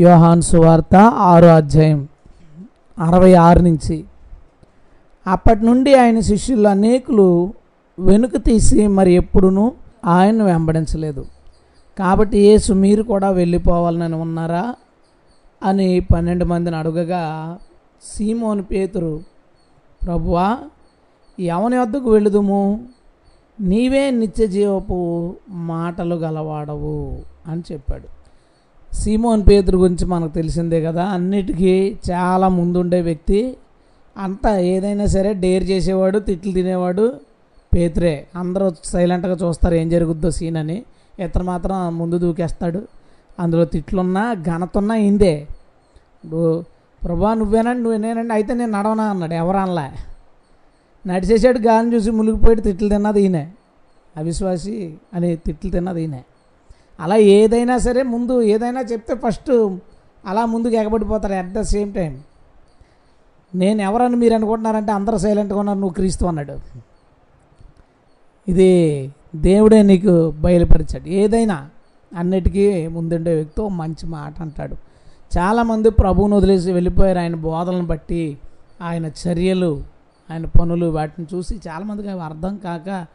యోహాన్ 0.00 0.42
సువార్త 0.42 0.96
ఆరో 0.96 1.48
అధ్యాయం 1.48 2.08
అరవై 2.98 3.34
ఆరు 3.34 3.60
నుంచి. 3.62 4.04
అప్పటి 5.26 5.66
నుండి 5.66 5.94
ఆయన 5.94 6.20
శిష్యులు 6.20 6.68
అనేకులు 6.68 7.52
వెనుక 7.98 8.36
తీసి 8.36 8.86
మరి 8.86 9.12
ఎప్పుడునూ 9.12 9.72
ఆయన్ను 10.04 10.44
వెంబడించలేదు. 10.44 11.26
కాబట్టి 11.98 12.38
యేసు 12.38 12.72
మీరు 12.72 13.02
కూడా 13.02 13.30
వెళ్ళిపోవాలని 13.30 14.16
ఉన్నారా 14.16 14.74
అని 15.62 16.00
పన్నెండు 16.00 16.44
మందిని 16.44 16.76
అడుగగా 16.76 17.58
సీమోని 18.02 18.62
పేతురు 18.62 19.20
ప్రభువా 20.06 20.58
ఎవని 21.40 21.78
వద్దకు 21.78 22.10
వెళుదుము 22.10 22.88
నీవే 23.60 24.10
నిత్య 24.10 24.46
జీవపు 24.46 25.34
మాటలు 25.48 26.14
గలవాడవు 26.14 27.18
అని 27.46 27.62
చెప్పాడు. 27.72 28.19
సీమోన్ 28.94 29.42
పేతురు 29.48 29.78
గురించి 29.78 30.06
మనకు 30.06 30.34
తెలిసిందే 30.34 30.82
కదా. 30.82 31.04
అన్నిటికీ 31.04 31.96
చాలా 32.10 32.48
ముందుండే 32.48 33.00
వ్యక్తి. 33.00 33.56
అంతా 34.18 34.58
ఏదైనా 34.58 35.06
సరే 35.06 35.34
డేర్ 35.34 35.64
చేసేవాడు 35.64 36.18
తిట్లు 36.18 36.52
తినేవాడు 36.52 37.14
పేతురే 37.74 38.26
అందరూ 38.36 38.72
సైలెంట్గా 38.84 39.32
చూస్తారు 39.34 39.74
ఏం 39.74 39.88
జరుగుద్దో 39.88 40.30
సీన్ 40.30 40.56
అని. 40.56 40.82
ఇతను 41.20 41.44
మాత్రం 41.44 41.98
ముందు 41.98 42.18
దూకేస్తాడు. 42.18 42.82
అందులో 43.40 43.64
తిట్లున్నా 43.64 44.34
ఘనతున్నా 44.34 44.94
ఇందే. 44.94 45.46
ఇప్పుడు 46.24 46.64
ప్రభా 47.04 47.34
నువ్వేనండి 47.34 47.82
నువ్వేనండి 47.82 48.34
అయితే 48.34 48.54
నేను 48.54 48.72
నడవనా 48.72 49.04
అన్నాడు. 49.04 49.34
ఎవరనలా. 49.34 49.92
నడిచేసాడు 51.06 51.58
గాలిని 51.58 51.96
చూసి 51.96 52.10
మునిగిపోయి 52.10 52.56
తిట్లు 52.56 52.88
తిన్నది 52.88 53.22
ఈయనే. 53.22 53.52
అవిశ్వాసి 54.16 54.94
అని 55.14 55.36
తిట్లు 55.36 55.70
తిన్నది 55.70 56.00
ఈయనే. 56.00 56.24
అలా 57.00 57.16
ఏదైనా 57.16 57.78
సరే 57.78 58.02
ముందు 58.02 58.42
ఏదైనా 58.42 58.80
చెప్తే 58.80 59.14
ఫస్ట్ 59.14 59.50
అలా 60.26 60.46
ముందుకు 60.46 60.74
ఎగబడిపోతారు 60.74 61.32
అట్ 61.32 61.52
ద 61.52 61.60
సేమ్ 61.60 61.94
టైం 61.94 62.22
నేను 63.54 63.82
ఎవరని 63.82 64.16
మీరు 64.16 64.34
అనుకుంటున్నారంటే 64.34 64.92
అందరూ 64.92 65.18
సైలెంట్గా 65.18 65.58
ఉన్నారు 65.58 65.78
నువ్వు 65.78 65.94
క్రీస్తు 65.94 66.24
అన్నాడు. 66.26 66.56
ఇది 68.48 68.70
దేవుడే 69.36 69.82
నీకు 69.82 70.30
బయలుపరిచాడు. 70.30 71.08
ఏదైనా 71.08 71.68
అన్నిటికీ 72.14 72.86
ముందుండే 72.86 73.34
వ్యక్తి 73.34 73.62
మంచి 73.62 74.06
మాట 74.06 74.42
అంటాడు. 74.42 74.76
చాలామంది 75.38 75.90
ప్రభువును 75.90 76.36
వదిలేసి 76.36 76.72
వెళ్ళిపోయారు 76.72 77.18
ఆయన 77.18 77.34
బోధలను 77.34 77.86
బట్టి 77.86 78.38
ఆయన 78.82 79.06
చర్యలు 79.06 79.84
ఆయన 80.30 80.46
పనులు 80.46 80.86
వాటిని 80.86 81.26
చూసి 81.34 81.60
చాలామందికి 81.68 82.08
అవి 82.08 82.20
అర్థం 82.20 82.56
కాక 82.56 83.06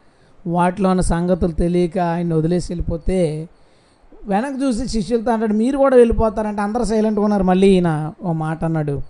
వాటిలో 0.46 0.90
ఉన్న 0.90 1.00
సంగతులు 1.00 1.52
తెలియక 1.52 1.98
ఆయన 1.98 2.34
వదిలేసి 2.34 2.72
వెళ్ళిపోతే 2.72 3.48
వెనక్కి 4.28 4.64
చూసి 4.64 4.88
శిష్యులతో 4.88 5.32
అంటాడు 5.32 5.54
మీరు 5.54 5.78
కూడా 5.78 5.96
వెళ్ళిపోతారంటే 5.96 6.62
అందరూ 6.62 6.84
సైలెంట్గా 6.84 7.24
ఉన్నారు. 7.24 7.42
మళ్ళీ 7.42 7.68
ఈయన 7.68 8.12
ఓ 8.24 8.32
మాట 8.32 8.64
అన్నాడు 8.64 9.00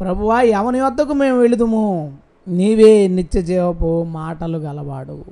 ప్రభువా 0.00 0.40
ఎవని 0.40 0.80
వద్దకు 0.80 1.12
మేము 1.12 1.38
వెళుదుము? 1.38 2.18
నీవే 2.48 3.08
నిత్య 3.08 3.42
జీవపు 3.42 4.02
మాటలు 4.02 4.58
గలవాడు. 4.58 5.24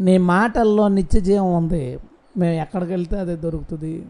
నీ 0.00 0.18
మాటల్లో 0.18 0.88
నిత్య 0.88 1.20
జీవం 1.20 1.54
ఉంది. 1.54 1.98
మేము 2.38 2.52
ఎక్కడికి 2.52 2.92
వెళ్తే 2.92 3.18
అది 3.18 3.36
దొరుకుతుంది. 3.36 4.06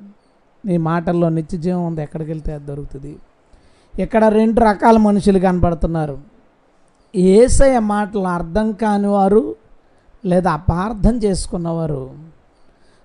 నీ 0.66 0.76
మాటల్లో 0.76 1.28
నిత్య 1.28 1.58
జీవం 1.58 1.86
ఉంది. 1.86 2.02
ఎక్కడికి 2.02 2.30
వెళ్తే 2.30 2.54
అది 2.54 2.64
దొరుకుతుంది. 2.64 3.16
ఇక్కడ 3.98 4.24
రెండు 4.24 4.60
రకాల 4.60 4.96
మనుషులు 4.96 5.38
కనబడుతున్నారు 5.38 6.18
ఏసయ 7.16 7.78
మాటలు 7.78 8.28
అర్థం 8.28 8.72
కానివారు 8.72 9.56
లేదా 10.24 10.52
అపార్థం 10.52 11.16
చేసుకున్నవారు. 11.16 12.33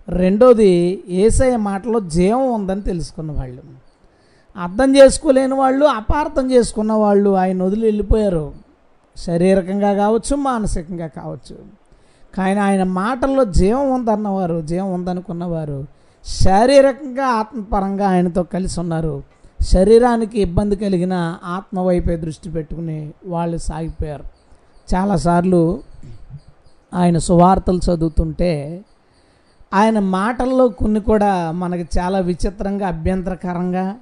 రెండోది 0.09 1.03
ఏసఐ 1.09 1.55
మాటలో 1.55 1.99
జీవం 1.99 2.53
ఉందని 2.53 2.81
తెలుసుకున్న 2.81 3.31
వాళ్ళు. 3.31 3.61
అర్థం 4.57 4.95
చేసుకోలేని 4.95 5.53
వాళ్ళు 5.53 5.85
అపార్థం 5.85 6.51
చేసుకున్న 6.51 6.93
వాళ్ళు 6.93 7.35
ఆయన 7.35 7.63
వదిలి 7.63 7.85
వెళ్ళిపోయారు. 7.85 8.53
శారీరకంగా 9.15 9.93
కావచ్చు 9.93 10.35
మానసికంగా 10.35 11.07
కావచ్చు. 11.07 11.57
కానీ 12.35 12.59
ఆయన 12.59 12.83
మాటల్లో 12.83 13.45
జీవం 13.45 13.91
ఉందన్నవారు 13.91 14.61
జీవం 14.61 14.93
ఉందనుకున్నవారు 14.93 15.87
శారీరకంగా 16.25 17.25
ఆత్మపరంగా 17.25 18.09
ఆయనతో 18.09 18.43
కలిసి 18.43 18.79
ఉన్నారు. 18.79 19.23
శరీరానికి 19.61 20.41
ఇబ్బంది 20.41 20.75
కలిగిన 20.75 21.37
ఆత్మ 21.43 21.79
వైపే 21.79 22.17
దృష్టి 22.17 22.49
పెట్టుకుని 22.49 23.11
వాళ్ళు 23.25 23.57
సాగిపోయారు. 23.57 24.23
చాలాసార్లు 24.95 25.79
ఆయన 26.93 27.17
సువార్తలు 27.17 27.79
చదువుతుంటే 27.89 28.81
ఆయన 29.73 29.99
మాటల్లో 29.99 30.67
కొన్ని 30.67 30.99
కూడా 30.99 31.51
మనకి 31.51 31.99
చాలా 31.99 32.19
విచిత్రంగా 32.19 32.87
అభ్యంతరకరంగా 32.87 33.95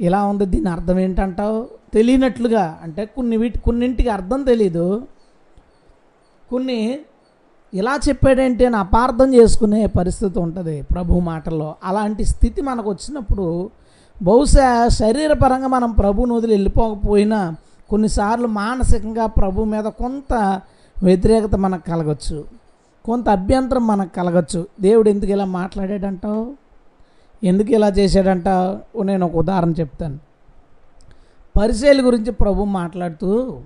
ఇలా 0.00 0.24
ఉంది. 0.24 0.46
దీని 0.46 0.68
అర్థం 0.68 0.98
ఏంటంటావు? 0.98 1.66
తెలియనట్లుగా 1.94 2.78
అంటే 2.82 3.04
కొన్ని 3.04 3.36
వీటి 3.36 3.58
కొన్నింటికి 3.58 4.08
అర్థం 4.08 4.42
తెలీదు. 4.42 5.02
కొన్ని 6.50 6.98
ఇలా 7.74 7.94
చెప్పాడేంటి 8.08 8.66
అని 8.66 8.76
అపార్థం 8.76 9.34
చేసుకునే 9.34 9.86
పరిస్థితి 9.86 10.38
ఉంటుంది 10.38 10.82
ప్రభు 10.82 11.20
మాటల్లో. 11.20 11.74
అలాంటి 11.84 12.24
స్థితి 12.24 12.62
మనకు 12.62 12.90
వచ్చినప్పుడు 12.90 13.70
బహుశా 14.22 14.88
శరీరపరంగా 14.88 15.66
మనం 15.66 15.92
ప్రభుని 15.92 16.32
వదిలి 16.32 16.52
వెళ్ళిపోకపోయినా 16.52 17.54
కొన్నిసార్లు 17.90 18.46
మానసికంగా 18.46 19.26
ప్రభు 19.26 19.64
మీద 19.64 19.84
కొంత 19.84 20.60
వ్యతిరేకత 21.02 21.54
మనకు 21.54 21.90
కలగచ్చు. 21.90 22.44
కొంత 23.06 23.28
అభ్యంతరం 23.28 23.86
మనకు 23.86 24.14
కలగచ్చు. 24.14 24.66
దేవుడు 24.80 25.10
ఎందుకు 25.10 25.30
ఇలా 25.30 25.44
మాట్లాడాడంటావు? 25.44 26.54
ఎందుకు 27.44 27.70
ఇలా 27.72 27.88
చేశాడంటావు? 27.88 29.02
నేను 29.02 29.26
ఒక 29.26 29.36
ఉదాహరణ 29.36 29.70
చెప్తాను. 29.70 30.18
పరిచయల 31.56 32.06
గురించి 32.06 32.32
ప్రభు 32.32 32.64
మాట్లాడుతూ 32.64 33.60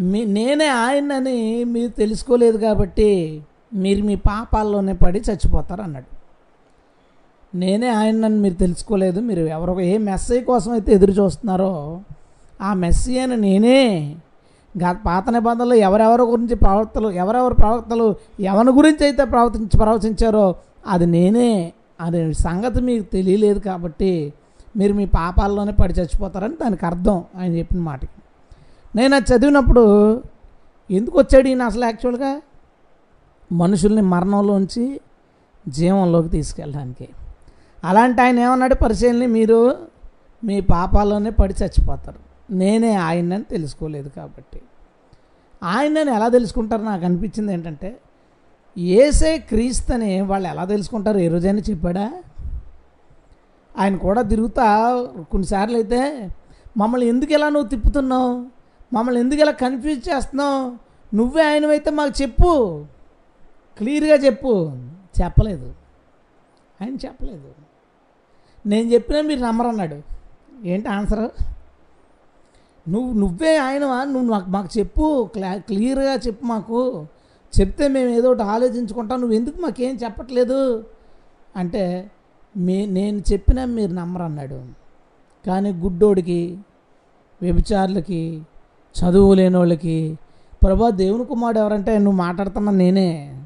మీ 0.00 0.24
నేనే 0.24 0.66
ఆయనని 0.66 1.64
మీరు 1.64 1.90
తెలుసుకోలేదు 1.90 2.56
కాబట్టి 2.56 3.42
మీరు 3.74 4.04
మీ 4.04 4.14
పాపాల్లోనే 4.14 4.92
పడి 4.92 5.20
చచ్చిపోతారు 5.20 5.82
అన్నాడు 5.82 6.16
నేనే 7.56 7.88
ఆయనని 7.88 8.36
మీరు 8.36 8.54
తెలుసుకోలేదు. 8.54 9.20
మీరు 9.20 9.40
ఎవరో 9.40 9.80
ఏ 9.80 9.98
మెస్సీ 9.98 10.40
కోసం 10.40 10.72
అయితే 10.72 10.92
ఎదురు 10.92 11.10
చూస్తున్నారో 11.10 12.00
ఆ 12.62 12.74
మెస్సీ 12.74 13.18
అని 13.18 13.36
నేనే 13.36 14.16
పాత 14.82 15.30
నిబంధనలు 15.30 15.74
ఎవరెవరి 15.74 16.22
గురించి 16.22 16.54
ప్రవక్తలు 16.54 17.08
ఎవరెవరు 17.08 17.54
ప్రవక్తలు 17.54 18.16
ఎవరి 18.40 18.70
గురించి 18.70 19.04
అయితే 19.04 19.24
ప్రవర్తించి 19.24 19.78
ప్రవచించారో 19.78 20.54
అది 20.86 21.06
నేనే. 21.06 21.72
అనే 22.00 22.32
సంగతి 22.32 22.80
మీకు 22.80 23.12
తెలియలేదు 23.12 23.58
కాబట్టి 23.58 24.32
మీరు 24.76 24.92
మీ 24.92 25.06
పాపాల్లోనే 25.06 25.72
పడి 25.72 25.92
చచ్చిపోతారని 25.92 26.54
దానికి 26.54 26.86
అర్థం 26.86 27.24
ఆయన 27.40 27.52
చెప్పిన 27.52 27.78
మాటకి. 27.78 28.08
నేను 28.96 29.16
అది 29.16 29.34
చదివినప్పుడు 29.34 30.22
ఎందుకు 30.90 31.18
వచ్చాడు 31.18 31.48
ఈయన 31.48 31.62
అసలు 31.62 31.84
యాక్చువల్గా? 31.84 32.40
మనుషుల్ని 33.52 34.02
మరణంలోంచి 34.02 35.00
జీవంలోకి 35.68 36.28
తీసుకెళ్ళడానికి. 36.28 37.08
అలాంటి 37.84 38.22
ఆయన 38.22 38.38
ఏమన్నాడు? 38.38 38.74
పరిచయల్ని 38.74 39.26
మీరు 39.26 39.76
మీ 40.44 40.60
పాపాల్లోనే 40.60 41.30
పడి 41.30 41.54
చచ్చిపోతారు. 41.62 42.25
నేనే 42.50 42.94
ఆయనని 42.94 43.44
తెలుసుకోలేదు 43.44 44.08
కాబట్టి. 44.08 44.62
ఆయనని 45.62 46.10
ఎలా 46.10 46.28
తెలుసుకుంటారు 46.28 46.82
నాకు 46.82 47.04
అనిపించింది 47.04 47.52
ఏంటంటే 47.52 48.00
ఏసే 48.78 49.38
క్రీస్తుని 49.38 50.20
వాళ్ళు 50.20 50.48
ఎలా 50.48 50.64
తెలుసుకుంటారు 50.64 51.18
ఏ 51.18 51.28
రోజైనా 51.28 51.58
చెప్పాడా? 51.58 52.22
ఆయన 53.78 53.96
కూడా 53.96 54.22
తిరుగుతా 54.22 54.64
కొన్నిసార్లు 55.30 55.74
అయితే 55.74 56.30
మమ్మల్ని 56.76 57.06
ఎందుకు 57.06 57.32
ఇలా 57.32 57.48
నువ్వు 57.48 57.68
తిప్పుతున్నావు? 57.68 58.46
మమ్మల్ని 58.92 59.20
ఎందుకు 59.20 59.40
ఇలా 59.40 59.52
కన్ఫ్యూజ్ 59.52 60.08
చేస్తున్నావు? 60.08 60.86
నువ్వే 61.16 61.42
ఆయనవైతే 61.42 61.90
మాకు 61.90 62.22
చెప్పు. 62.22 62.84
క్లియర్గా 63.78 64.14
చెప్పు. 64.14 64.72
చెప్పలేదు. 65.22 65.74
ఆయన 66.82 66.94
చెప్పలేదు. 66.94 67.52
నేను 68.66 68.92
చెప్పినా 68.92 69.20
మీరు 69.20 69.40
నమ్మరన్నాడు. 69.40 70.02
ఏంటి 70.64 70.88
ఆన్సర్? 70.88 71.55
నువ్వు 72.88 73.12
నువ్వే 73.12 73.56
ఆయనవా? 73.56 74.04
నువ్వు 74.04 74.30
మాకు 74.30 74.50
మాకు 74.50 74.78
చెప్పు 74.78 75.28
క్లా 75.32 75.56
క్లియర్గా 75.56 76.14
చెప్పు 76.14 76.44
మాకు. 76.44 77.06
చెప్తే 77.60 77.88
మేము 77.88 78.10
ఏదో 78.10 78.30
ఒకటి 78.30 78.42
ఆలోచించుకుంటాం. 78.42 79.20
నువ్వు 79.20 79.36
ఎందుకు 79.36 79.60
మాకేం 79.60 79.94
చెప్పట్లేదు? 80.04 80.84
అంటే 81.56 82.10
మీ 82.56 82.86
నేను 82.86 83.22
చెప్పినా 83.32 83.64
మీరు 83.64 83.92
నమ్మరన్నాడు. 83.92 84.62
కానీ 85.46 85.72
గుడ్డోడికి 85.72 86.58
వ్యభిచారులకి 87.42 88.42
చదువు 88.96 89.34
లేని 89.34 89.56
వాళ్ళకి 89.56 90.18
ప్రభా 90.62 90.90
దేవుని 90.90 91.24
కుమారుడు 91.24 91.60
ఎవరంటే 91.60 91.98
నువ్వు 91.98 92.18
మాట్లాడుతున్నా 92.18 92.72
నేనే. 92.72 93.40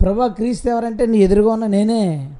ప్రభా 0.00 0.26
క్రీస్తు 0.26 0.68
ఎవరంటే 0.68 1.06
నీ 1.06 1.18
ఎదురుగా 1.18 1.52
ఉన్న 1.52 1.66
నేనే. 1.66 2.30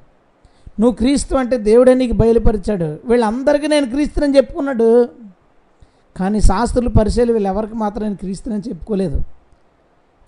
నువ్వు 0.79 0.91
క్రీస్తు 0.91 1.35
అంటే 1.35 1.57
దేవుడే 1.57 1.93
నీకు 1.93 2.13
బయలుపరిచాడు. 2.13 2.99
వీళ్ళందరికీ 3.05 3.67
నేను 3.67 3.89
క్రీస్తుని 3.89 4.37
చెప్పుకున్నాడు. 4.37 5.09
కానీ 6.17 6.41
శాస్త్రులు 6.41 6.89
పరిశీలి 6.89 7.33
వీళ్ళు 7.33 7.49
ఎవరికి 7.49 7.73
మాత్రం 7.73 8.03
నేను 8.03 8.15
క్రీస్తునని 8.15 8.61
చెప్పుకోలేదు. 8.69 9.21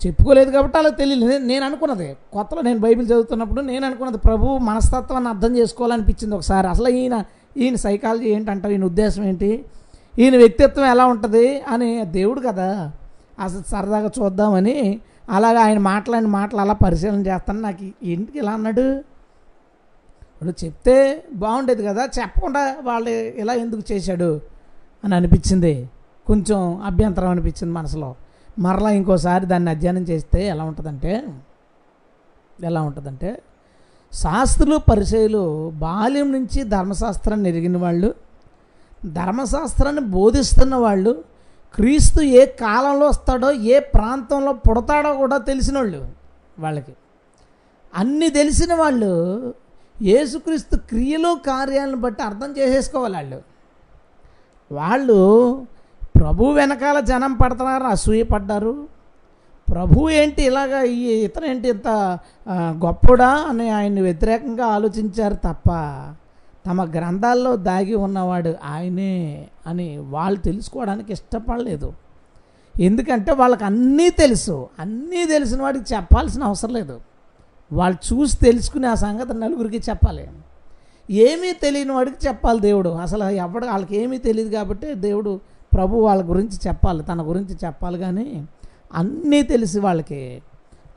చెప్పుకోలేదు 0.08 0.52
కాబట్టి 0.52 0.78
అలా 0.78 0.90
తెలియలేదు. 0.90 1.38
నేను- 1.38 1.68
అనుకున్నది. 1.68 2.18
కొత్తలో 2.34 2.62
నేను 2.62 2.80
బైబిల్ 2.80 3.08
చదువుతున్నప్పుడు 3.08 3.62
నేను 3.62 3.86
అనుకున్నది 3.86 4.18
ప్రభు 4.18 4.58
మనస్తత్వాన్ని 4.58 5.30
అర్థం 5.30 5.58
చేసుకోవాలనిపించింది 5.58 6.36
ఒకసారి. 6.36 6.68
అసలు 6.68 6.90
ఈయన 6.90 7.24
ఈయన 7.58 7.76
సైకాలజీ 7.76 8.26
ఏంటంటారు? 8.26 8.74
ఈయన 8.74 8.86
ఉద్దేశం 8.86 9.24
ఏంటి? 9.24 9.66
ఈయన 10.20 10.38
వ్యక్తిత్వం 10.38 10.86
ఎలా 10.86 11.06
ఉంటుంది 11.06 11.62
అని 11.62 12.06
దేవుడు 12.06 12.42
కదా. 12.48 12.92
అసలు 13.40 13.64
సరదాగా 13.68 14.12
చూద్దామని 14.22 15.00
అలాగా 15.30 15.60
ఆయన 15.60 15.78
మాట్లాడిన 15.78 16.28
మాటలు 16.28 16.60
అలా 16.60 16.74
పరిశీలన 16.74 17.28
చేస్తాను. 17.28 17.60
నాకు 17.60 18.06
ఎందుకు 18.06 18.38
ఇలా 18.38 18.52
అన్నాడు? 18.52 18.96
ఇప్పుడు 20.22 20.66
చెప్తే 20.66 21.24
బాగుండేది 21.34 21.86
కదా. 21.86 22.04
చెప్పకుండా 22.04 22.76
వాళ్ళు 22.84 23.10
ఇలా 23.10 23.54
ఎందుకు 23.54 23.82
చేశాడు? 23.92 24.55
అని 25.06 25.16
అనిపించింది. 25.16 25.90
కొంచెం 26.28 26.82
అభ్యంతరం 26.86 27.30
అనిపించింది 27.30 27.74
మనసులో. 27.74 28.16
మరలా 28.60 28.90
ఇంకోసారి 28.90 29.46
దాన్ని 29.46 29.70
అధ్యయనం 29.72 30.02
చేస్తే 30.02 30.48
ఎలా 30.48 30.64
ఉంటుందంటే 30.64 31.28
ఎలా 32.64 32.82
ఉంటుందంటే 32.82 33.42
శాస్త్రులు 34.14 34.78
పరిచయులు 34.78 35.70
బాల్యం 35.70 36.32
నుంచి 36.32 36.64
ధర్మశాస్త్రాన్ని 36.64 37.50
ఎరిగిన 37.50 37.78
వాళ్ళు 37.78 38.14
ధర్మశాస్త్రాన్ని 39.06 40.02
బోధిస్తున్న 40.02 40.76
వాళ్ళు 40.76 41.24
క్రీస్తు 41.76 42.22
ఏ 42.22 42.46
కాలంలో 42.46 43.08
వస్తాడో 43.08 43.52
ఏ 43.52 43.80
ప్రాంతంలో 43.80 44.54
పుడతాడో 44.54 45.16
కూడా 45.16 45.38
తెలిసిన 45.38 45.78
వాళ్ళు 45.78 46.08
వాళ్ళకి. 46.60 46.94
అన్నీ 47.96 48.30
తెలిసిన 48.30 48.74
వాళ్ళు 48.74 49.12
యేసుక్రీస్తు 50.02 50.76
క్రియలు 50.76 51.38
కార్యాలను 51.48 51.96
బట్టి 51.96 52.24
అర్థం 52.24 52.58
చేసేసుకోవాలి 52.58 53.16
వాళ్ళు. 53.16 53.55
వాళ్ళు 54.72 55.66
ప్రభు 56.16 56.46
వెనకాల 56.46 57.00
జనం 57.00 57.34
పడుతున్నారు 57.34 57.84
అసూయ 57.84 58.24
పడ్డారు 58.24 58.88
ప్రభు 59.70 60.10
ఏంటి 60.10 60.44
ఇలాగా 60.44 60.84
ఈ 60.84 61.04
ఇతను 61.12 61.46
ఏంటి 61.46 61.70
ఇంత 61.70 61.88
గొప్పడా 62.58 63.28
అని 63.28 63.70
ఆయన్ని 63.70 64.02
వ్యతిరేకంగా 64.02 64.66
ఆలోచించారు 64.66 65.34
తప్ప 65.34 65.70
తమ 66.66 66.84
గ్రంథాల్లో 66.84 67.56
దాగి 67.56 67.96
ఉన్నవాడు 67.96 68.56
ఆయనే 68.66 69.48
అని 69.68 69.98
వాళ్ళు 69.98 70.40
తెలుసుకోవడానికి 70.40 71.14
ఇష్టపడలేదు. 71.14 71.94
ఎందుకంటే 72.82 73.32
వాళ్ళకి 73.32 73.64
అన్నీ 73.64 74.10
తెలుసు. 74.10 74.68
అన్నీ 74.80 75.26
తెలిసిన 75.26 75.62
వాడికి 75.62 75.96
చెప్పాల్సిన 75.96 76.44
అవసరం 76.44 76.74
లేదు. 76.74 77.00
వాళ్ళు 77.72 78.14
చూసి 78.14 78.38
తెలుసుకుని 78.38 78.88
ఆ 78.88 78.94
సంగతి 78.94 79.34
నలుగురికి 79.34 79.78
చెప్పాలి. 79.78 80.30
ఏమీ 81.12 81.52
తెలియని 81.52 81.92
వాడికి 81.92 82.28
చెప్పాలి 82.28 82.60
దేవుడు. 82.60 82.90
అసలు 82.90 83.24
ఎవడు 83.24 83.66
వాళ్ళకి 83.66 83.98
ఏమీ 83.98 84.18
తెలియదు 84.18 84.50
కాబట్టి 84.54 84.94
దేవుడు 84.94 85.40
ప్రభు 85.74 85.98
వాళ్ళ 85.98 86.30
గురించి 86.30 86.58
చెప్పాలి 86.68 87.04
తన 87.04 87.22
గురించి 87.22 87.56
చెప్పాలి 87.66 88.00
కానీ 88.00 88.46
అన్నీ 88.94 89.42
తెలిసి 89.42 89.80
వాళ్ళకి 89.80 90.42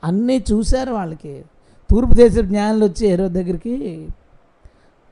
అన్నీ 0.03 0.45
చూశారు 0.51 0.93
వాళ్ళకి. 0.93 1.45
తూర్పు 1.91 2.13
దేశ 2.13 2.39
జ్ఞానులు 2.39 2.85
వచ్చి 2.85 3.07
ఏరో 3.07 3.27
దగ్గరికి 3.27 4.07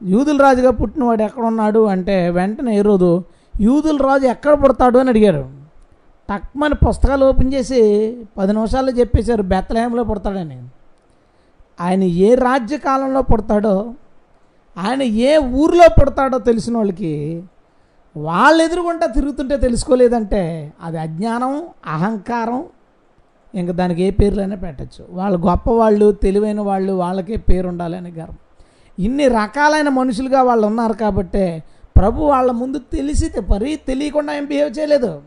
యూదుల 0.03 0.37
రాజుగా 0.41 0.71
పుట్టినవాడు 0.71 1.23
ఎక్కడ 1.23 1.45
ఉన్నాడు 1.45 1.85
అంటే 1.85 2.29
వెంటనే 2.29 2.77
ఏరోదు 2.77 3.23
యూదుల 3.61 3.97
రాజు 3.97 4.25
ఎక్కడ 4.27 4.63
పుడతాడు 4.63 4.97
అని 4.97 5.09
అడిగారు 5.09 5.49
టక్మని 6.29 6.75
పుస్తకాలు 6.75 7.25
ఓపెన్ 7.25 7.53
చేసి 7.53 7.79
పది 8.37 8.53
నిమిషాల్లో 8.53 8.91
చెప్పేశారు 8.91 9.41
బెత్తలహేమలో 9.41 10.03
పుడతాడని. 10.03 10.63
ఆయన 11.81 12.03
ఏ 12.03 12.35
రాజ్య 12.35 12.77
కాలంలో 12.77 13.21
పుడతాడో 13.21 13.93
ఆయన 14.77 15.03
ఏ 15.03 15.37
ఊరిలో 15.37 15.87
పుడతాడో 16.01 16.37
తెలిసిన 16.37 16.77
వాళ్ళకి 16.77 17.43
వాళ్ళు 18.17 18.63
ఎదురుగుంటా 18.63 19.05
తిరుగుతుంటే 19.05 19.57
తెలుసుకోలేదంటే 19.57 20.73
అది 20.83 20.97
అజ్ఞానం 20.97 21.63
అహంకారం 21.85 22.63
ఇంకా 23.55 23.73
దానికి 23.73 24.03
ఏ 24.03 24.09
పేర్లైనా 24.09 24.55
పెట్టచ్చు. 24.55 25.05
వాళ్ళు 25.09 25.37
గొప్పవాళ్ళు 25.37 26.11
తెలివైన 26.11 26.61
వాళ్ళు 26.61 26.93
వాళ్ళకే 26.93 27.35
పేరు 27.35 27.67
ఉండాలని 27.67 28.11
గర్వం. 28.11 28.37
ఇన్ని 28.99 29.27
రకాలైన 29.27 29.89
మనుషులుగా 29.89 30.41
వాళ్ళు 30.41 30.67
ఉన్నారు 30.67 30.93
కాబట్టే 30.93 31.63
ప్రభు 31.97 32.23
వాళ్ళ 32.23 32.51
ముందు 32.51 32.77
తెలిసి 32.77 33.41
పరి 33.41 33.79
తెలియకుండా 33.87 34.33
ఏం 34.33 34.45
బిహేవ్ 34.45 34.79
చేయలేదు. 34.79 35.21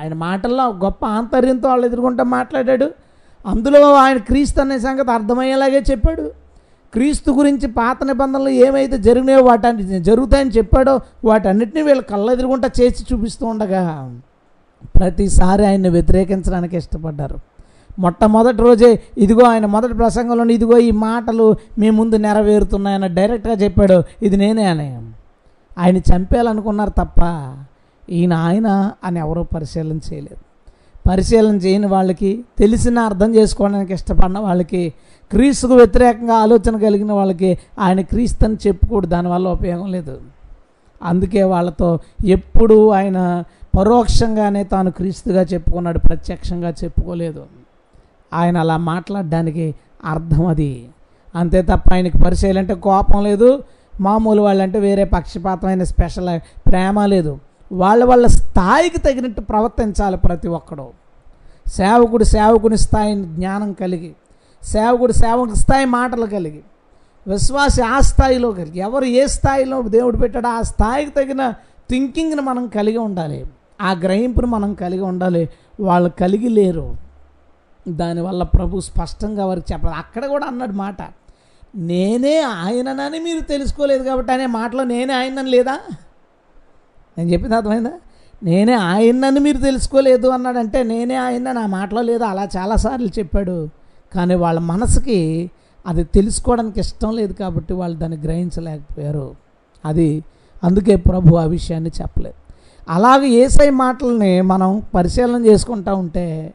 ఆయన 0.00 0.14
మాటల్లో 0.14 0.64
గొప్ప 0.64 1.04
ఆంతర్యంతో 1.04 1.68
వాళ్ళు 1.68 1.86
ఎదుర్కొంటూ 1.86 2.24
మాట్లాడాడు. 2.24 2.90
అందులో 3.46 3.94
ఆయన 3.94 4.16
క్రీస్తు 4.16 4.60
అనే 4.60 4.78
సంగతి 4.78 5.10
అర్థమయ్యేలాగే 5.10 5.84
చెప్పాడు. 5.90 6.41
క్రీస్తు 6.92 7.30
గురించి 7.30 7.66
పాత 7.68 8.04
నిబంధనలు 8.04 8.48
ఏమైతే 8.48 8.98
జరిగినాయో 8.98 9.42
వాటి 9.42 10.00
జరుగుతాయని 10.00 10.50
చెప్పాడో 10.50 11.00
వాటన్నిటిని 11.24 11.82
వీళ్ళు 11.82 12.02
కళ్ళ 12.02 12.30
ఎదురుగుంటా 12.30 12.70
చేసి 12.80 13.04
చూపిస్తూ 13.12 13.46
ఉండగా 13.46 14.20
ప్రతిసారి 14.96 15.66
ఆయన్ని 15.66 15.88
వ్యతిరేకించడానికి 15.88 16.76
ఇష్టపడ్డారు. 16.76 17.38
మొట్టమొదటి 17.98 18.56
రోజే 18.56 19.02
ఇదిగో 19.18 19.46
ఆయన 19.46 19.66
మొదటి 19.66 19.94
ప్రసంగంలో 19.94 20.44
ఇదిగో 20.44 20.78
ఈ 20.78 20.90
మాటలు 20.90 21.56
మీ 21.78 21.90
ముందు 21.90 22.16
నెరవేరుతున్నాయని 22.16 23.14
డైరెక్ట్గా 23.14 23.54
చెప్పాడు. 23.54 24.02
ఇది 24.22 24.36
నేనే 24.36 24.64
అని. 24.64 25.10
ఆయన 25.78 25.96
చంపేయాలనుకున్నారు 25.96 26.90
తప్ప 26.90 27.20
ఈయన 28.10 28.32
ఆయన 28.32 28.90
అని 29.04 29.18
ఎవరూ 29.18 29.42
పరిశీలన 29.42 29.96
చేయలేదు. 29.96 30.51
పరిశీలన 31.06 31.56
చేయని 31.56 31.86
వాళ్ళకి 31.86 32.44
తెలిసిన 32.58 32.98
అర్థం 32.98 33.34
చేసుకోవడానికి 33.34 33.92
ఇష్టపడిన 33.92 34.38
వాళ్ళకి 34.38 34.92
క్రీస్తుకు 35.30 35.74
వ్యతిరేకంగా 35.74 36.34
ఆలోచన 36.34 36.76
కలిగిన 36.76 37.12
వాళ్ళకి 37.12 37.58
ఆయన 37.78 38.00
క్రీస్తు 38.00 38.44
అని 38.44 38.56
చెప్పుకోడు 38.66 39.06
దానివల్ల 39.06 39.48
ఉపయోగం 39.48 39.90
లేదు. 39.92 40.20
అందుకే 41.02 41.42
వాళ్ళతో 41.42 41.98
ఎప్పుడూ 42.24 42.90
ఆయన 42.90 43.44
పరోక్షంగానే 43.78 44.64
తాను 44.64 44.90
క్రీస్తుగా 44.90 45.42
చెప్పుకున్నాడు 45.42 45.98
ప్రత్యక్షంగా 45.98 46.70
చెప్పుకోలేదు. 46.70 47.44
ఆయన 48.32 48.56
అలా 48.56 48.76
మాట్లాడడానికి 48.76 49.74
అర్థం 50.04 50.46
అది. 50.46 50.88
అంతే 51.34 51.62
తప్ప 51.62 51.94
ఆయనకి 51.94 52.18
పరిచయాలు 52.18 52.58
అంటే 52.58 52.74
కోపం 52.74 53.24
లేదు 53.24 53.62
మామూలు 54.00 54.42
వాళ్ళంటే 54.42 54.78
వేరే 54.78 55.04
పక్షపాతమైన 55.04 55.82
స్పెషల్ 55.82 56.40
ప్రేమ 56.66 57.06
లేదు. 57.06 57.38
వాళ్ళ 57.72 58.04
వాళ్ళ 58.04 58.26
స్థాయికి 58.26 58.98
తగినట్టు 58.98 59.40
ప్రవర్తించాలి 59.40 60.16
ప్రతి 60.16 60.48
ఒక్కడు. 60.48 60.88
సేవకుడు 61.66 62.24
సేవకుని 62.24 62.78
స్థాయిని 62.78 63.24
జ్ఞానం 63.24 63.72
కలిగి 63.72 64.14
సేవకుడు 64.62 65.12
సేవకు 65.12 65.54
స్థాయి 65.54 65.84
మాటలు 65.84 66.26
కలిగి 66.26 66.60
విశ్వాసి 67.28 67.82
ఆ 67.82 68.00
స్థాయిలో 68.00 68.50
కలిగి 68.52 68.78
ఎవరు 68.78 69.04
ఏ 69.04 69.26
స్థాయిలో 69.26 69.82
దేవుడు 69.82 70.16
పెట్టాడో 70.16 70.48
ఆ 70.48 70.62
స్థాయికి 70.62 71.10
తగిన 71.10 71.50
థింకింగ్ని 71.90 72.40
మనం 72.40 72.66
కలిగి 72.66 72.98
ఉండాలి. 72.98 73.46
ఆ 73.82 73.92
గ్రహింపును 73.92 74.46
మనం 74.46 74.74
కలిగి 74.74 75.00
ఉండాలి. 75.00 75.48
వాళ్ళు 75.80 76.10
కలిగి 76.10 76.48
లేరు. 76.48 76.96
దానివల్ల 77.88 78.42
ప్రభు 78.42 78.80
స్పష్టంగా 78.80 79.46
వారికి 79.46 79.72
చెప్పాలి. 79.72 79.96
అక్కడ 79.96 80.26
కూడా 80.26 80.46
అన్నాడు 80.46 80.72
మాట. 80.72 80.96
నేనే 81.76 82.40
ఆయననని 82.40 83.18
మీరు 83.18 83.40
తెలుసుకోలేదు 83.40 84.02
కాబట్టి 84.02 84.32
అనే 84.32 84.46
మాటలో 84.46 84.84
నేనే 84.84 85.12
ఆయనని 85.12 85.50
లేదా? 85.50 85.78
నేను 87.18 87.30
చెప్పింది 87.30 87.56
అర్థమైందా? 87.56 87.92
నేనే 88.44 88.72
ఆయన్నని 88.72 89.40
మీరు 89.40 89.58
తెలుసుకోలేదు 89.58 90.28
అన్నాడంటే 90.28 90.82
నేనే 90.82 91.14
ఆయన 91.14 91.52
నా 91.52 91.66
మాటలో 91.66 92.02
లేదు 92.02 92.24
అలా 92.24 92.48
చాలాసార్లు 92.56 93.08
చెప్పాడు. 93.18 93.68
కానీ 94.14 94.34
వాళ్ళ 94.34 94.58
మనసుకి 94.60 95.50
అది 95.86 96.04
తెలుసుకోవడానికి 96.04 96.80
ఇష్టం 96.80 97.16
లేదు 97.16 97.32
కాబట్టి 97.32 97.72
వాళ్ళు 97.72 97.98
దాన్ని 97.98 98.18
గ్రహించలేకపోయారు. 98.18 99.34
అది 99.84 100.24
అందుకే 100.64 100.96
ప్రభు 100.96 101.36
ఆ 101.36 101.44
విషయాన్ని 101.44 101.90
చెప్పలేదు. 102.00 102.34
అలాగే 102.88 103.28
ఏసై 103.28 103.70
మాటల్ని 103.70 104.40
మనం 104.40 104.82
పరిశీలన 104.94 105.46
చేసుకుంటా 105.46 105.94
ఉంటే 105.94 106.54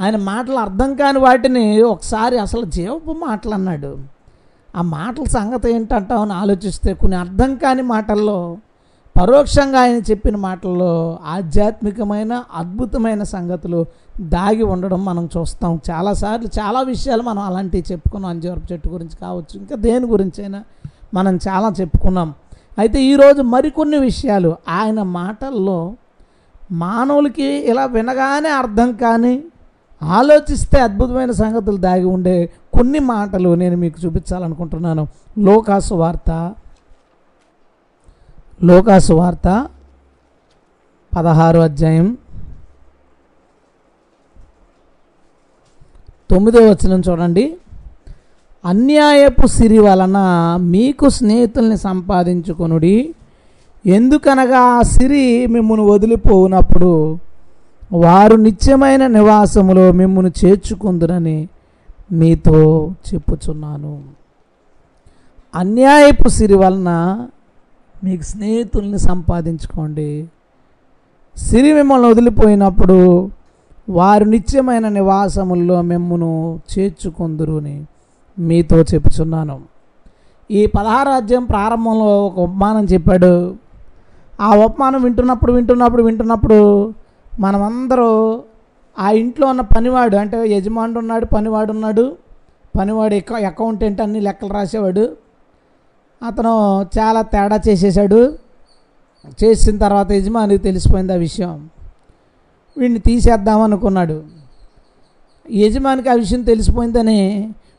ఆయన 0.00 0.16
మాటలు 0.16 0.58
అర్థం 0.58 0.94
కాని 0.94 1.18
వాటిని 1.18 1.82
ఒకసారి 1.82 2.38
అసలు 2.38 2.64
జీవపు 2.64 3.12
మాటలు 3.12 3.54
అన్నాడు 3.54 3.98
ఆ 4.76 4.82
మాటల 4.82 5.24
సంగతి 5.24 5.72
ఏంటంటావు 5.72 6.22
అని 6.22 6.32
ఆలోచిస్తే 6.32 6.94
కొన్ని 6.94 7.16
అర్థం 7.16 7.54
కాని 7.54 7.82
మాటల్లో 7.82 8.58
పరోక్షంగా 9.16 9.80
ఆయన 9.80 9.94
చెప్పిన 9.94 10.36
మాటల్లో 10.36 11.18
ఆధ్యాత్మికమైన 11.26 12.44
అద్భుతమైన 12.54 13.22
సంగతులు 13.22 13.86
దాగి 14.20 14.62
ఉండడం 14.62 15.04
మనం 15.04 15.28
చూస్తాం. 15.36 15.80
చాలాసార్లు 15.90 16.48
చాలా 16.60 16.80
విషయాలు 16.80 17.22
మనం 17.22 17.38
అలాంటివి 17.38 17.92
చెప్పుకున్నాం. 17.92 18.30
అంజవరపు 18.30 18.72
చెట్టు 18.72 18.88
గురించి 18.88 19.16
కావచ్చు 19.16 19.58
ఇంకా 19.58 19.76
దేని 19.76 20.06
గురించైనా 20.06 20.64
మనం 21.14 21.38
చాలా 21.48 21.72
చెప్పుకున్నాం. 21.80 22.34
అయితే 22.78 23.02
ఈరోజు 23.02 23.42
మరికొన్ని 23.42 23.98
విషయాలు. 23.98 24.56
ఆయన 24.68 25.02
మాటల్లో 25.02 25.94
మానవులకి 26.72 27.44
ఇలా 27.44 27.84
వినగానే 27.86 28.48
అర్థం 28.48 28.92
కానీ 28.92 29.42
ఆలోచిస్తే 30.02 30.80
అద్భుతమైన 30.80 31.30
సంగతులు 31.30 31.76
దాగి 31.76 32.04
ఉండే 32.04 32.50
కొన్ని 32.74 32.98
మాటలు 32.98 33.54
నేను 33.54 33.76
మీకు 33.76 34.06
చూపించాలనుకుంటున్నాను. 34.06 35.08
లోకాసు 35.38 35.94
వార్త 35.94 36.54
లోకాసు 38.64 39.12
వార్త 39.12 39.68
పదహారు 41.16 41.58
అధ్యాయం 41.58 42.16
తొమ్మిదో 46.30 46.70
వచ్చిన 46.70 47.02
చూడండి. 47.10 47.56
అన్యాయపు 48.64 49.46
సిరి 49.46 49.78
వలన 49.78 50.18
మీకు 50.60 51.08
స్నేహితుల్ని 51.08 51.76
సంపాదించుకొనుడి. 51.76 53.14
ఎందుకనగా 53.86 54.58
ఆ 54.58 54.82
సిరి 54.82 55.46
మిమ్మల్ని 55.46 55.86
వదిలిపోనప్పుడు 55.86 57.18
వారు 57.92 58.36
నిత్యమైన 58.36 59.06
నివాసములో 59.06 59.92
మిమ్మల్ని 59.92 60.32
చేర్చుకుందురని 60.44 61.48
మీతో 62.12 62.90
చెప్పుచున్నాను. 63.14 64.02
అన్యాయపు 65.54 66.28
సిరి 66.28 66.54
వలన 66.54 67.26
మీకు 68.04 68.22
స్నేహితుల్ని 68.22 68.98
సంపాదించుకోండి. 68.98 70.28
సిరి 71.36 71.72
మిమ్మల్ని 71.72 72.08
వదిలిపోయినప్పుడు 72.08 73.30
వారు 73.88 74.24
నిత్యమైన 74.24 74.88
నివాసముల్లో 74.88 75.82
మిమ్మును 75.82 76.60
చేర్చుకుందురుని 76.78 77.84
మీతో 78.38 78.76
చెప్పుచున్నాను. 78.76 79.60
ఈ 80.50 80.66
పదహారాజ్యం 80.66 81.44
ప్రారంభంలో 81.44 82.26
ఒక 82.26 82.38
ఉపమానం 82.38 82.84
చెప్పాడు. 82.84 83.56
ఆ 84.40 84.56
ఉపమానం 84.56 85.02
వింటున్నప్పుడు 85.02 85.52
వింటున్నప్పుడు 85.52 86.02
వింటున్నప్పుడు 86.02 86.92
మనమందరూ 87.40 88.42
ఆ 88.98 89.10
ఇంట్లో 89.10 89.46
ఉన్న 89.46 89.60
పనివాడు 89.60 90.16
అంటే 90.16 90.48
యజమానుడు 90.48 90.98
ఉన్నాడు 90.98 91.24
పనివాడు 91.24 91.72
ఉన్నాడు 91.72 92.16
పనివాడు 92.78 93.14
ఎక్క 93.14 93.32
అకౌంటెంట్ 93.32 94.00
అన్ని 94.00 94.20
లెక్కలు 94.20 94.52
రాసేవాడు. 94.52 95.25
అతను 96.22 96.52
చాలా 96.98 97.22
తేడా 97.22 97.60
చేసేసాడు 97.68 98.20
చేసిన 99.42 99.78
తర్వాత 99.78 100.12
యజమానికి 100.12 100.62
తెలిసిపోయింది 100.62 101.12
ఆ 101.12 101.16
విషయం. 101.16 101.70
వీడిని 102.78 102.98
తీసేద్దామనుకున్నాడు 102.98 104.22
యజమానికి 105.52 106.08
ఆ 106.08 106.12
విషయం 106.12 106.42
తెలిసిపోయిందని 106.42 107.20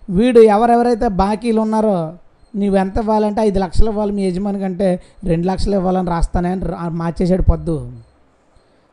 వీడు 0.10 0.40
ఎవరెవరైతే 0.40 1.08
బాకీలు 1.08 1.62
ఉన్నారో 1.62 1.98
నువ్వెంత 2.56 2.98
ఇవ్వాలంటే 2.98 3.42
ఐదు 3.42 3.60
లక్షలు 3.60 3.90
ఇవ్వాలి 3.90 4.12
మీ 4.12 4.28
యజమాని 4.28 4.60
కంటే 4.60 5.04
రెండు 5.24 5.48
లక్షలు 5.48 5.76
ఇవ్వాలని 5.76 6.10
రాస్తానే 6.10 6.52
అని 6.52 6.96
మార్చేశాడు 6.96 7.42
పొద్దు. 7.42 7.92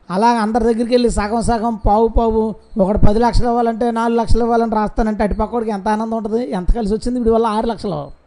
అలా 0.09 0.27
అందరి 0.27 0.63
దగ్గరికి 0.63 0.93
వెళ్ళి 0.95 1.09
సగం 1.09 1.41
సగం 1.41 1.75
పావు 1.75 2.07
పావు 2.07 2.55
ఒకటి 2.79 2.99
పది 3.05 3.19
లక్షలు 3.19 3.47
ఇవ్వాలంటే 3.47 3.91
నాలుగు 3.91 4.19
లక్షలు 4.19 4.43
ఇవ్వాలని 4.43 4.75
రాస్తానంటే 4.75 5.23
అటు 5.23 5.33
పక్కడికి 5.33 5.71
ఎంత 5.71 5.87
ఆనందం 5.87 6.17
ఉంటుంది? 6.17 6.51
ఎంత 6.51 6.71
కలిసి 6.71 6.93
వచ్చింది? 6.93 7.19
వీడి 7.19 7.31
వల్ల 7.31 7.45
ఆరు 7.45 7.65
లక్షలు. 7.65 8.24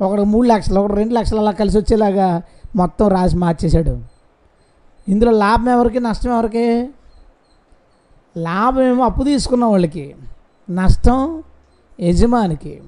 ఒకడు 0.00 0.22
మూడు 0.22 0.46
లక్షలు 0.46 0.80
ఒకటి 0.80 0.94
రెండు 0.94 1.14
లక్షలు 1.14 1.38
అలా 1.38 1.50
కలిసి 1.50 1.78
వచ్చేలాగా 1.78 2.42
మొత్తం 2.76 3.08
రాసి 3.08 3.36
మార్చేశాడు. 3.36 3.98
ఇందులో 5.08 5.30
లాభం 5.30 5.68
ఎవరికి 5.68 6.00
నష్టం 6.00 6.32
ఎవరికి? 6.32 6.88
లాభం 8.36 8.82
ఏమో 8.82 9.04
అప్పు 9.04 9.24
తీసుకున్న 9.24 9.64
వాళ్ళకి 9.64 10.14
నష్టం 10.70 11.42
యజమానికి. 12.00 12.80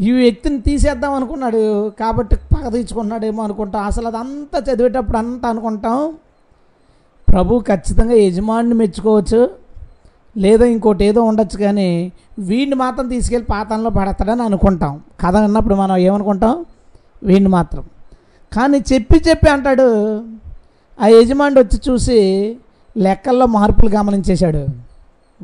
ఈ 0.00 0.12
వ్యక్తిని 0.12 0.60
తీసేద్దాం 0.60 1.12
అనుకున్నాడు 1.12 1.90
కాబట్టి 1.90 2.36
పగ 2.36 2.68
తీర్చుకున్నాడేమో 2.68 3.42
అనుకుంటాం. 3.42 3.82
అసలు 3.82 4.06
అదంతా 4.06 4.72
చదివేటప్పుడు 4.72 5.16
అంతా 5.16 5.48
అనుకుంటాం. 5.48 6.14
ప్రభు 7.28 7.60
ఖచ్చితంగా 7.60 8.14
యజమానిని 8.14 8.74
మెచ్చుకోవచ్చు. 8.74 9.63
లేదా 10.36 10.66
ఇంకోటి 10.66 11.04
ఏదో 11.04 11.22
ఉండొచ్చు 11.22 11.58
కానీ 11.58 12.12
వీడిని 12.38 12.74
మాత్రం 12.74 13.08
తీసుకెళ్ళి 13.08 13.46
పాతంలో 13.46 13.90
పడతాడని 13.90 14.42
అనుకుంటాం. 14.42 15.00
కథ 15.20 15.36
విన్నప్పుడు 15.36 15.74
మనం 15.74 15.96
ఏమనుకుంటాం? 15.96 16.64
వీడిని 17.22 17.48
మాత్రం. 17.48 17.84
కానీ 18.52 18.78
చెప్పి 18.78 19.22
చెప్పి 19.28 19.50
అంటాడు 19.50 20.16
ఆ 21.00 21.06
యజమాని 21.06 21.58
వచ్చి 21.58 21.80
చూసి 21.90 22.56
లెక్కల్లో 22.96 23.46
మార్పులు 23.46 23.90
గమనించేశాడు. 23.90 24.66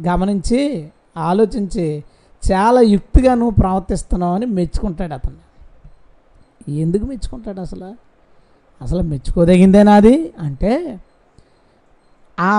గమనించి 0.01 0.89
ఆలోచించి 1.17 2.05
చాలా 2.53 2.81
యుక్తిగా 2.81 3.35
నువ్వు 3.35 3.51
ప్రవర్తిస్తున్నావు 3.51 4.35
అని 4.35 4.47
మెచ్చుకుంటాడు 4.47 5.15
అతను 5.15 5.51
ఎందుకు 6.71 7.05
మెచ్చుకుంటాడు 7.05 7.61
అసలు? 7.61 7.95
అసలు 8.83 9.03
మెచ్చుకోదగిందేనా 9.03 9.93
అది 9.93 10.33
అంటే 10.39 11.01
ఆ 12.41 12.53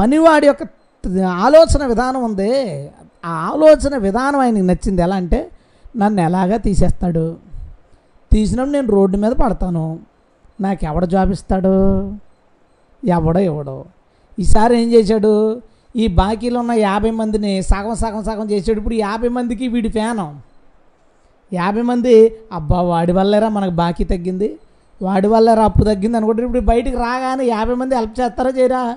పనివాడి 0.00 0.46
యొక్క 0.46 0.62
ఆలోచన 1.22 1.86
విధానం 1.86 2.24
ఉంది. 2.24 2.90
ఆ 3.24 3.50
ఆలోచన 3.52 3.96
విధానం 3.96 4.40
ఆయనకి 4.40 4.62
నచ్చింది 4.62 5.02
ఎలా 5.02 5.16
అంటే 5.16 5.50
నన్ను 5.96 6.20
ఎలాగా 6.20 6.56
తీసేస్తాడు? 6.56 7.36
తీసినప్పుడు 8.32 8.72
నేను 8.72 8.86
రోడ్డు 8.86 9.16
మీద 9.16 9.32
పడతాను. 9.32 9.98
నాకు 10.60 10.84
ఎవడ 10.84 11.04
జాబ్ 11.04 11.30
ఇస్తాడు? 11.30 12.12
ఎవడో 13.04 13.40
ఎవడో 13.40 13.84
ఈసారి 14.38 14.82
ఏం 14.82 14.92
చేశాడు? 14.92 15.62
ఈ 15.96 16.06
బాకీలో 16.06 16.60
ఉన్న 16.60 16.72
యాభై 16.72 17.10
మందిని 17.10 17.62
సగం 17.62 17.94
సగం 17.94 18.24
సగం 18.24 18.50
చేసాడు 18.50 18.78
ఇప్పుడు 18.78 18.94
యాభై 18.94 19.28
మందికి 19.28 19.68
వీడి 19.68 19.88
ఫ్యానం. 19.88 20.40
యాభై 21.52 21.82
మంది 21.82 22.36
అబ్బా 22.52 22.80
వాడి 22.80 23.12
వల్లేరా 23.12 23.48
మనకు 23.48 23.70
బాకీ 23.70 24.04
తగ్గింది? 24.04 24.58
వాడి 25.02 25.26
వల్లేరా 25.26 25.64
అప్పు 25.64 25.84
తగ్గింది 25.84 26.16
అనుకుంటే 26.16 26.42
ఇప్పుడు 26.42 26.60
బయటికి 26.60 26.96
రాగానే 26.96 27.44
యాభై 27.44 27.74
మంది 27.74 27.94
హెల్ప్ 27.94 28.20
చేస్తారా 28.20 28.50
చేయరా? 28.50 28.96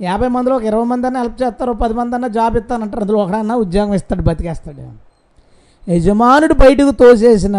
యాభై 0.00 0.28
మందిలో 0.28 0.56
ఒక 0.56 0.64
ఇరవై 0.64 0.84
మంది 0.84 1.06
అన్న 1.06 1.18
హెల్ప్ 1.18 1.42
చేస్తారు 1.42 1.72
పది 1.72 1.94
మంది 1.94 2.14
అన్న 2.14 2.26
జాబ్ 2.26 2.56
ఇస్తానంటారు 2.56 3.00
అందులో 3.00 3.18
ఒకడన్నా 3.18 3.54
ఉద్యోగం 3.56 3.94
ఇస్తాడు 3.94 4.22
బతికేస్తాడు. 4.22 4.84
యజమానుడు 5.90 6.54
బయటకు 6.54 6.90
తోసేసిన 6.90 7.58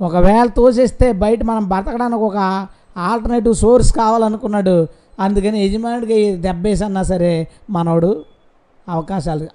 ఒకవేళ 0.00 0.46
తోసేస్తే 0.46 1.12
బయట 1.12 1.44
మనం 1.44 1.68
బతకడానికి 1.68 2.22
ఒక 2.22 2.36
ఆల్టర్నేటివ్ 2.96 3.54
సోర్స్ 3.54 3.92
కావాలనుకున్నాడు. 3.92 4.86
అందుకని 5.20 5.66
యజమానుడికి 5.66 6.36
దెబ్బేసన్నా 6.36 7.02
సరే 7.02 7.48
మనోడు 7.70 8.24
అవకాశాలు 8.88 9.46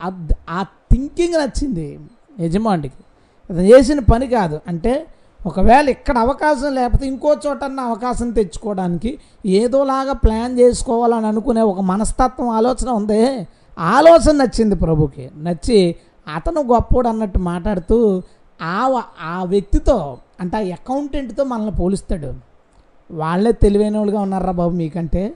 ఆ 0.50 0.66
థింకింగ్ 0.92 1.34
నచ్చింది 1.34 2.00
యజమానుడికి. 2.40 3.04
అతను 3.50 3.62
చేసిన 3.62 4.00
పని 4.00 4.28
కాదు. 4.28 4.60
అంటే 4.68 5.06
ఒకవేళ 5.46 5.90
ఇక్కడ 5.90 6.18
అవకాశం 6.18 6.76
లేకపోతే 6.76 7.08
ఇంకో 7.08 7.36
చోటన్న 7.48 7.80
అవకాశం 7.80 8.32
తెచ్చుకోవడానికి 8.32 9.20
ఏదోలాగా 9.46 10.14
ప్లాన్ 10.14 10.60
చేసుకోవాలని 10.60 11.28
అనుకునే 11.28 11.62
ఒక 11.62 11.80
మనస్తత్వం 11.80 12.50
ఆలోచన 12.50 12.90
ఉంది? 12.90 13.48
ఆలోచన 13.80 14.32
నచ్చింది 14.32 14.76
ప్రభుకి. 14.76 15.32
నచ్చి 15.38 15.96
అతను 16.36 16.62
గొప్పోడు 16.62 17.08
అన్నట్టు 17.08 17.40
మాట్లాడుతూ 17.40 18.24
ఆ 18.62 19.04
ఆ 19.22 19.44
వ్యక్తితో 19.44 20.18
అంటే 20.40 20.58
ఆ 20.58 20.60
అకౌంటెంట్తో 20.60 21.44
మనల్ని 21.44 21.76
పోలుస్తాడు. 21.76 22.34
వాళ్ళే 23.12 23.52
తెలివైన 23.52 23.98
వాళ్ళుగా 23.98 24.20
ఉన్నారా 24.20 24.52
బాబు 24.52 24.72
మీకంటే? 24.72 25.34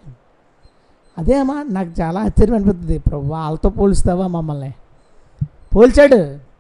అదేమా 1.18 1.66
నాకు 1.70 2.02
చాలా 2.02 2.20
ఆశ్చర్యం 2.22 2.56
అనిపిస్తుంది 2.56 3.00
ప్రభు 3.00 3.26
వాళ్ళతో 3.26 3.70
పోలుస్తావా 3.70 4.28
మమ్మల్ని? 4.28 4.74
పోల్చాడు. 5.76 6.53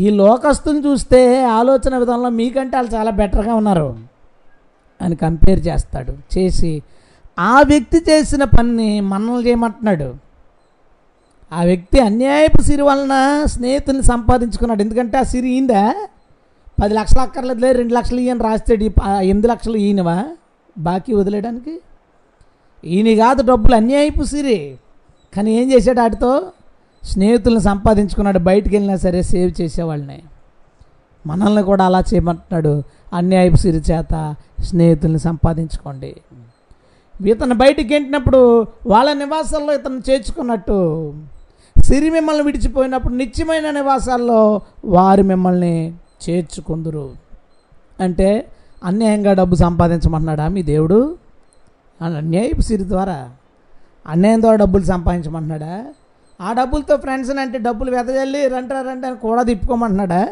ఈ 0.00 0.10
లోకస్తుని 0.10 0.80
చూస్తే 0.86 1.44
ఆలోచన 1.44 1.98
విధానంలో 1.98 2.28
మీకంటే 2.28 2.76
వాళ్ళు 2.76 2.94
చాలా 2.94 3.10
బెటర్గా 3.10 3.54
ఉన్నారు 3.54 3.88
అని 5.02 5.16
కంపేర్ 5.16 5.66
చేస్తాడు. 5.66 6.38
చేసి 6.38 6.82
ఆ 7.38 7.62
వ్యక్తి 7.62 7.98
చేసిన 8.10 8.44
పనిని 8.44 9.00
మనల్ని 9.00 9.46
చేయమంటున్నాడు. 9.46 10.14
ఆ 11.52 11.62
వ్యక్తి 11.62 11.98
అన్యాయపు 12.00 12.62
సిరి 12.62 12.82
వలన 12.82 13.14
స్నేహితుని 13.44 14.02
సంపాదించుకున్నాడు. 14.02 14.82
ఎందుకంటే 14.82 15.18
ఆ 15.18 15.22
సిరి 15.22 15.50
ఈందా 15.50 16.06
పది 16.82 16.94
లక్షలు 16.94 17.20
అక్కర్లేదులే 17.20 17.72
రెండు 17.72 17.94
లక్షలు 17.94 18.20
ఈయన 18.20 18.42
రాస్తాడు. 18.42 18.84
ఈ 18.84 18.90
ఎనిమిది 19.22 19.48
లక్షలు 19.48 19.76
ఈయనవా? 19.76 20.24
బాకీ 20.78 21.12
వదిలేయడానికి? 21.12 21.80
ఈయన 22.84 23.18
కాదు 23.18 23.42
డబ్బులు 23.42 23.74
అన్యాయపు 23.74 24.24
సిరి. 24.24 24.76
కానీ 25.36 25.62
ఏం 25.62 25.72
చేశాడు 25.72 26.00
వాటితో 26.00 26.32
స్నేహితులను 27.04 27.58
సంపాదించుకున్నాడు 27.58 28.38
బయటికి 28.38 28.76
వెళ్ళినా 28.76 28.96
సరే 28.96 29.22
సేవ్ 29.22 29.60
చేసేవాళ్ళని. 29.60 30.22
మనల్ని 31.26 31.62
కూడా 31.62 31.86
అలా 31.86 32.00
చేయమంటున్నాడు 32.00 32.82
అన్యాయపు 33.12 33.56
సిరి 33.56 33.92
చేత 33.92 34.36
స్నేహితుల్ని 34.64 35.18
సంపాదించుకోండి. 35.18 36.16
ఇతను 37.26 37.54
బయటికి 37.54 37.94
గెంటినప్పుడు 37.94 38.66
వాళ్ళ 38.86 39.12
నివాసాల్లో 39.12 39.74
ఇతను 39.74 40.10
చేర్చుకున్నట్టు 40.10 41.14
సిరి 41.78 42.10
మిమ్మల్ని 42.10 42.42
విడిచిపోయినప్పుడు 42.42 43.14
నిత్యమైన 43.14 43.70
నివాసాల్లో 43.70 44.60
వారు 44.84 45.22
మిమ్మల్ని 45.22 45.94
చేర్చుకుందురు. 46.30 47.10
అంటే 48.00 48.46
అన్యాయంగా 48.84 49.32
డబ్బు 49.32 49.54
సంపాదించమంటున్నాడా 49.54 50.48
మీ 50.48 50.62
దేవుడు? 50.62 51.18
అన్యాయపు 52.04 52.60
సిరి 52.60 52.88
ద్వారా 52.88 53.30
అన్యాయం 54.06 54.40
ద్వారా 54.40 54.56
డబ్బులు 54.56 54.84
సంపాదించమంటున్నాడా? 54.84 55.84
ఆ 56.40 56.50
డబ్బులతో 56.58 56.94
ఫ్రెండ్స్ని 56.96 57.40
అంటే 57.44 57.58
డబ్బులు 57.66 57.90
వెదజల్లి 57.96 58.40
రంటారా 58.54 58.82
రండి 58.88 59.06
అని 59.08 59.18
కూడా 59.26 59.42
తిప్పుకోమంటున్నాడా? 59.50 60.22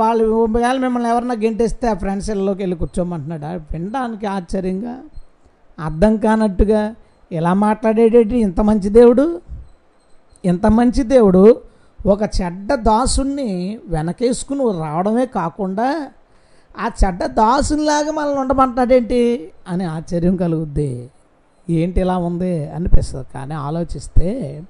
వాళ్ళు 0.00 0.24
ఒకవేళ 0.42 0.76
మిమ్మల్ని 0.84 1.08
ఎవరన్నా 1.12 1.36
గెంటేస్తే 1.44 1.86
ఆ 1.92 1.94
ఫ్రెండ్స్ 2.02 2.28
ఇళ్ళలోకి 2.32 2.60
వెళ్ళి 2.64 2.76
కూర్చోమంటున్నాడా? 2.82 3.50
వినడానికి 3.72 4.26
ఆశ్చర్యంగా 4.34 4.94
అర్థం 5.78 6.16
కానట్టుగా 6.16 6.82
ఇలా 7.30 7.52
మాట్లాడేటట్టు 7.66 8.36
ఇంత 8.46 8.60
మంచి 8.60 8.88
దేవుడు 8.98 9.24
ఇంత 10.44 10.66
మంచి 10.78 11.02
దేవుడు 11.14 11.42
ఒక 12.00 12.22
చెడ్డ 12.38 12.74
దాసుణ్ణి 12.88 13.50
వెనకేసుకుని 13.88 14.64
రావడమే 14.84 15.26
కాకుండా 15.38 15.88
ఆ 16.78 16.86
చెడ్డ 17.00 17.24
దాసునిలాగా 17.40 18.12
మనల్ని 18.12 18.40
ఉండమంటాడేంటి 18.40 19.20
అని 19.68 19.84
ఆశ్చర్యం 19.84 20.36
కలుగుద్ది. 20.36 20.90
ఏంటి 21.70 22.00
ఇలా 22.00 22.18
ఉంది 22.18 22.68
అనిపిస్తుంది. 22.68 23.26
కానీ 23.34 23.54
ఆలోచిస్తే 23.54 24.62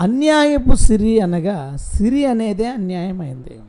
అన్యాయపు 0.00 0.74
సిరి 0.74 1.20
అనగా 1.20 1.76
సిరి 1.76 2.26
అనేదే 2.26 2.66
అన్యాయమైంది. 2.66 3.60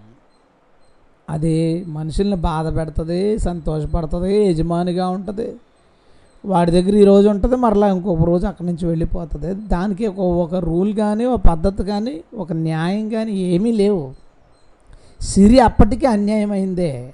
అది 1.29 1.83
మనుషుల్ని 1.87 2.35
బాధ 2.35 2.77
పెడుతుంది 2.77 3.39
సంతోషపడుతుంది 3.39 4.49
యజమానిగా 4.49 5.09
ఉంటుంది. 5.09 5.55
వాడి 6.45 6.71
దగ్గర 6.71 6.95
ఈరోజు 6.95 7.29
ఉంటుంది 7.29 7.55
మరలా 7.55 7.87
ఇంకొక 7.89 8.23
రోజు 8.23 8.47
అక్కడి 8.47 8.67
నుంచి 8.67 8.87
వెళ్ళిపోతుంది. 8.87 9.53
దానికి 9.53 10.07
ఒక 10.07 10.19
ఒక 10.19 10.55
రూల్ 10.55 10.93
కానీ 10.93 11.25
ఒక 11.25 11.41
పద్ధతి 11.41 11.83
కానీ 11.83 12.23
ఒక 12.33 12.53
న్యాయం 12.53 13.09
కానీ 13.09 13.31
ఏమీ 13.31 13.71
లేవు. 13.71 14.13
సిరి 15.21 15.59
అప్పటికీ 15.59 16.05
అన్యాయమైందే. 16.05 17.13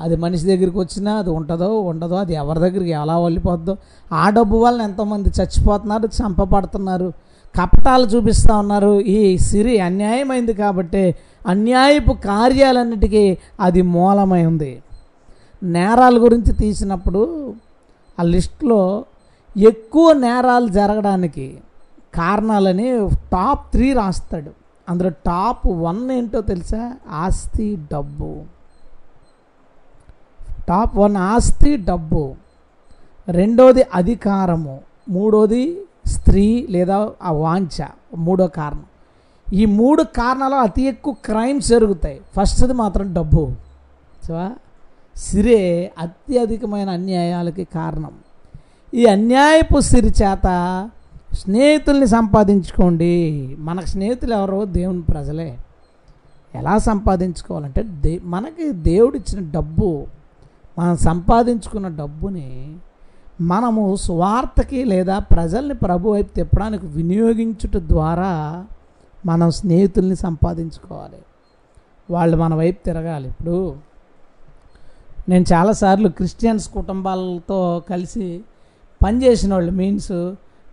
అది 0.00 0.16
మనిషి 0.16 0.46
దగ్గరికి 0.46 0.78
వచ్చినా 0.78 1.14
అది 1.14 1.30
ఉంటుందో 1.30 1.80
ఉండదో 1.80 2.14
అది 2.14 2.34
ఎవరి 2.34 2.58
దగ్గరికి 2.58 2.90
ఎలా 2.90 3.18
వెళ్ళిపోద్దో 3.18 3.76
ఆ 4.12 4.30
డబ్బు 4.30 4.56
వలన 4.56 4.82
ఎంతోమంది 4.82 5.28
చచ్చిపోతున్నారు 5.28 6.06
చంపబడుతున్నారు 6.06 7.12
కపటాలు 7.60 8.06
చూపిస్తూ 8.06 8.58
ఉన్నారు. 8.58 9.00
ఈ 9.00 9.38
సిరి 9.38 9.78
అన్యాయమైంది 9.78 10.52
కాబట్టి 10.52 11.14
అన్యాయపు 11.46 12.12
కార్యాలన్నిటికీ 12.12 13.38
అది 13.60 13.82
మూలమై 13.82 14.46
ఉంది. 14.46 14.82
నేరాల 15.62 16.18
గురించి 16.18 16.52
తీసినప్పుడు 16.52 17.54
ఆ 18.20 18.22
లిస్టులో 18.22 19.04
ఎక్కువ 19.56 20.12
నేరాలు 20.12 20.68
జరగడానికి 20.68 21.58
కారణాలని 22.14 23.08
టాప్ 23.08 23.72
త్రీ 23.72 23.92
రాస్తాడు. 23.92 24.50
అందులో 24.88 25.08
టాప్ 25.10 25.66
వన్ 25.66 26.10
ఏంటో 26.10 26.40
తెలుసా? 26.40 26.92
ఆస్తి 27.10 27.78
డబ్బు. 27.92 28.55
టాప్ 30.68 30.96
వన్ 30.96 31.16
ఆస్తి 31.16 31.76
డబ్బు. 31.76 32.34
రెండోది 33.28 33.84
అధికారము. 33.94 34.80
మూడోది 35.08 35.78
స్త్రీ 36.06 36.66
లేదా 36.70 37.10
ఆ 37.22 37.32
వాంఛ. 37.32 37.84
మూడో 38.16 38.46
కారణం. 38.46 38.84
ఈ 39.52 39.64
మూడు 39.64 40.02
కారణాలు 40.02 40.54
అతి 40.54 40.82
ఎక్కువ 40.82 41.14
క్రైమ్స్ 41.24 41.68
జరుగుతాయి. 41.68 42.20
ఫస్ట్ది 42.36 42.72
మాత్రం 42.72 43.14
డబ్బు. 43.14 43.50
సో 44.28 44.50
సిరే 45.16 45.92
అత్యధికమైన 45.98 46.90
అన్యాయాలకి 46.90 47.64
కారణం. 47.64 48.10
ఈ 48.94 49.06
అన్యాయపు 49.06 49.80
సిరి 49.80 50.08
చేత 50.08 50.90
స్నేహితుల్ని 51.32 52.06
సంపాదించుకోండి. 52.06 53.56
మనకు 53.58 53.86
స్నేహితులు 53.86 54.34
ఎవరో 54.34 54.64
దేవుని 54.64 55.02
ప్రజలే. 55.02 55.58
ఎలా 56.54 56.78
సంపాదించుకోవాలంటే 56.78 57.82
దే 57.82 58.20
మనకి 58.24 58.70
దేవుడిచ్చిన 58.70 59.50
డబ్బు 59.50 60.06
మనం 60.78 60.96
సంపాదించుకున్న 60.96 61.88
డబ్బుని 61.88 62.76
మనము 63.40 63.96
స్వార్థకి 63.96 64.84
లేదా 64.84 65.18
ప్రజల్ని 65.18 65.74
ప్రభు 65.74 66.12
వైపు 66.12 66.34
తిప్పడానికి 66.34 66.86
వినియోగించుట 66.86 67.76
ద్వారా 67.76 68.64
మనం 69.26 69.50
స్నేహితుల్ని 69.50 70.16
సంపాదించుకోవాలి. 70.16 71.18
వాళ్ళు 72.10 72.36
మన 72.36 72.54
వైపు 72.54 72.84
తిరగాలి. 72.84 73.28
ఇప్పుడు 73.28 73.74
నేను 75.28 75.44
చాలాసార్లు 75.52 76.08
క్రిస్టియన్స్ 76.08 76.68
కుటుంబాలతో 76.68 77.82
కలిసి 77.90 78.40
పనిచేసిన 79.02 79.54
వాళ్ళు 79.54 79.72
మీన్స్ 79.72 80.12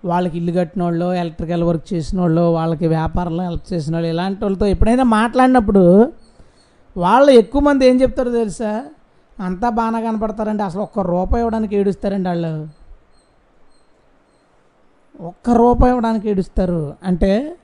వాళ్ళకి 0.05 0.37
ఇల్లు 0.37 0.51
కట్టిన 0.51 0.83
వాళ్ళు 0.83 1.13
ఎలక్ట్రికల్ 1.13 1.63
వర్క్ 1.63 1.93
చేసిన 1.93 2.21
వాళ్ళు 2.21 2.41
వాళ్ళకి 2.41 2.87
వ్యాపారంలో 2.87 3.43
హెల్ప్ 3.43 3.73
చేసిన 3.73 3.95
వాళ్ళు 3.95 4.09
ఇలాంటి 4.09 4.43
వాళ్ళతో 4.45 4.65
ఎప్పుడైనా 4.65 5.03
మాట్లాడినప్పుడు 5.03 6.13
వాళ్ళు 6.97 7.31
ఎక్కువ 7.31 7.61
మంది 7.61 7.89
ఏం 7.89 8.01
చెప్తారో 8.01 8.31
తెలుసా? 8.31 8.85
అంతా 9.39 9.69
బాగానే 9.69 10.01
కనపడతారండి. 10.01 10.63
అసలు 10.63 10.81
ఒక్క 10.81 10.99
రూపాయి 10.99 11.41
ఇవ్వడానికి 11.41 11.75
ఏడుస్తారండి 11.75 12.29
వాళ్ళు. 12.29 12.67
ఒక్క 15.21 15.49
రూపాయి 15.49 15.93
ఇవ్వడానికి 15.93 16.29
ఏడుస్తారు. 16.29 16.93
అంటే 17.03 17.55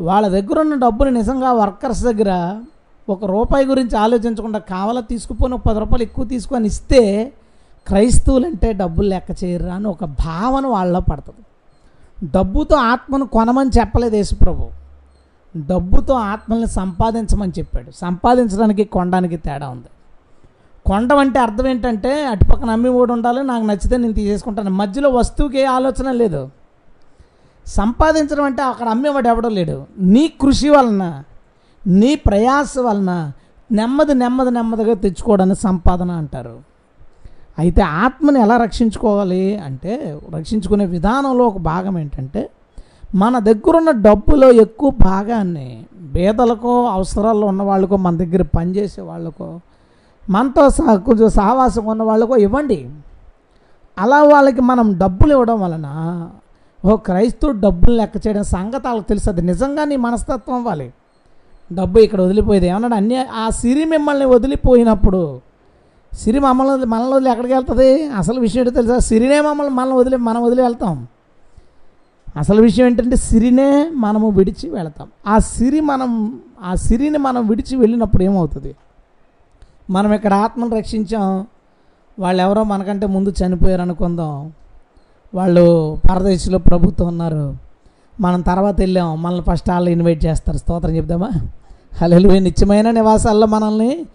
వాళ్ళ 0.00 0.28
దగ్గర 0.28 0.60
ఉన్న 0.60 0.74
డబ్బులు 0.74 1.10
నిజంగా 1.10 1.52
వర్కర్స్ 1.52 2.04
దగ్గర 2.04 2.60
ఒక 3.08 3.24
రూపాయి 3.24 3.66
గురించి 3.66 3.98
ఆలోచించకుండా 3.98 4.58
కావాలా 4.58 5.00
తీసుకుపోని 5.00 5.54
ఒక 5.54 5.60
పది 5.66 5.78
రూపాయలు 5.78 6.02
ఎక్కువ 6.02 6.24
తీసుకొని 6.24 6.66
ఇస్తే 6.66 7.32
క్రైస్తవులు 7.86 8.46
అంటే 8.46 8.72
డబ్బులు 8.72 9.08
లెక్క 9.08 9.44
చేయరు 9.44 9.66
అని 9.66 9.88
ఒక 9.88 10.04
భావన 10.04 10.66
వాళ్ళలో 10.66 11.00
పడుతుంది. 11.00 11.40
డబ్బుతో 12.30 12.76
ఆత్మను 12.76 13.26
కొనమని 13.26 13.70
చెప్పలేదు 13.78 14.16
యేసుప్రభు. 14.16 14.70
డబ్బుతో 15.56 16.14
ఆత్మల్ని 16.14 16.66
సంపాదించమని 16.66 17.52
చెప్పాడు. 17.58 17.90
సంపాదించడానికి 17.90 18.84
కొనడానికి 18.84 19.36
తేడా 19.36 19.68
ఉంది. 19.68 19.86
కొండం 20.90 21.18
అంటే 21.24 21.38
అర్థం 21.46 21.66
ఏంటంటే 21.72 22.12
అటుపక్కన 22.32 22.70
అమ్మి 22.76 22.90
కూడా 22.98 23.12
ఉండాలి 23.16 23.40
నాకు 23.50 23.64
నచ్చితే 23.70 23.96
నేను 23.96 24.14
తీసేసుకుంటాను. 24.20 24.72
మధ్యలో 24.82 25.08
వస్తువుకి 25.18 25.58
ఏ 25.62 25.66
ఆలోచన 25.78 26.10
లేదు. 26.22 26.40
సంపాదించడం 27.66 28.44
అంటే 28.50 28.62
అక్కడ 28.62 28.86
అమ్మేవాడు 28.94 29.28
ఎవడో 29.28 29.50
లేడు. 29.58 29.76
నీ 30.14 30.24
కృషి 30.42 30.68
వలన 30.68 31.04
నీ 32.00 32.10
ప్రయాస 32.28 32.72
వలన 32.78 33.12
నెమ్మది 33.70 34.14
నెమ్మది 34.14 34.50
నెమ్మదిగా 34.50 34.94
తెచ్చుకోవడాన్ని 34.94 35.56
సంపాదన 35.66 36.10
అంటారు. 36.22 36.56
అయితే 37.58 37.82
ఆత్మని 38.02 38.38
ఎలా 38.40 38.56
రక్షించుకోవాలి 38.64 39.44
అంటే 39.66 39.92
రక్షించుకునే 40.36 40.84
విధానంలో 40.96 41.44
ఒక 41.52 41.58
భాగం 41.72 41.94
ఏంటంటే 41.98 42.42
మన 43.14 43.34
దగ్గరున్న 43.48 43.90
డబ్బులో 44.08 44.48
ఎక్కువ 44.64 44.90
భాగాన్ని 45.04 45.68
పేదలకో 46.14 46.74
అవసరాల్లో 46.96 47.46
ఉన్న 47.46 47.62
వాళ్ళకో 47.62 47.96
మన 48.06 48.16
దగ్గర 48.16 48.42
పనిచేసే 48.56 49.02
వాళ్ళకో 49.02 49.48
మనతో 50.28 50.70
సహ 50.70 50.94
కొంచెం 50.96 51.28
సహవాసం 51.30 51.84
ఉన్న 51.84 52.02
వాళ్ళకు 52.02 52.36
ఇవ్వండి. 52.36 52.90
అలా 53.98 54.22
వాళ్ళకి 54.22 54.60
మనం 54.60 54.98
డబ్బులు 54.98 55.32
ఇవ్వడం 55.32 55.60
వలన 55.60 56.30
ఓ 56.84 56.96
క్రైస్తవుడు 56.96 57.58
డబ్బులు 57.58 57.96
లెక్క 57.96 58.26
చేయడం 58.26 58.42
సంగతి 58.42 58.86
వాళ్ళకి 58.86 59.08
తెలుసు. 59.08 59.30
అది 59.30 59.42
నిజంగా 59.42 59.84
నీ 59.84 59.96
మనస్తత్వం 59.96 60.56
అవ్వాలి. 60.56 60.92
డబ్బు 61.72 61.98
ఇక్కడ 61.98 62.20
వదిలిపోయేది 62.20 62.66
ఏమన్నాడు? 62.66 62.94
అన్ని 62.94 63.16
ఆ 63.16 63.50
సిరి 63.50 63.84
మిమ్మల్ని 63.84 64.26
వదిలిపోయినప్పుడు 64.26 65.40
సిరి 66.12 66.38
మమ్మల్ని 66.38 66.86
మనల్ని 66.86 67.14
వదిలి 67.14 67.30
ఎక్కడికి 67.30 67.54
వెళ్తుంది? 67.54 68.06
అసలు 68.06 68.40
విషయం 68.40 68.60
ఏంటో 68.60 68.70
తెలుసా? 68.70 68.98
సిరినే 68.98 69.40
మమ్మల్ని 69.40 69.74
మనం 69.74 69.94
వదిలి 69.94 70.16
మనం 70.16 70.42
వదిలి 70.42 70.62
వెళ్తాం. 70.62 71.08
అసలు 72.36 72.62
విషయం 72.62 72.86
ఏంటంటే 72.86 73.16
సిరినే 73.16 73.90
మనము 73.94 74.28
విడిచి 74.30 74.70
వెళతాం. 74.70 75.08
ఆ 75.26 75.38
సిరి 75.38 75.80
మనం 75.80 76.40
ఆ 76.62 76.74
సిరిని 76.74 77.18
మనం 77.18 77.46
విడిచి 77.46 77.76
వెళ్ళినప్పుడు 77.76 78.22
ఏమవుతుంది? 78.22 78.74
మనం 79.90 80.12
ఇక్కడ 80.12 80.34
ఆత్మను 80.34 80.76
రక్షించాం. 80.76 81.46
వాళ్ళు 82.18 82.42
ఎవరో 82.42 82.64
మనకంటే 82.64 83.06
ముందు 83.06 83.34
చనిపోయారు 83.46 83.80
అనుకుందాం. 83.80 84.52
వాళ్ళు 85.34 85.96
పరదేశంలో 86.10 86.58
ప్రభుత్వం 86.58 87.08
ఉన్నారు. 87.08 87.56
మనం 88.20 88.40
తర్వాత 88.40 88.80
వెళ్ళాం. 88.80 89.22
మనల్ని 89.22 89.44
ఫస్ట్ 89.50 89.70
వాళ్ళు 89.70 89.90
ఇన్వైట్ 89.90 90.26
చేస్తారు. 90.26 90.56
స్తోత్రం 90.56 90.96
చెప్దామా? 90.96 91.30
హలో 92.00 92.38
నిత్యమైన 92.38 92.90
నివాసాల్లో 92.90 93.46
మనల్ని 93.46 94.06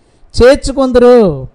చేర్చుకుందరు. 0.43 1.47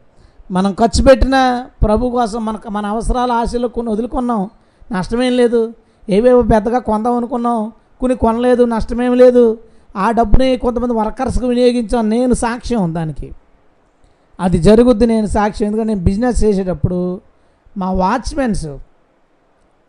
మనం 0.50 0.72
ఖర్చు 0.72 1.04
పెట్టిన 1.04 1.66
ప్రభు 1.82 2.10
కోసం 2.10 2.44
మనకు 2.44 2.68
మన 2.68 2.86
అవసరాల 2.86 3.32
ఆశలు 3.32 3.68
కొన్ని 3.68 3.92
వదులుకున్నాం. 3.92 4.50
నష్టమేం 4.92 5.36
లేదు. 5.36 5.72
ఏవేవో 6.10 6.42
పెద్దగా 6.42 6.78
కొందాం 6.78 7.16
అనుకున్నాం. 7.16 7.72
కొన్ని 8.00 8.18
కొనలేదు. 8.18 8.64
నష్టమేం 8.64 9.14
లేదు. 9.14 9.58
ఆ 9.96 10.10
డబ్బుని 10.10 10.56
కొంతమంది 10.56 10.94
వర్కర్స్కి 10.94 11.46
వినియోగించాం. 11.46 12.08
నేను 12.08 12.34
సాక్ష్యం 12.34 12.94
దానికి. 12.94 13.32
అది 14.40 14.58
జరుగుద్ది 14.58 15.06
నేను 15.06 15.26
సాక్ష్యం. 15.26 15.66
ఎందుకంటే 15.68 15.88
నేను 15.88 16.04
బిజినెస్ 16.04 16.44
చేసేటప్పుడు 16.44 17.20
మా 17.78 17.92
వాచ్మెన్స్ 17.92 18.66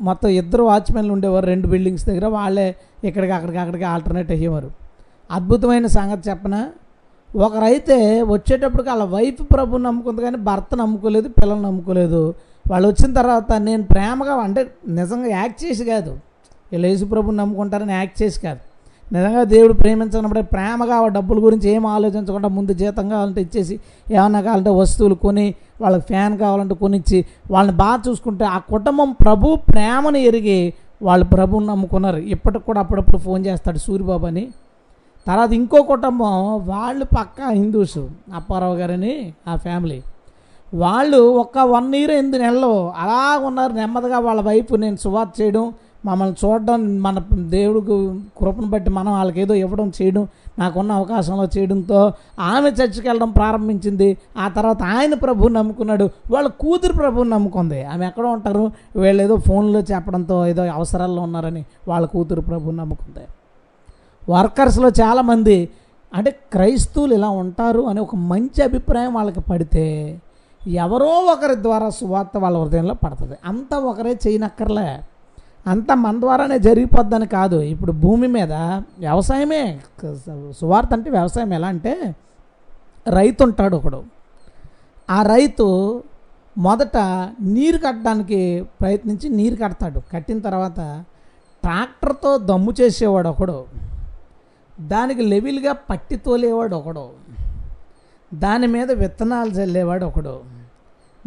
మొత్తం 0.02 0.30
ఇద్దరు 0.30 0.64
వాచ్మెన్లు 0.64 1.14
ఉండేవారు. 1.14 1.46
రెండు 1.46 1.68
బిల్డింగ్స్ 1.68 2.06
దగ్గర 2.06 2.26
వాళ్ళే 2.26 2.76
ఇక్కడికి 3.04 3.34
అక్కడికి 3.34 3.58
అక్కడికి 3.58 3.84
ఆల్టర్నేట్ 3.84 4.32
అయ్యేవారు. 4.32 4.72
అద్భుతమైన 5.32 5.88
సంగతి 5.88 6.30
చెప్పన? 6.30 6.70
ఒకరైతే 7.36 8.22
వచ్చేటప్పటికి 8.22 8.90
వాళ్ళ 8.90 9.04
వైఫ్ 9.04 9.42
ప్రభు 9.54 9.78
నమ్ముకుంది 9.78 10.22
కానీ 10.22 10.38
భర్త 10.38 10.76
నమ్ముకోలేదు 10.76 11.28
పిల్లలు 11.28 11.62
నమ్ముకోలేదు. 11.62 12.34
వాళ్ళు 12.72 12.88
వచ్చిన 12.88 13.14
తర్వాత 13.14 13.52
నేను 13.54 13.84
ప్రేమగా 13.84 14.34
అంటే 14.34 14.74
నిజంగా 14.88 15.28
యాక్ట్ 15.28 15.66
చేసి 15.66 15.86
కాదు. 15.86 16.12
వీళ్ళు 16.72 16.88
యేసు 16.88 17.06
ప్రభుని 17.06 17.38
నమ్ముకుంటారని 17.38 17.94
యాక్ట్ 17.94 18.24
చేసి 18.24 18.42
కాదు. 18.42 18.60
నిజంగా 19.12 19.44
దేవుడు 19.44 19.74
ప్రేమించినప్పుడే 19.74 20.42
ప్రేమగా 20.42 20.96
ఆ 20.96 21.08
డబ్బుల 21.08 21.46
గురించి 21.46 21.70
ఏం 21.70 21.86
ఆలోచించకుండా 21.86 22.50
ముందు 22.50 22.74
జీతం 22.74 23.10
కావాలంటే 23.10 23.42
ఇచ్చేసి 23.42 23.80
ఏమన్నా 24.12 24.42
కావాలంటే 24.42 24.70
వస్తువులు 24.70 25.16
కొని 25.16 25.56
వాళ్ళకి 25.82 26.04
ఫ్యాన్ 26.04 26.38
కావాలంటే 26.38 26.76
కొనిచ్చి 26.76 27.26
వాళ్ళని 27.52 27.78
బాగా 27.78 28.02
చూసుకుంటే 28.10 28.46
ఆ 28.46 28.58
కుటుంబం 28.58 29.12
ప్రభు 29.12 29.56
ప్రేమను 29.56 30.18
ఎరిగి 30.18 30.74
వాళ్ళు 31.02 31.26
ప్రభుని 31.26 31.66
నమ్ముకున్నారు. 31.66 32.18
ఇప్పటికి 32.18 32.66
కూడా 32.66 32.80
అప్పుడప్పుడు 32.80 33.18
ఫోన్ 33.18 33.46
చేస్తాడు 33.46 33.78
సూర్యబాబు 33.78 34.26
అని. 34.26 34.48
తర్వాత 35.28 35.54
ఇంకో 35.54 35.82
కుటుంబం 35.82 36.32
వాళ్ళు 36.68 37.06
పక్కా 37.06 37.50
హిందూస్ 37.50 38.00
అప్పారావు 38.34 38.76
గారని 38.76 39.34
ఆ 39.48 39.56
ఫ్యామిలీ. 39.56 40.02
వాళ్ళు 40.74 41.18
ఒక్క 41.18 41.58
వన్ 41.58 41.96
ఇయర్ 41.96 42.12
ఎనిమిది 42.12 42.40
నెలలు 42.40 42.92
అలా 42.98 43.38
ఉన్నారు 43.38 43.74
నెమ్మదిగా 43.74 44.20
వాళ్ళ 44.20 44.42
వైపు 44.42 44.76
నేను 44.76 44.96
సువార్త 44.96 45.42
చేయడం 45.42 45.74
మమ్మల్ని 46.06 46.48
చూడడం 46.48 47.02
మన 47.02 47.24
దేవుడికి 47.34 48.20
కృపను 48.38 48.68
బట్టి 48.68 48.90
మనం 48.90 49.12
వాళ్ళకేదో 49.12 49.54
ఇవ్వడం 49.54 49.92
చేయడం 50.02 50.28
నాకున్న 50.60 50.92
అవకాశంలో 50.92 51.48
చేయడంతో 51.58 52.14
ఆమె 52.40 52.70
చర్చికి 52.70 53.08
వెళ్ళడం 53.08 53.32
ప్రారంభించింది. 53.32 54.18
ఆ 54.38 54.48
తర్వాత 54.48 54.84
ఆయన 54.84 55.14
ప్రభువుని 55.14 55.54
నమ్ముకున్నాడు. 55.54 56.10
వాళ్ళ 56.32 56.48
కూతురు 56.48 56.94
ప్రభువుని 56.94 57.30
నమ్ముకుంది. 57.30 57.84
ఆమె 57.84 58.08
ఎక్కడ 58.08 58.26
ఉంటారు. 58.26 58.72
వీళ్ళు 58.96 59.24
ఏదో 59.24 59.38
ఫోన్లో 59.38 59.80
చెప్పడంతో 59.80 60.48
ఏదో 60.48 60.64
అవసరాల్లో 60.64 61.22
ఉన్నారని 61.22 61.66
వాళ్ళ 61.88 62.08
కూతురు 62.08 62.42
ప్రభువుని 62.42 62.78
నమ్ముకుంది. 62.78 63.26
వర్కర్స్లో 64.30 64.90
చాలామంది 64.90 65.70
అంటే 66.14 66.32
క్రైస్తవులు 66.32 67.14
ఇలా 67.14 67.30
ఉంటారు 67.30 67.82
అని 67.82 68.00
ఒక 68.00 68.16
మంచి 68.16 68.64
అభిప్రాయం 68.64 69.14
వాళ్ళకి 69.14 69.40
పడితే 69.40 70.20
ఎవరో 70.68 71.06
ఒకరి 71.06 71.56
ద్వారా 71.56 71.90
సువార్త 71.90 72.38
వాళ్ళ 72.38 72.58
హృదయంలో 72.58 72.94
పడుతుంది. 72.94 73.38
అంతా 73.46 73.78
ఒకరే 73.78 74.20
చేయనక్కర్లే. 74.28 75.00
అంతా 75.68 75.96
మన 75.96 76.20
ద్వారానే 76.20 76.60
జరిగిపోద్దని 76.60 77.28
కాదు. 77.28 77.62
ఇప్పుడు 77.62 77.92
భూమి 77.92 78.28
మీద 78.28 78.54
వ్యవసాయమే 78.54 79.80
సువార్త 80.60 80.90
అంటే 80.94 81.10
వ్యవసాయం 81.10 81.54
ఎలా 81.54 81.68
అంటే 81.68 82.16
రైతు 83.10 83.44
ఉంటాడు 83.44 83.76
ఒకడు. 83.76 84.04
ఆ 85.10 85.24
రైతు 85.24 86.04
మొదట 86.58 86.98
నీరు 87.42 87.78
కట్టడానికి 87.78 88.66
ప్రయత్నించి 88.82 89.30
నీరు 89.30 89.56
కడతాడు. 89.56 90.02
కట్టిన 90.14 90.40
తర్వాత 90.40 91.04
ట్రాక్టర్తో 91.62 92.38
దమ్ము 92.38 92.74
చేసేవాడు 92.82 93.30
ఒకడు. 93.30 93.66
దానికి 94.82 95.22
లెవిల్గా 95.22 95.74
పట్టి 95.74 96.16
తోలేవాడు 96.16 96.76
ఒకడు. 96.76 97.10
దాని 98.34 98.68
మీద 98.68 98.92
విత్తనాలు 98.92 99.50
చల్లేవాడు 99.50 100.06
ఒకడు. 100.06 100.40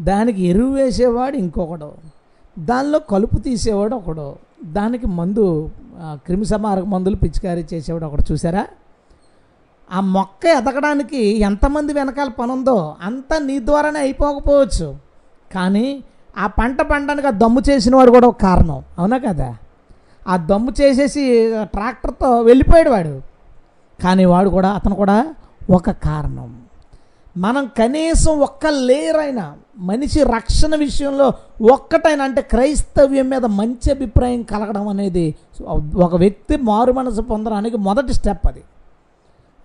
దానికి 0.00 0.42
ఎరువు 0.42 0.74
వేసేవాడు 0.74 1.36
ఇంకొకడు. 1.36 2.13
దానిలో 2.58 2.98
కలుపు 2.98 3.38
తీసేవాడు 3.38 3.94
ఒకడు. 3.94 4.34
దానికి 4.64 5.06
మందు 5.06 5.70
క్రిమిసంహారక 6.14 6.84
మందులు 6.84 7.16
పిచికారీ 7.16 7.66
చేసేవాడు 7.74 8.04
ఒకడు. 8.04 8.32
చూసారా 8.32 8.66
ఆ 9.92 10.00
మొక్క 10.00 10.46
ఎదగడానికి 10.46 11.38
ఎంతమంది 11.38 11.92
వెనకాల 11.92 12.28
పని 12.28 12.52
ఉందో 12.52 12.96
అంతా 13.02 13.38
నీ 13.38 13.58
ద్వారానే 13.58 14.00
అయిపోకపోవచ్చు. 14.00 14.96
కానీ 15.54 16.04
ఆ 16.38 16.46
పంట 16.46 16.82
పండడానికి 16.82 17.28
ఆ 17.28 17.30
దమ్ము 17.30 17.62
చేసిన 17.70 17.96
వాడు 17.96 18.10
కూడా 18.10 18.28
ఒక 18.28 18.40
కారణం. 18.40 18.82
అవునా 18.98 19.18
కదా? 19.18 19.56
ఆ 20.28 20.36
దమ్ము 20.36 20.72
చేసేసి 20.80 21.50
ట్రాక్టర్తో 21.62 22.40
వెళ్ళిపోయాడు 22.40 22.90
వాడు 22.90 23.22
కానీ 24.02 24.24
వాడు 24.24 24.48
కూడా 24.48 24.68
అతను 24.68 24.94
కూడా 24.94 25.34
ఒక 25.70 25.90
కారణం. 25.90 26.63
మనం 27.36 27.64
కనీసం 27.78 28.32
ఒక్క 28.46 28.66
లేరైనా 28.88 29.44
మనిషి 29.88 30.20
రక్షణ 30.36 30.74
విషయంలో 30.82 31.26
ఒక్కటైనా 31.74 32.24
అంటే 32.24 32.42
క్రైస్తవ్యం 32.52 33.26
మీద 33.32 33.44
మంచి 33.60 33.88
అభిప్రాయం 33.94 34.42
కలగడం 34.42 34.86
అనేది 34.92 35.24
ఒక 36.06 36.14
వ్యక్తి 36.24 36.56
మారు 36.70 36.92
మనసు 36.92 37.24
పొందడానికి 37.32 37.78
మొదటి 37.88 38.14
స్టెప్ 38.18 38.46
అది. 38.50 38.62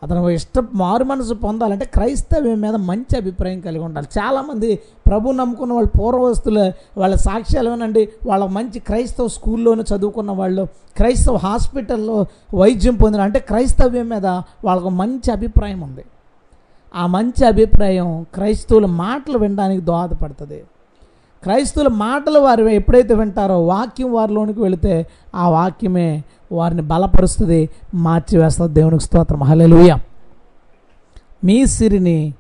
అతను 0.03 0.29
ఇష్ట 0.29 0.59
మారు 0.81 1.03
మనసు 1.03 1.33
పొందాలంటే 1.45 1.85
క్రైస్తవ్యం 1.95 2.59
మీద 2.65 2.75
మంచి 2.89 3.13
అభిప్రాయం 3.21 3.59
కలిగి 3.65 3.83
ఉండాలి. 3.87 4.07
చాలామంది 4.19 4.69
ప్రభు 5.07 5.33
నమ్ముకున్న 5.39 5.73
వాళ్ళు 5.77 5.91
పూర్వస్తులు 5.99 6.65
వాళ్ళ 7.01 7.15
సాక్ష్యాలు 7.29 7.69
ఏమనండి 7.69 8.03
వాళ్ళ 8.29 8.45
మంచి 8.59 8.79
క్రైస్తవ 8.89 9.27
స్కూల్లోనే 9.37 9.83
చదువుకున్న 9.91 10.31
వాళ్ళు 10.41 10.63
క్రైస్తవ 10.99 11.37
హాస్పిటల్లో 11.47 12.19
వైద్యం 12.61 12.95
పొందిన 12.95 13.21
అంటే 13.29 13.41
క్రైస్తవ్యం 13.49 14.09
మీద 14.13 14.27
వాళ్ళకు 14.67 14.93
మంచి 15.01 15.29
అభిప్రాయం 15.31 15.81
ఉంది. 15.81 16.05
ఆ 16.95 17.05
మంచి 17.05 17.45
అభిప్రాయం 17.45 18.25
క్రైస్తవుల 18.33 18.85
మాటలు 18.85 19.37
వినడానికి 19.37 19.81
దోహదపడుతుంది. 19.81 20.63
క్రైస్తవుల 21.43 21.87
మాటలు 21.87 22.39
వారు 22.39 22.63
ఎప్పుడైతే 22.63 23.13
వింటారో 23.13 23.65
వాక్యం 23.65 24.13
వారిలోనికి 24.13 24.61
వెళితే 24.61 25.07
ఆ 25.35 25.49
వాక్యమే 25.49 26.23
వారిని 26.51 26.81
బలపరుస్తుంది 26.81 27.69
మార్చివేస్తుంది. 27.93 28.73
దేవునికి 28.73 29.03
స్తోత్రం. 29.03 29.43
హలెలుయ 29.43 29.95
మీ 31.43 31.65
సిరిని 31.65 32.33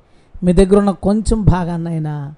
మీ 0.43 0.53
దగ్గర 0.53 0.77
ఉన్న 0.77 0.91
కొంచెం 0.91 1.41
భాగాన్నైనా 1.41 2.33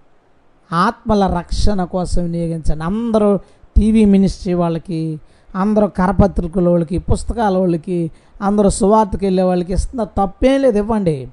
ఆత్మల 0.73 1.35
రక్షణ 1.37 1.83
కోసం 1.83 2.23
వినియోగించండి. 2.23 2.83
అందరూ 2.83 3.37
టీవీ 3.77 4.05
మినిస్ట్రీ 4.05 4.53
వాళ్ళకి 4.53 5.19
అందరూ 5.55 5.87
కరపత్రికల 5.87 6.69
వాళ్ళకి 6.69 6.97
పుస్తకాల 6.97 7.57
వాళ్ళకి 7.57 8.11
అందరూ 8.41 8.69
సువార్తకి 8.69 9.25
వెళ్ళే 9.25 9.43
వాళ్ళకి 9.43 9.73
ఇస్తున్న 9.73 10.03
తప్పేం 10.03 10.61
లేదు. 10.61 10.77
ఇవ్వండి. 10.77 11.27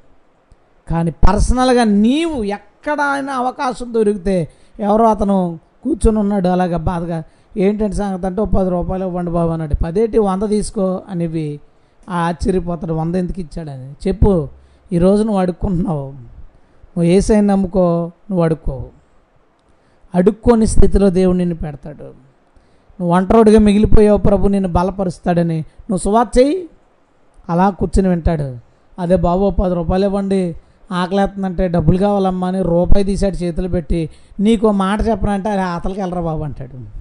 కానీ 0.90 1.10
పర్సనల్గా 1.10 1.84
నీవు 1.84 2.44
ఎక్కడైనా 2.44 3.32
అవకాశం 3.32 3.94
దొరికితే 3.94 4.48
ఎవరో 4.80 5.10
అతను 5.10 5.58
కూర్చొని 5.84 6.18
ఉన్నాడు 6.18 6.48
అలాగా 6.48 6.76
బాధగా 6.76 7.22
ఏంటంటే 7.56 7.92
సంగతి? 7.92 8.26
అంటే 8.26 8.40
ఓ 8.40 8.44
పది 8.44 8.70
రూపాయలు 8.70 9.04
ఇవ్వండి 9.04 9.30
బాబు 9.30 9.50
అన్నాడు. 9.50 9.74
పదేటి? 9.84 10.18
వంద 10.18 10.42
తీసుకో 10.48 11.00
అనేవి 11.08 11.60
ఆ 12.10 12.16
ఆశ్చర్యపోతాడు. 12.16 12.94
వంద 12.94 13.14
ఎందుకు 13.14 13.40
ఇచ్చాడని? 13.40 14.08
చెప్పు 14.08 14.48
ఈరోజు 14.92 15.22
నువ్వు 15.22 15.40
అడుక్కుంటున్నావు. 15.40 16.06
నువ్వు 16.08 17.02
ఏసైనా 17.02 17.54
నమ్ముకో 17.54 18.12
నువ్వు 18.30 18.44
అడుక్కోవు. 18.44 18.84
అడుక్కోని 20.14 20.66
స్థితిలో 20.66 21.10
దేవుడు 21.10 21.36
నిన్ను 21.36 21.56
పెడతాడు. 21.56 22.04
నువ్వు 23.00 23.12
ఒంటరోడిగా 23.12 23.58
మిగిలిపోయావు 23.58 24.18
ప్రభు 24.18 24.48
నిన్ను 24.48 24.68
బలపరుస్తాడని. 24.68 25.56
నువ్వు 25.56 25.98
సువార్త 25.98 26.38
చెయ్యి. 26.38 26.68
అలా 27.48 27.70
కూర్చుని 27.70 28.08
వింటాడు. 28.08 28.56
అదే 28.98 29.16
బాబు 29.16 29.50
పది 29.50 29.74
రూపాయలు 29.74 30.04
ఇవ్వండి. 30.04 30.56
ఆకలేస్తుందంటే 30.92 31.68
డబ్బులు 31.68 31.98
కావాలమ్మా 31.98 32.48
అని 32.48 32.62
రూపాయి 32.62 33.04
తీసాడు 33.04 33.34
చేతులు 33.34 33.68
పెట్టి. 33.68 34.10
నీకు 34.40 34.68
ఓ 34.68 34.70
మాట 34.70 35.06
చెప్పనంటే 35.06 35.50
అరే 35.50 35.60
ఆతలకి 35.60 36.00
వెళ్ళరా 36.00 36.20
బాబు 36.20 36.42
అంటాడు. 36.42 36.98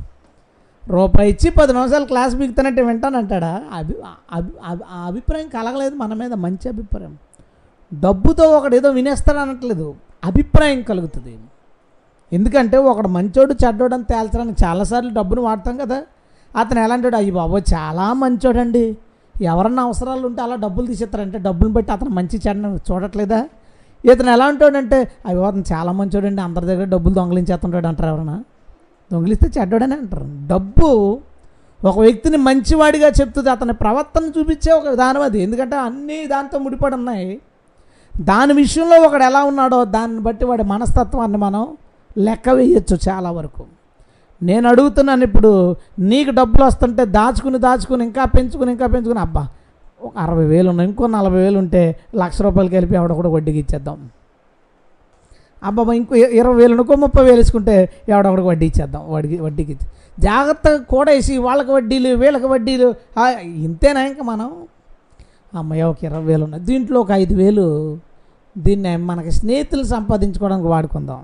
రూపాయి 0.91 1.29
ఇచ్చి 1.29 1.51
పది 1.51 1.73
నిమిషాలు 1.73 2.05
క్లాస్ 2.05 2.35
బిగుతానంటే 2.35 2.81
వింటానంటాడా? 2.81 3.61
అభి 3.71 3.93
అభి 4.33 4.51
అభి- 4.67 4.85
ఆ 4.91 5.05
అభిప్రాయం 5.07 5.47
కలగలేదు 5.47 5.95
మన 5.95 6.13
మీద 6.13 6.33
మంచి 6.33 6.69
అభిప్రాయం. 6.69 7.17
డబ్బుతో 7.99 8.43
ఒకడు 8.43 8.75
ఏదో 8.75 8.89
వినేస్తాడు 8.89 9.37
అనట్లేదు 9.37 9.95
అభిప్రాయం 10.25 10.81
కలుగుతుంది. 10.81 11.37
ఎందుకంటే 12.33 12.77
ఒకడు 12.77 13.07
మంచోడు 13.07 13.55
చెడ్డోడు 13.65 13.93
అని 13.93 14.03
తేల్చడానికి 14.03 14.65
చాలాసార్లు 14.65 15.13
డబ్బును 15.13 15.41
వాడతాం 15.41 15.77
కదా. 15.77 16.03
అతను 16.57 16.79
ఎలా 16.79 16.93
అంటాడు 16.93 17.15
అయ్యి 17.15 17.31
బాబు 17.31 17.57
చాలా 17.57 18.13
మంచోడండి. 18.13 18.97
ఎవరన్నా 19.41 19.83
అవసరాలు 19.83 20.27
ఉంటే 20.27 20.41
అలా 20.41 20.55
డబ్బులు 20.55 20.87
తీసేస్తారంటే 20.87 21.37
డబ్బులు 21.37 21.69
బట్టి 21.69 21.91
అతను 21.91 22.09
మంచి 22.09 22.41
చెడ్డ 22.47 22.79
చూడట్లేదా? 22.91 23.45
ఇతను 24.07 24.31
ఎలా 24.31 24.45
ఉంటాడంటే 24.47 24.97
అవి 25.25 25.45
అతను 25.45 25.65
చాలా 25.73 25.91
మంచోడండి 25.91 26.41
అందరి 26.41 26.65
దగ్గర 26.65 26.83
డబ్బులు 26.83 27.13
దొంగలించేస్తుంటాడు 27.13 27.87
అంటారు 27.87 28.09
ఎవరన్నా 28.09 28.43
దొంగిలిస్తే 29.11 29.47
చెడ్డోడని 29.57 29.93
అంటారు. 29.93 30.25
డబ్బు 30.47 30.87
ఒక 31.85 31.97
వ్యక్తిని 31.99 32.37
మంచివాడిగా 32.37 33.07
చెప్తుంది 33.07 33.49
అతని 33.49 33.73
ప్రవర్తన 33.73 34.25
చూపించే 34.37 34.71
ఒక 34.71 34.87
విధానం 34.87 35.21
అది. 35.21 35.39
ఎందుకంటే 35.43 35.75
అన్నీ 35.75 36.27
దాంతో 36.27 36.59
ముడిపడి 36.59 36.95
ఉన్నాయి. 36.95 37.39
దాని 38.19 38.53
విషయంలో 38.53 38.95
ఒకడు 39.07 39.23
ఎలా 39.23 39.43
ఉన్నాడో 39.43 39.79
దాన్ని 39.85 40.19
బట్టి 40.19 40.45
వాడి 40.45 40.63
మనస్తత్వాన్ని 40.63 41.37
మనం 41.37 41.65
లెక్క 42.17 42.49
వేయచ్చు 42.49 42.95
చాలా 43.09 43.31
వరకు. 43.31 43.63
నేను 44.41 44.65
అడుగుతున్నాను 44.69 45.23
ఇప్పుడు 45.23 45.51
నీకు 45.99 46.31
డబ్బులు 46.31 46.63
వస్తుంటే 46.63 47.05
దాచుకుని 47.05 47.59
దాచుకుని 47.59 48.03
ఇంకా 48.03 48.23
పెంచుకుని 48.25 48.71
ఇంకా 48.71 48.87
పెంచుకుని 48.87 49.19
అబ్బా 49.19 49.43
ఒక 50.01 50.13
అరవై 50.17 50.45
వేలు 50.45 50.69
ఉన్నాయి. 50.69 50.89
ఇంకో 50.89 51.07
నలభై 51.07 51.41
వేలు 51.41 51.57
ఉంటే 51.57 51.95
లక్ష 52.15 52.41
రూపాయలు 52.41 52.69
కలిపి 52.69 52.95
ఆవిడ 52.95 53.11
కూడా 53.11 53.29
వడ్డీకి 53.29 53.59
ఇచ్చేద్దాం. 53.59 54.09
అబ్బాబా 55.63 55.93
ఇంకో 55.93 56.15
ఇరవై 56.15 56.55
వేలు 56.55 56.75
ఇంకో 56.75 56.95
ముప్పై 56.95 57.23
వేలు 57.23 57.37
వేసుకుంటే 57.37 57.89
ఎవడొకడికి 58.09 58.47
వడ్డీ 58.47 58.65
ఇచ్చేద్దాం. 58.65 59.03
వడ్డీ 59.07 59.37
వడ్డీకి 59.37 59.71
ఇచ్చి 59.71 59.87
జాగ్రత్తగా 60.19 60.77
కూడేసి 60.77 61.37
వాళ్ళకి 61.37 61.71
వడ్డీలు 61.71 62.15
వీళ్ళకి 62.15 62.45
వడ్డీలు. 62.45 62.95
ఇంతేనా 63.43 64.01
ఇంకా 64.03 64.23
మనం? 64.23 64.51
అమ్మయ్య 65.55 65.83
ఒక 65.83 66.03
ఇరవై 66.03 66.23
వేలు 66.23 66.43
ఉన్నాయి. 66.43 66.63
దీంట్లో 66.63 66.99
ఒక 66.99 67.11
ఐదు 67.11 67.35
వేలు. 67.35 67.97
దీన్ని 68.57 68.97
మనకి 68.97 69.31
స్నేహితులు 69.31 69.83
సంపాదించుకోవడానికి 69.83 70.67
వాడుకుందాం. 70.67 71.23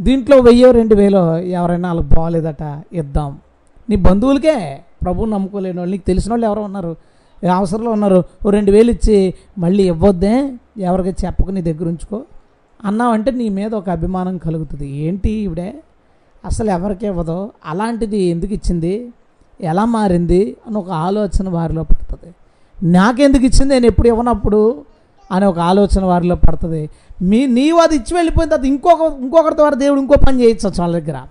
దీంట్లో 0.00 0.36
వెయ్యో 0.38 0.70
రెండు 0.70 0.94
వేలో 0.94 1.38
ఎవరైనా 1.38 1.88
వాళ్ళకి 1.88 2.14
బాగోలేదట 2.14 2.82
ఇద్దాం. 2.92 3.38
నీ 3.90 3.96
బంధువులకే? 3.96 4.80
ప్రభువు 5.02 5.26
నమ్ముకోలేని 5.26 5.78
వాళ్ళు 5.78 5.90
నీకు 5.90 6.06
తెలిసిన 6.06 6.32
వాళ్ళు 6.32 6.46
ఎవరో 6.46 6.62
ఉన్నారు. 6.62 6.96
అవసరంలో 7.48 7.90
ఉన్నారు. 7.90 8.24
ఓ 8.46 8.50
రెండు 8.50 8.70
వేలు 8.70 8.90
ఇచ్చి 8.90 9.34
మళ్ళీ 9.58 9.82
ఇవ్వద్దే. 9.82 10.52
ఎవరికి 10.78 11.26
చెప్పక 11.26 11.50
నీ 11.50 11.62
దగ్గర 11.62 11.88
ఉంచుకో. 11.88 12.22
అన్నావంటే 12.84 13.30
నీ 13.30 13.48
మీద 13.48 13.74
ఒక 13.74 13.90
అభిమానం 13.90 14.38
కలుగుతుంది. 14.38 14.90
ఏంటి 14.90 15.30
ఇవిడే 15.30 15.74
అసలు 16.44 16.70
ఎవరికి 16.70 17.06
ఇవ్వదో? 17.06 17.50
అలాంటిది 17.66 18.18
ఎందుకు 18.18 18.52
ఇచ్చింది? 18.52 19.12
ఎలా 19.60 19.84
మారింది? 19.84 20.56
అని 20.66 20.78
ఒక 20.78 20.90
ఆలోచన 20.90 21.48
వారిలో 21.48 21.82
పడుతుంది. 21.82 22.34
నాకెందుకు 22.82 23.44
ఇచ్చింది? 23.44 23.74
నేను 23.74 23.86
ఎప్పుడు 23.86 24.08
ఇవ్వనప్పుడు? 24.08 24.82
అనే 25.32 25.46
ఒక 25.46 25.58
ఆలోచన 25.58 26.04
వారిలో 26.04 26.34
పడుతుంది. 26.34 26.90
మీ 27.22 27.46
నీవు 27.46 27.78
అది 27.78 27.94
ఇచ్చి 27.94 28.14
వెళ్ళిపోయిన 28.14 28.50
తర్వాత 28.50 28.66
ఇంకొక 28.66 29.20
ఇంకొకరి 29.20 29.54
ద్వారా 29.54 29.74
దేవుడు 29.74 30.00
ఇంకో 30.00 30.14
పని 30.26 30.40
చేయొచ్చు 30.40 30.70
వాళ్ళ 30.80 30.98
దగ్గర. 30.98 31.22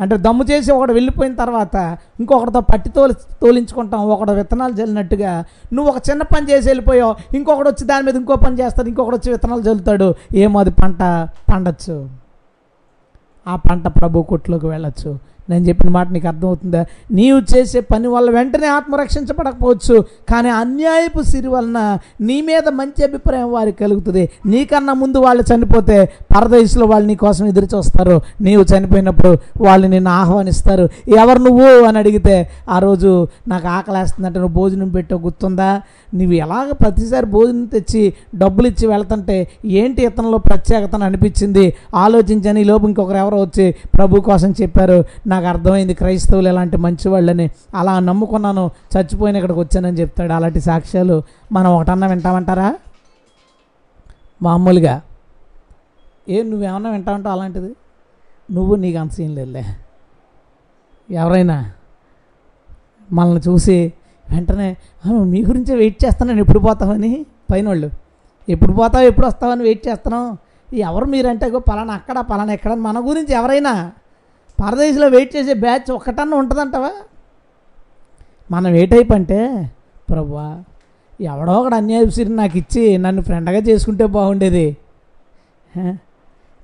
అంటే 0.00 0.16
దమ్ము 0.16 0.44
చేసి 0.44 0.72
ఒకడు 0.72 0.92
వెళ్ళిపోయిన 0.92 1.34
తర్వాత 1.34 1.98
ఇంకొకటితో 2.20 2.60
పట్టి 2.60 2.88
తోలి 2.90 3.14
తోలించుకుంటాం 3.14 4.00
ఒకడు 4.00 4.32
విత్తనాలు 4.32 4.72
జల్లినట్టుగా. 4.72 5.44
నువ్వు 5.72 5.92
ఒక 5.92 6.02
చిన్న 6.10 6.22
పని 6.22 6.50
చేసి 6.50 6.68
వెళ్ళిపోయావు 6.68 7.14
ఇంకొకడు 7.34 7.68
వచ్చి 7.68 7.86
దాని 7.86 8.06
మీద 8.06 8.16
ఇంకో 8.16 8.36
పని 8.36 8.58
చేస్తాడు 8.58 8.88
ఇంకొకడు 8.88 9.16
వచ్చి 9.16 9.32
విత్తనాలు 9.32 9.62
జల్లుతాడు. 9.62 10.14
ఏమో 10.34 10.60
అది 10.60 10.70
పంట 10.70 11.02
పండచ్చు. 11.52 12.08
ఆ 13.46 13.56
పంట 13.56 13.86
ప్రభు 13.86 14.22
కొట్లోకి 14.22 14.66
వెళ్ళొచ్చు. 14.66 15.33
నేను 15.50 15.64
చెప్పిన 15.64 15.90
మాట 15.90 16.08
నీకు 16.10 16.28
అర్థమవుతుందా? 16.28 16.84
నీవు 17.12 17.40
చేసే 17.52 17.80
పని 17.80 18.08
వల్ల 18.08 18.30
వెంటనే 18.30 18.66
ఆత్మ 18.66 18.96
రక్షించబడకపోవచ్చు 18.96 20.04
కానీ 20.28 20.48
అన్యాయపు 20.48 21.22
సిరి 21.22 21.48
వలన 21.48 21.98
నీ 22.20 22.40
మీద 22.40 22.68
మంచి 22.68 23.04
అభిప్రాయం 23.04 23.52
వారికి 23.52 23.78
కలుగుతుంది. 23.78 24.28
నీకన్నా 24.46 24.92
ముందు 24.92 25.18
వాళ్ళు 25.18 25.44
చనిపోతే 25.54 25.98
పరదేశంలో 26.36 26.86
వాళ్ళు 26.86 27.06
నీ 27.06 27.14
కోసం 27.14 27.46
ఎదురు 27.46 27.68
చూస్తారు. 27.76 28.20
నీవు 28.40 28.62
చనిపోయినప్పుడు 28.62 29.38
వాళ్ళు 29.60 29.88
నిన్ను 29.88 30.10
ఆహ్వానిస్తారు. 30.10 30.88
ఎవరు 31.16 31.38
నువ్వు 31.38 31.84
అని 31.84 31.98
అడిగితే 31.98 32.50
ఆ 32.68 32.78
రోజు 32.78 33.28
నాకు 33.48 33.68
ఆకలేస్తుందంటే 33.68 34.38
నువ్వు 34.38 34.54
భోజనం 34.54 34.88
పెట్టో 34.88 35.18
గుర్తుందా? 35.18 35.82
నువ్వు 36.14 36.34
ఎలాగ 36.34 36.72
ప్రతిసారి 36.72 37.26
భోజనం 37.26 37.64
తెచ్చి 37.64 38.12
డబ్బులు 38.34 38.66
ఇచ్చి 38.66 38.86
వెళ్తుంటే 38.86 39.48
ఏంటి 39.64 40.02
ఇతనిలో 40.02 40.38
ప్రత్యేకతను 40.38 41.04
అనిపించింది? 41.04 41.72
ఆలోచించని 41.94 42.60
ఈ 42.60 42.64
లోపు 42.64 42.86
ఇంకొకరు 42.86 43.16
ఎవరో 43.16 43.40
వచ్చి 43.42 43.74
ప్రభు 43.94 44.20
కోసం 44.20 44.54
చెప్పారు 44.62 45.04
నాకు 45.34 45.46
అర్థమైంది 45.46 45.94
క్రైస్తవులు 45.94 46.48
ఎలాంటి 46.48 46.76
మంచివాళ్ళని. 46.76 47.46
అలా 47.74 47.94
నమ్ముకున్నాను 48.00 48.64
చచ్చిపోయిన 48.94 49.36
ఇక్కడికి 49.36 49.60
వచ్చానని 49.60 49.98
చెప్తాడు. 50.00 50.32
అలాంటి 50.32 50.60
సాక్ష్యాలు 50.60 51.16
మనం 51.52 51.70
ఒకటన్నా 51.76 52.06
వింటామంటారా? 52.06 52.68
మామూలుగా. 54.42 54.94
ఏ 56.28 56.42
నువ్వేమన్నా 56.42 56.90
వింటావంటావు 56.90 57.34
అలాంటిది? 57.36 57.70
నువ్వు 58.48 58.74
నీకు 58.76 58.98
అంత 58.98 59.12
సీన్ 59.12 59.34
లేదులే. 59.34 59.64
ఎవరైనా 61.08 61.56
మనల్ని 63.12 63.42
చూసి 63.48 63.76
వెంటనే 64.26 64.68
మీ 65.32 65.40
గురించే 65.44 65.74
వెయిట్ 65.74 65.98
చేస్తాను 66.04 66.40
ఎప్పుడు 66.44 66.58
పోతావని? 66.58 67.10
పైన 67.50 67.66
వాళ్ళు 67.68 67.88
ఎప్పుడు 68.48 68.72
పోతావు 68.72 69.04
ఎప్పుడు 69.04 69.26
వస్తావని 69.26 69.62
వెయిట్ 69.62 69.88
చేస్తున్నాం 69.88 70.24
ఎవరు 70.88 71.04
మీరంటే 71.04 71.46
"ఇగో 71.46 71.58
పలానా 71.68 71.94
అక్కడ 71.94 72.18
పలానా 72.30 72.52
ఎక్కడ 72.52 72.72
మన 72.86 72.96
గురించి 73.08 73.32
ఎవరైనా 73.34 73.72
పరదేశంలో 74.58 75.08
వెయిట్ 75.14 75.32
చేసే 75.36 75.54
బ్యాచ్ 75.64 75.88
ఒకటన్నా 75.96 76.36
ఉంటుందంటవా? 76.42 76.92
మనం 78.50 78.70
ఏ 78.80 78.84
టైప్ 78.86 79.12
అంటే 79.18 79.38
ప్రభువా 80.10 80.46
ఎవడో 81.30 81.52
ఒకడు 81.60 81.74
అన్యాయసిరి 81.74 82.32
నాకు 82.42 82.56
ఇచ్చి 82.58 82.84
నన్ను 83.04 83.22
ఫ్రెండ్గా 83.22 83.60
చేసుకుంటే 83.68 84.04
బాగుండేది. 84.16 84.66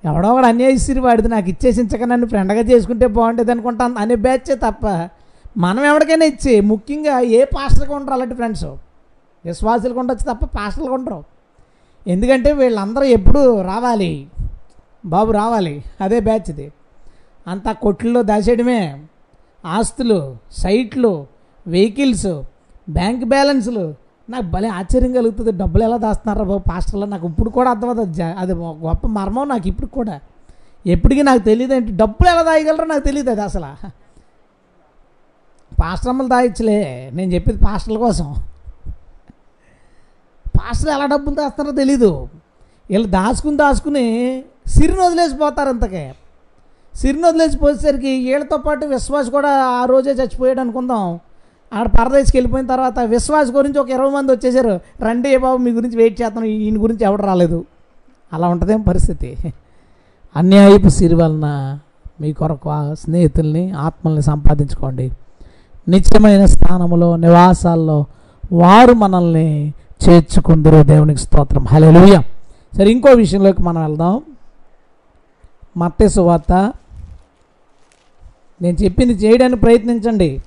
ఎవడో 0.05 0.29
ఒకడు 0.33 0.47
అన్యాయసిరి 0.47 1.01
వాడిది 1.01 1.29
నాకు 1.29 1.49
ఇచ్చేసించక 1.49 2.05
నన్ను 2.13 2.27
ఫ్రెండ్గా 2.27 2.63
చేసుకుంటే 2.71 3.07
బాగుండేది 3.17 3.53
అనుకుంటాను 3.55 3.97
అనే 3.99 4.17
బ్యాచే 4.27 4.55
తప్ప 4.67 4.87
మనం 5.65 5.83
ఎవరికైనా 5.85 6.27
ఇచ్చి 6.33 6.55
ముఖ్యంగా 6.71 7.15
ఏ 7.21 7.41
పాస్టర్కి 7.57 7.95
ఉండరు 7.95 8.15
అలాంటి 8.15 8.35
ఫ్రెండ్స్ 8.35 8.69
విశ్వాసులకు 9.45 9.99
ఉండొచ్చు 10.01 10.25
తప్ప 10.33 10.45
పాస్టర్లకు 10.59 10.95
ఉండరు. 10.95 11.21
ఎందుకంటే 12.07 12.51
వీళ్ళందరూ 12.53 13.07
ఎప్పుడు 13.19 13.63
రావాలి. 13.63 14.13
బాబు 15.07 15.31
రావాలి. 15.33 15.75
అదే 16.01 16.21
బ్యాచ్ 16.21 16.49
ఇది. 16.51 16.67
అంతా 17.47 17.73
కొట్లలో 17.73 18.23
దాచేయడమే. 18.23 19.05
ఆస్తులు 19.67 20.37
సైట్లు 20.53 21.27
వెహికల్స్ 21.67 22.43
బ్యాంక్ 22.91 23.25
బ్యాలెన్స్లు. 23.25 23.95
నాకు 24.31 24.43
భలే 24.43 24.69
ఆశ్చర్యం 24.69 25.13
కలుగుతుంది. 25.13 25.53
డబ్బులు 25.53 25.83
ఎలా 25.83 25.97
దాస్తున్నారా 25.97 26.49
బాబు? 26.49 26.63
పాస్టర్లో 26.71 27.07
నాకు 27.07 27.29
ఇప్పుడు 27.29 27.51
కూడా 27.51 27.71
అర్థమవుతుంది. 27.71 28.23
అది 28.23 28.53
గొప్ప 28.53 29.07
మర్మం 29.07 29.49
నాకు 29.49 29.69
ఇప్పుడు 29.69 29.87
కూడా. 29.87 30.21
ఎప్పటికీ 30.87 31.23
నాకు 31.23 31.39
తెలియదు 31.39 31.75
ఏంటి? 31.75 31.93
డబ్బులు 31.93 32.31
ఎలా 32.31 32.43
దాయగలరో 32.43 32.85
నాకు 32.85 33.05
తెలియదు 33.05 33.31
అది 33.31 33.43
అసలు. 33.43 33.87
పాస్టర్ 35.81 36.09
అమ్మలు 36.09 36.63
నేను 37.17 37.35
చెప్పేది 37.35 37.65
పాస్టర్ల 37.65 37.99
కోసం. 37.99 38.35
పాస్టర్లు 40.47 40.93
ఎలా 40.93 41.07
డబ్బులు 41.07 41.35
దాస్తున్నారో 41.35 41.77
తెలీదు. 41.77 42.29
వీళ్ళు 42.91 43.09
దాచుకుని 43.09 43.57
దాచుకుని 43.57 44.43
సిరిని 44.67 45.01
వదిలేసిపోతారు 45.01 45.69
అంతకే 45.69 46.15
సిరిని 46.95 47.27
వదిలేసిపోయేసరికి 47.27 48.25
వీళ్ళతో 48.25 48.57
పాటు 48.57 48.87
విశ్వాస్ 48.87 49.31
కూడా 49.31 49.49
ఆ 49.65 49.85
రోజే 49.85 50.11
చచ్చిపోయాడు 50.11 50.61
అనుకుందాం. 50.61 51.19
ఆడ 51.75 51.87
పరదేశ్కి 51.87 52.37
వెళ్ళిపోయిన 52.37 52.67
తర్వాత 52.67 52.99
విశ్వాస్ 52.99 53.51
గురించి 53.51 53.79
ఒక 53.79 53.91
ఇరవై 53.91 54.11
మంది 54.11 54.33
వచ్చేసారు. 54.33 54.81
రండి 55.03 55.37
బాబు 55.37 55.57
మీ 55.57 55.71
గురించి 55.71 55.97
వెయిట్ 55.97 56.23
చేస్తాను. 56.23 56.45
ఈయన 56.45 56.83
గురించి 56.83 57.05
ఎవడు 57.05 57.23
రాలేదు. 57.23 57.65
అలా 58.33 58.49
ఉంటుందేం 58.49 58.81
పరిస్థితి. 58.81 59.37
అన్యాయపు 60.37 60.89
సిరి 60.89 61.15
వలన 61.15 61.79
మీ 62.21 62.33
కొరకు 62.33 62.95
స్నేహితుల్ని 62.95 63.71
ఆత్మల్ని 63.71 64.23
సంపాదించుకోండి. 64.23 65.11
నిత్యమైన 65.89 66.45
స్థానములో 66.45 67.17
నివాసాల్లో 67.17 68.05
వారు 68.53 68.93
మనల్ని 68.93 69.75
చేర్చుకుందరు. 70.09 70.83
దేవునికి 70.83 71.21
స్తోత్రం. 71.21 71.67
హలో 71.67 71.93
సరే 72.77 72.91
ఇంకో 72.91 73.11
విషయంలోకి 73.11 73.63
మనం 73.63 73.83
వెళ్దాం. 73.83 74.23
మత్తేసు 75.77 76.21
వార్త 76.21 76.73
నేను 78.63 78.77
చెప్పింది 78.77 79.13
చేయడానికి 79.13 79.63
ప్రయత్నించండి. 79.63 80.43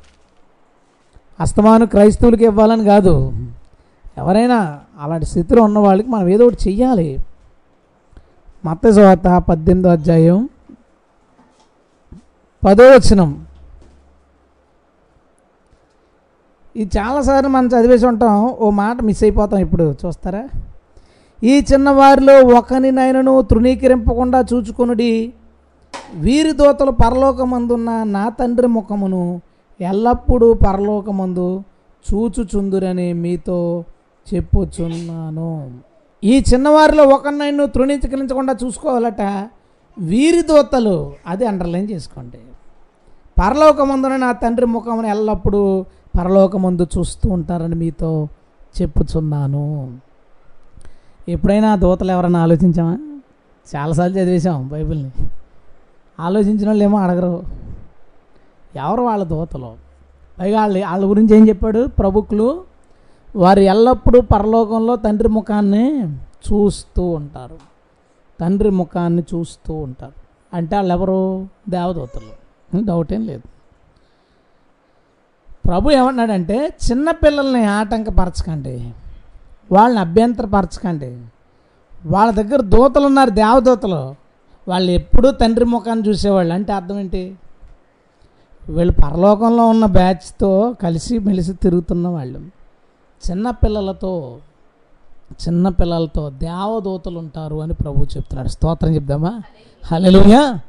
అస్తమాను 1.39 1.85
క్రైస్తవులకి 1.85 2.43
ఇవ్వాలని 2.43 2.85
కాదు. 2.85 3.33
ఎవరైనా 4.17 4.79
అలాంటి 4.99 5.25
స్థితిలో 5.25 5.63
ఉన్న 5.63 5.79
వాళ్ళకి 5.79 6.07
మనం 6.07 6.27
ఏదో 6.27 6.45
ఒకటి 6.45 6.69
చెయ్యాలి. 6.69 7.19
మత్తేసు 8.65 8.99
వార్త 8.99 9.37
పద్దెనిమిదో 9.37 9.89
అధ్యాయం 9.89 10.49
పదో 12.65 12.83
వచనం. 12.83 13.45
ఇది 16.75 16.99
చాలాసార్లు 16.99 17.49
మనం 17.49 17.67
చదివేసి 17.67 18.05
ఉంటాం. 18.05 18.55
ఓ 18.59 18.69
మాట 18.69 19.01
మిస్ 19.01 19.23
అయిపోతాం 19.23 19.59
ఇప్పుడు. 19.59 19.95
చూస్తారా? 20.05 20.49
ఈ 21.51 21.53
చిన్నవారిలో 21.69 22.33
ఒకనినైనను 22.57 23.41
తృణీకరింపకుండా 23.41 24.39
చూచుకొనుడి. 24.51 25.33
వీరి 26.15 26.51
దోతలు 26.51 26.91
పరలోకమందున్న 26.91 28.03
నా 28.03 28.29
తండ్రి 28.29 28.67
ముఖమును 28.67 29.41
ఎల్లప్పుడూ 29.81 30.53
పరలోకమందు 30.53 31.47
చూచుచుందురని 32.05 33.13
మీతో 33.13 33.83
చెప్పుచున్నాను. 34.27 35.71
ఈ 36.23 36.43
చిన్నవారిలో 36.53 37.03
ఒకరినైనా 37.15 37.65
తృణీకరించకుండా 37.65 38.53
చూసుకోవాలట. 38.63 39.21
వీరి 39.99 40.41
దోతలు 40.41 40.95
అది 41.27 41.45
అండర్లైన్ 41.45 41.89
చేసుకోండి. 41.91 42.41
పరలోకమందున 43.41 44.15
నా 44.15 44.31
తండ్రి 44.31 44.65
ముఖమును 44.65 45.07
ఎల్లప్పుడూ 45.07 45.85
పరలోకమందు 46.17 46.87
చూస్తూ 46.97 47.29
ఉంటారని 47.29 47.75
మీతో 47.75 48.27
చెప్పుచున్నాను. 48.79 49.67
ఎప్పుడైనా 51.29 51.75
దూతలు 51.75 52.11
ఎవరైనా 52.11 52.41
ఆలోచించామా? 52.41 53.19
చాలాసార్లు 53.75 54.17
చదివేశాం 54.17 54.67
బైబిల్ని. 54.67 55.11
ఆలోచించిన 56.19 56.67
వాళ్ళు 56.67 56.83
ఏమో 56.83 56.99
అడగరు. 56.99 57.43
ఎవరు 58.75 59.01
వాళ్ళ 59.01 59.23
దూతలు? 59.23 59.73
పైగా 60.39 60.59
వాళ్ళ 60.59 60.85
వాళ్ళ 60.85 61.05
గురించి 61.05 61.37
ఏం 61.37 61.47
చెప్పాడు? 61.49 61.87
ప్రభుకులు 61.87 62.63
వారు 63.35 63.59
ఎల్లప్పుడూ 63.59 64.21
పరలోకంలో 64.21 64.95
తండ్రి 64.95 65.29
ముఖాన్ని 65.29 66.15
చూస్తూ 66.17 67.03
ఉంటారు. 67.03 67.57
తండ్రి 68.41 68.69
ముఖాన్ని 68.69 69.23
చూస్తూ 69.33 69.73
ఉంటారు. 69.73 70.11
అంటే 70.53 70.75
వాళ్ళు 70.75 70.93
ఎవరు? 70.93 71.47
దేవదూతలు. 71.69 72.43
డౌట్ 72.85 73.13
ఏం 73.13 73.25
లేదు. 73.25 73.43
ప్రభు 75.65 75.91
ఏమన్నాడంటే 75.91 76.73
చిన్నపిల్లల్ని 76.91 77.65
ఆటంకపరచకండి. 77.65 78.93
వాళ్ళని 79.73 79.99
అభ్యంతరపరచకండి. 79.99 81.17
వాళ్ళ 82.05 82.31
దగ్గర 82.31 82.61
దూతలు 82.61 83.05
ఉన్నారు 83.05 83.29
దేవదూతలు. 83.29 84.15
వాళ్ళు 84.67 84.91
ఎప్పుడూ 84.91 85.31
తండ్రి 85.31 85.65
ముఖాన్ని 85.65 86.09
చూసేవాళ్ళు. 86.09 86.53
అంటే 86.53 86.73
అర్థం 86.73 86.99
ఏంటి? 86.99 87.35
వీళ్ళు 88.69 88.93
పరలోకంలో 88.93 89.67
ఉన్న 89.67 89.85
బ్యాచ్తో 89.85 90.75
కలిసి 90.83 91.19
మెలిసి 91.19 91.53
తిరుగుతున్న 91.53 92.07
వాళ్ళు. 92.07 92.39
చిన్న 95.39 95.69
పిల్లలతో 95.69 96.29
దేవదూతలు 96.29 97.19
ఉంటారు 97.19 97.61
అని 97.61 97.73
ప్రభు 97.73 98.03
చెప్తున్నాడు. 98.03 98.47
స్తోత్రం 98.47 98.95
చెప్దామా? 98.95 99.41
హల్లెలూయా! 99.85 100.59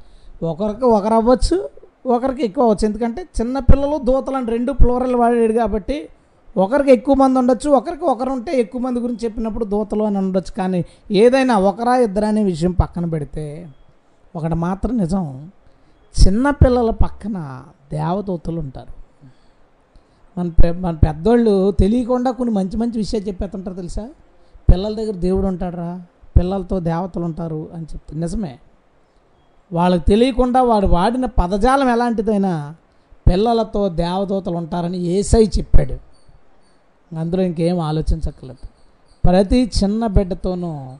ఒకరికి 0.42 0.84
ఒకరు 0.84 1.14
అవ్వచ్చు 1.14 1.68
ఒకరికి 2.06 2.44
ఎక్కువ 2.44 2.64
అవ్వచ్చు. 2.64 2.86
ఎందుకంటే 2.86 3.22
చిన్న 3.40 3.58
పిల్లలు 3.58 3.98
దూతలు 3.98 4.36
అని 4.36 4.46
రెండు 4.46 4.72
ప్లోరల్ 4.72 5.14
వాడాడు 5.14 5.52
కాబట్టి 5.52 6.08
ఒకరికి 6.56 6.92
ఎక్కువ 6.92 7.14
మంది 7.14 7.38
ఉండొచ్చు 7.38 7.70
ఒకరికి 7.70 8.04
ఒకరు 8.04 8.30
ఉంటే 8.30 8.60
ఎక్కువ 8.60 8.80
మంది 8.80 9.00
గురించి 9.00 9.20
చెప్పినప్పుడు 9.24 9.64
దూతలు 9.64 10.04
అని 10.04 10.18
ఉండొచ్చు. 10.18 10.52
కానీ 10.52 10.84
ఏదైనా 11.10 11.58
ఒకరా 11.58 11.96
ఇద్దరా 11.96 12.28
అనే 12.28 12.44
విషయం 12.44 12.72
పక్కన 12.72 13.06
పెడితే 13.06 13.68
ఒకటి 14.36 14.54
మాత్రం 14.54 14.96
నిజం 14.96 15.50
చిన్న 16.26 16.50
పిల్లల 16.50 16.90
పక్కన 16.90 17.62
దేవదూతలు 17.92 18.60
ఉంటారు. 18.60 19.04
మన 20.40 20.48
పె- 20.48 20.80
మన 20.80 20.94
పెద్దోళ్ళు 20.94 21.70
తెలియకుండా 21.70 22.30
కొన్ని 22.30 22.54
మంచి 22.54 22.76
మంచి 22.76 22.98
విషయాలు 22.98 23.28
చెప్పేస్తుంటారు 23.28 23.76
తెలుసా? 23.76 24.08
పిల్లల 24.72 24.94
దగ్గర 24.94 25.12
దేవుడు 25.12 25.46
ఉంటాడరా 25.46 26.02
పిల్లలతో 26.38 26.80
దేవతలు 26.80 27.24
ఉంటారు 27.24 27.68
అని 27.74 27.82
చెప్తారు. 27.82 28.18
నిజమే. 28.18 28.58
వాళ్ళకి 29.72 30.04
తెలియకుండా 30.04 30.62
వాడు 30.62 30.86
వాడిన 30.86 31.26
పదజాలం 31.26 31.88
ఎలాంటిదైనా 31.88 32.74
పిల్లలతో 33.28 33.88
దేవదూతలు 33.88 34.56
ఉంటారని 34.56 34.98
ఏసై 34.98 35.50
చెప్పాడు. 35.58 36.13
అందులో 37.18 37.42
ఇంకేం 37.42 37.81
ఆలోచించక్కర్లేదు. 37.81 38.68
ప్రతి 39.24 39.70
చిన్న 39.83 40.07
బిడ్డతోనూ 40.07 40.92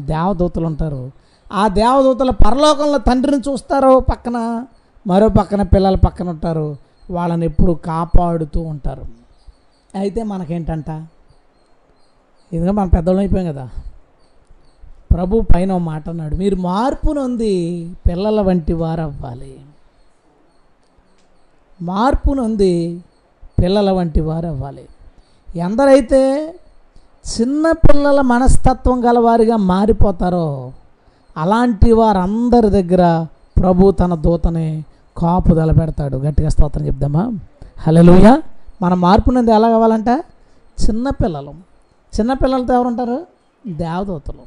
దేవదూతలు 0.00 0.66
ఉంటారు. 0.66 1.10
ఆ 1.52 1.68
దేవదూతల 1.68 2.30
పరలోకంలో 2.30 2.98
తండ్రిని 2.98 3.50
చూస్తారో 3.50 4.00
పక్కన 4.00 4.66
మరో 5.06 5.28
పక్కన 5.28 5.62
పిల్లల 5.62 5.94
పక్కన 5.94 6.28
ఉంటారు. 6.28 6.76
వాళ్ళని 7.10 7.46
ఎప్పుడు 7.46 7.72
కాపాడుతూ 7.72 8.60
ఉంటారు. 8.60 9.04
అయితే 9.94 10.22
మనకేంటంట? 10.22 10.90
ఎందుకంటే 12.52 12.72
మనం 12.72 12.88
పెద్దోళ్ళం 12.88 13.20
అయిపోయాం 13.20 13.52
కదా. 13.52 13.70
ప్రభు 15.12 15.40
పైన 15.40 15.76
మాట 15.76 16.08
అన్నాడు 16.08 16.36
మీరు 16.36 16.56
మార్పు 16.56 17.12
నొంది 17.12 17.90
పిల్లల 18.08 18.40
వంటి 18.40 18.72
వారు 18.72 19.00
అవ్వాలి 19.00 19.60
మార్పు 21.82 22.32
నొంది 22.32 23.02
పిల్లల 23.62 23.90
వంటి 23.90 24.20
వారు 24.20 24.46
అవ్వాలి 24.46 24.88
ఎందరైతే 25.58 26.20
చిన్నపిల్లల 27.32 28.20
మనస్తత్వం 28.20 29.04
గలవారిగా 29.04 29.56
మారిపోతారో 29.56 30.72
అలాంటి 31.36 31.92
వారందరి 31.92 32.70
దగ్గర 32.70 33.26
ప్రభు 33.56 33.90
తన 33.90 34.14
దూతని 34.14 34.84
కాపుదల 35.18 35.72
పెడతాడు. 35.72 36.16
గట్టిగా 36.16 36.48
స్తోత్రం 36.48 36.86
చెప్దామా? 36.86 37.24
హలోయ 37.86 38.40
మన 38.82 38.94
మార్పు 38.94 39.30
నుండి 39.30 39.52
ఎలా 39.52 39.68
కావాలంట? 39.70 40.08
చిన్నపిల్లలు 40.84 41.52
చిన్నపిల్లలతో 42.14 42.74
ఎవరుంటారు? 42.74 43.18
దేవదూతలు. 43.66 44.44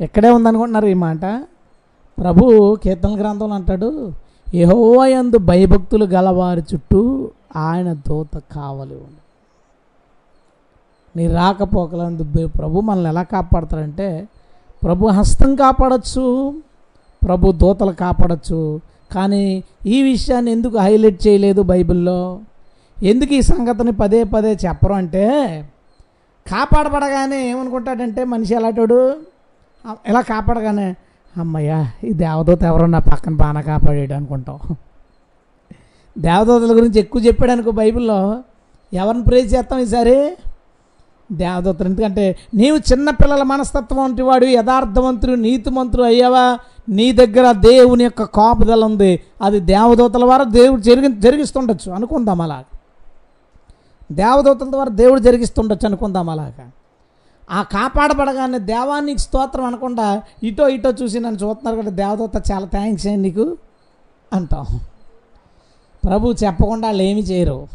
ఎక్కడే 0.00 0.30
ఉందనుకుంటున్నారు 0.30 0.86
ఈ 0.86 0.94
మాట? 0.94 1.24
ప్రభు 2.18 2.76
కీర్తన 2.84 3.14
గ్రంథంలో 3.20 3.54
అంటాడు 3.54 4.12
యహోవయందు 4.54 5.38
భయభక్తులు 5.38 6.04
గలవారి 6.04 6.62
చుట్టూ 6.74 7.00
ఆయన 7.56 7.92
దూత 7.92 8.42
కావలి 8.56 8.94
నీ 11.16 11.24
రాకపోకలందు 11.28 12.24
ప్రభు 12.46 12.80
మనల్ని 12.80 13.08
ఎలా 13.08 13.22
కాపాడతారంటే 13.22 14.28
ప్రభు 14.84 15.06
హస్తం 15.06 15.50
కాపాడచ్చు 15.54 16.26
ప్రభు 17.22 17.52
దూతలు 17.52 17.92
కాపాడచ్చు 17.92 18.80
కానీ 19.14 19.64
ఈ 19.86 20.02
విషయాన్ని 20.02 20.50
ఎందుకు 20.50 20.76
హైలైట్ 20.78 21.26
చేయలేదు 21.26 21.62
బైబిల్లో? 21.62 22.40
ఎందుకు 23.02 23.32
ఈ 23.34 23.42
సంగతిని 23.42 23.92
పదే 23.92 24.24
పదే 24.24 24.52
చెప్పరు 24.64 24.92
అంటే 24.92 25.24
కాపాడబడగానే 26.46 27.48
ఏమనుకుంటాడంటే 27.50 28.24
మనిషి 28.24 28.54
ఎలాంటోడు? 28.54 29.00
ఇలా 29.84 29.96
ఎలా 30.06 30.20
కాపాడగానే 30.20 30.88
అమ్మయ్యా 31.36 31.92
ఈ 32.04 32.12
దేవదూత 32.12 32.62
ఎవరో 32.62 32.86
నా 32.86 32.98
పక్కన 32.98 33.34
బాగా 33.34 33.60
కాపాడాడు 33.60 34.12
అనుకుంటాం. 34.12 34.58
దేవదూతల 36.18 36.72
గురించి 36.76 36.98
ఎక్కువ 37.00 37.22
చెప్పాడు 37.26 37.50
అనుకో 37.50 37.70
బైబిల్లో 37.70 38.20
ఎవరిని 38.92 39.24
ప్రేజ్ 39.24 39.54
చేస్తాం 39.54 39.78
ఈసారి? 39.78 40.16
దేవదూతలు 41.32 41.88
ఎందుకంటే 41.88 42.38
నీవు 42.54 42.76
చిన్నపిల్లల 42.76 43.42
మనస్తత్వం 43.42 44.04
వంటి 44.04 44.22
వాడు 44.22 44.46
యథార్థవంతుడు 44.46 45.34
నీతిమంతుడు 45.34 46.02
అయ్యావా? 46.02 46.58
నీ 46.88 47.12
దగ్గర 47.12 47.52
దేవుని 47.52 48.04
యొక్క 48.04 48.22
కాపుదల 48.22 48.84
ఉంది. 48.84 49.22
అది 49.42 49.60
దేవదూతల 49.60 50.20
ద్వారా 50.20 50.44
దేవుడు 50.44 50.80
జరిగి 50.80 51.20
జరిగిస్తుండొచ్చు. 51.20 51.92
అనుకుందాం 51.92 52.40
అలాగ. 52.40 52.62
దేవదూతల 54.12 54.70
ద్వారా 54.70 54.88
దేవుడు 54.88 55.20
జరిగిస్తుండొచ్చు 55.20 55.86
అనుకుందాం 55.86 56.28
అలాగా. 56.28 56.70
ఆ 57.50 57.62
కాపాడబడగానే 57.62 58.58
దేవానికి 58.58 59.18
స్తోత్రం 59.18 59.64
అనకుండా 59.64 60.22
ఇటో 60.42 60.68
ఇటో 60.68 60.90
చూసి 60.90 61.20
నన్ను 61.20 61.48
చూస్తున్నారు 61.48 61.76
కదా 61.76 61.90
దేవదూత 61.90 62.52
చాలా 62.52 62.66
థ్యాంక్స్ 62.66 63.06
అండి 63.06 63.22
నీకు? 63.22 63.56
అంటాం. 64.32 64.66
ప్రభు 66.04 66.34
చెప్పకుండా 66.44 66.88
వాళ్ళు 66.88 67.02
ఏమి 67.02 67.20
చేయరు. 67.20 67.68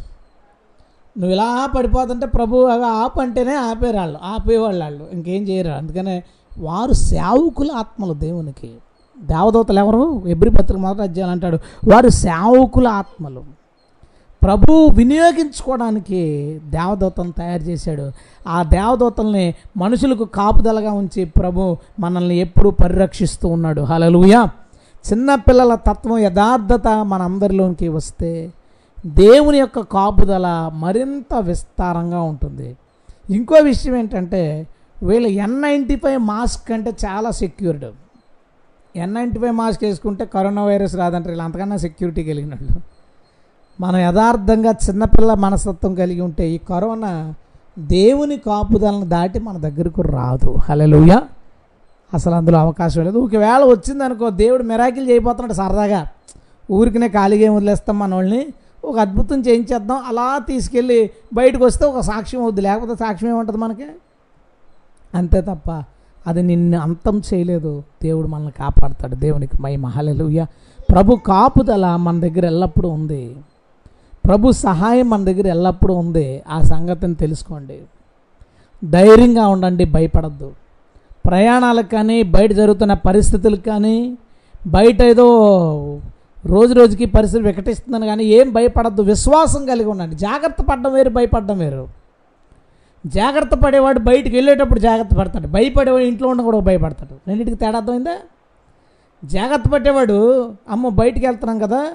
నువ్వు 1.18 1.34
ఇలా 1.34 1.66
పడిపోతుంటే 1.78 2.26
ప్రభు 2.26 2.58
అవి 2.58 2.86
ఆపు 2.86 3.22
అంటేనే 3.22 3.56
ఆపేరు 3.56 3.98
వాళ్ళు 3.98 4.20
ఆపేవాళ్ళు 4.24 4.84
వాళ్ళు. 4.84 5.08
ఇంకేం 5.14 5.44
చేయరు. 5.44 5.70
అందుకనే 5.70 6.24
వారు 6.60 6.94
సేవకుల 6.94 7.72
ఆత్మలు 7.72 8.14
దేవునికి. 8.14 8.72
దేవదూతలు 9.20 9.80
ఎవరు? 9.80 10.28
ఎబ్రి 10.28 10.50
పత్రిక 10.50 10.80
మొదట 10.80 11.02
అధ్యాయులు 11.02 11.32
అంటాడు 11.32 11.58
వారు 11.92 12.10
సేవకుల 12.10 12.88
ఆత్మలు. 12.88 13.44
ప్రభు 14.44 14.90
వినియోగించుకోవడానికి 14.94 16.62
దేవదూతలను 16.70 17.32
తయారు 17.32 17.62
చేశాడు. 17.62 18.12
ఆ 18.48 18.64
దేవదూతల్ని 18.64 19.56
మనుషులకు 19.78 20.24
కాపుదలగా 20.24 20.92
ఉంచి 20.92 21.26
ప్రభు 21.26 21.78
మనల్ని 22.00 22.38
ఎప్పుడూ 22.38 22.72
పరిరక్షిస్తూ 22.72 23.48
ఉన్నాడు. 23.48 23.82
హలలుయ 23.82 24.48
చిన్నపిల్లల 25.12 25.76
తత్వం 25.76 26.18
యథార్థత 26.18 26.88
మనందరిలోనికి 26.88 27.88
వస్తే 27.88 28.54
దేవుని 29.06 29.58
యొక్క 29.58 29.80
కాపుదల 29.80 30.72
మరింత 30.74 31.36
విస్తారంగా 31.40 32.22
ఉంటుంది. 32.22 32.78
ఇంకో 33.30 33.56
విషయం 33.56 33.96
ఏంటంటే 33.96 34.68
వీళ్ళు 35.04 35.28
ఎన్ 35.28 35.62
నైంటీ 35.62 35.96
ఫైవ్ 35.96 36.20
మాస్క్ 36.20 36.72
అంటే 36.72 36.92
చాలా 37.06 37.32
secured. 37.32 37.86
N 38.96 39.14
ninety 39.14 39.40
five 39.40 39.52
mask 39.52 39.84
వేసుకుంటే 39.84 40.26
కరోనా 40.26 40.64
వైరస్ 40.64 40.96
రాదంటారు. 40.96 41.30
వీళ్ళు 41.30 41.44
అంతకన్నా 41.44 41.78
సెక్యూరిటీ 41.78 42.24
కలిగినట్లు 42.24 42.68
మనం 43.80 44.00
యథార్థంగా 44.00 44.72
చిన్నపిల్ల 44.72 45.34
మనస్తత్వం 45.34 45.96
కలిగి 45.96 46.22
ఉంటే 46.22 46.50
ఈ 46.50 46.58
కరోనా 46.58 47.34
దేవుని 47.80 48.38
కాపుదలను 48.38 49.06
దాటి 49.06 49.40
మన 49.40 49.58
దగ్గరకు 49.58 50.02
రాదు. 50.02 50.56
హలలుయ 50.60 51.20
అసలు 52.14 52.36
అందులో 52.36 52.58
అవకాశం 52.58 53.04
లేదు. 53.04 53.18
ఒకవేళ 53.18 53.64
వచ్చిందనుకో 53.64 54.30
దేవుడు 54.30 54.64
మిరాకిల్ 54.64 55.10
చేయబోతున్నాడు 55.10 55.54
సరదాగా. 55.54 56.08
ఊరికినే 56.72 57.10
ఖాళీగా 57.10 57.54
వదిలేస్తాం 57.54 58.00
మన 58.00 58.16
వాళ్ళని 58.16 58.48
ఒక 58.86 59.00
అద్భుతం 59.00 59.42
చేయించేద్దాం 59.42 59.98
అలా 60.08 60.38
తీసుకెళ్ళి 60.38 61.10
బయటకు 61.34 61.66
వస్తే 61.66 61.86
ఒక 61.86 62.00
సాక్ష్యం 62.00 62.42
అవుద్ది. 62.42 62.62
లేకపోతే 62.62 62.96
సాక్ష్యం 62.96 63.30
ఏముంటుంది 63.30 63.58
మనకి? 63.58 63.86
అంతే 65.16 65.42
తప్ప 65.42 65.84
అది 66.28 66.42
నిన్ను 66.42 66.78
అంతం 66.80 67.22
చేయలేదు. 67.34 67.84
దేవుడు 68.04 68.28
మనల్ని 68.28 68.52
కాపాడతాడు. 68.52 69.16
దేవునికి 69.16 69.62
మై 69.62 69.76
మహాలెలుయ్య 69.76 70.46
ప్రభు 70.92 71.16
కాపుదల 71.16 71.96
మన 71.96 72.20
దగ్గర 72.20 72.46
ఎల్లప్పుడూ 72.46 72.90
ఉంది. 72.90 73.36
ప్రభు 74.26 74.52
సహాయం 74.52 75.10
మన 75.10 75.24
దగ్గర 75.24 75.48
ఎల్లప్పుడూ 75.48 75.94
ఉంది. 75.94 76.44
ఆ 76.50 76.62
సంగతిని 76.62 77.16
తెలుసుకోండి. 77.16 77.80
ధైర్యంగా 78.84 79.48
ఉండండి 79.48 79.86
భయపడద్దు. 79.86 80.52
ప్రయాణాలకు 81.26 81.90
కానీ 81.92 82.24
బయట 82.24 82.52
జరుగుతున్న 82.52 82.94
పరిస్థితులకు 82.94 83.62
కానీ 83.62 84.18
బయట 84.68 85.02
ఏదో 85.02 85.28
రోజు 86.46 86.74
రోజుకి 86.74 87.06
పరిస్థితి 87.06 87.44
వికటిస్తుందని 87.44 88.06
కానీ 88.06 88.24
ఏం 88.24 88.54
భయపడద్దు. 88.54 89.02
విశ్వాసం 89.02 89.66
కలిగి 89.66 89.90
ఉండండి. 89.90 90.16
జాగ్రత్త 90.16 90.62
పడడం 90.62 90.94
వేరు 90.94 91.10
భయపడడం 91.10 91.58
వేరు. 91.58 91.88
జాగ్రత్త 93.06 93.56
పడేవాడు 93.56 94.00
బయటికి 94.00 94.36
వెళ్ళేటప్పుడు 94.36 94.80
జాగ్రత్త 94.80 95.16
పడతాడు. 95.16 95.48
భయపడేవాడు 95.48 96.04
ఇంట్లో 96.04 96.28
ఉన్న 96.30 96.42
కూడా 96.42 96.60
భయపడతాడు. 96.60 97.14
రెండింటికి 97.28 97.58
తేడా 97.58 97.78
అర్థమైందా? 97.78 98.18
జాగ్రత్త 99.26 99.70
పట్టేవాడు 99.70 100.52
అమ్మ 100.70 100.90
బయటికి 100.90 101.26
వెళ్తున్నాం 101.26 101.60
కదా 101.60 101.94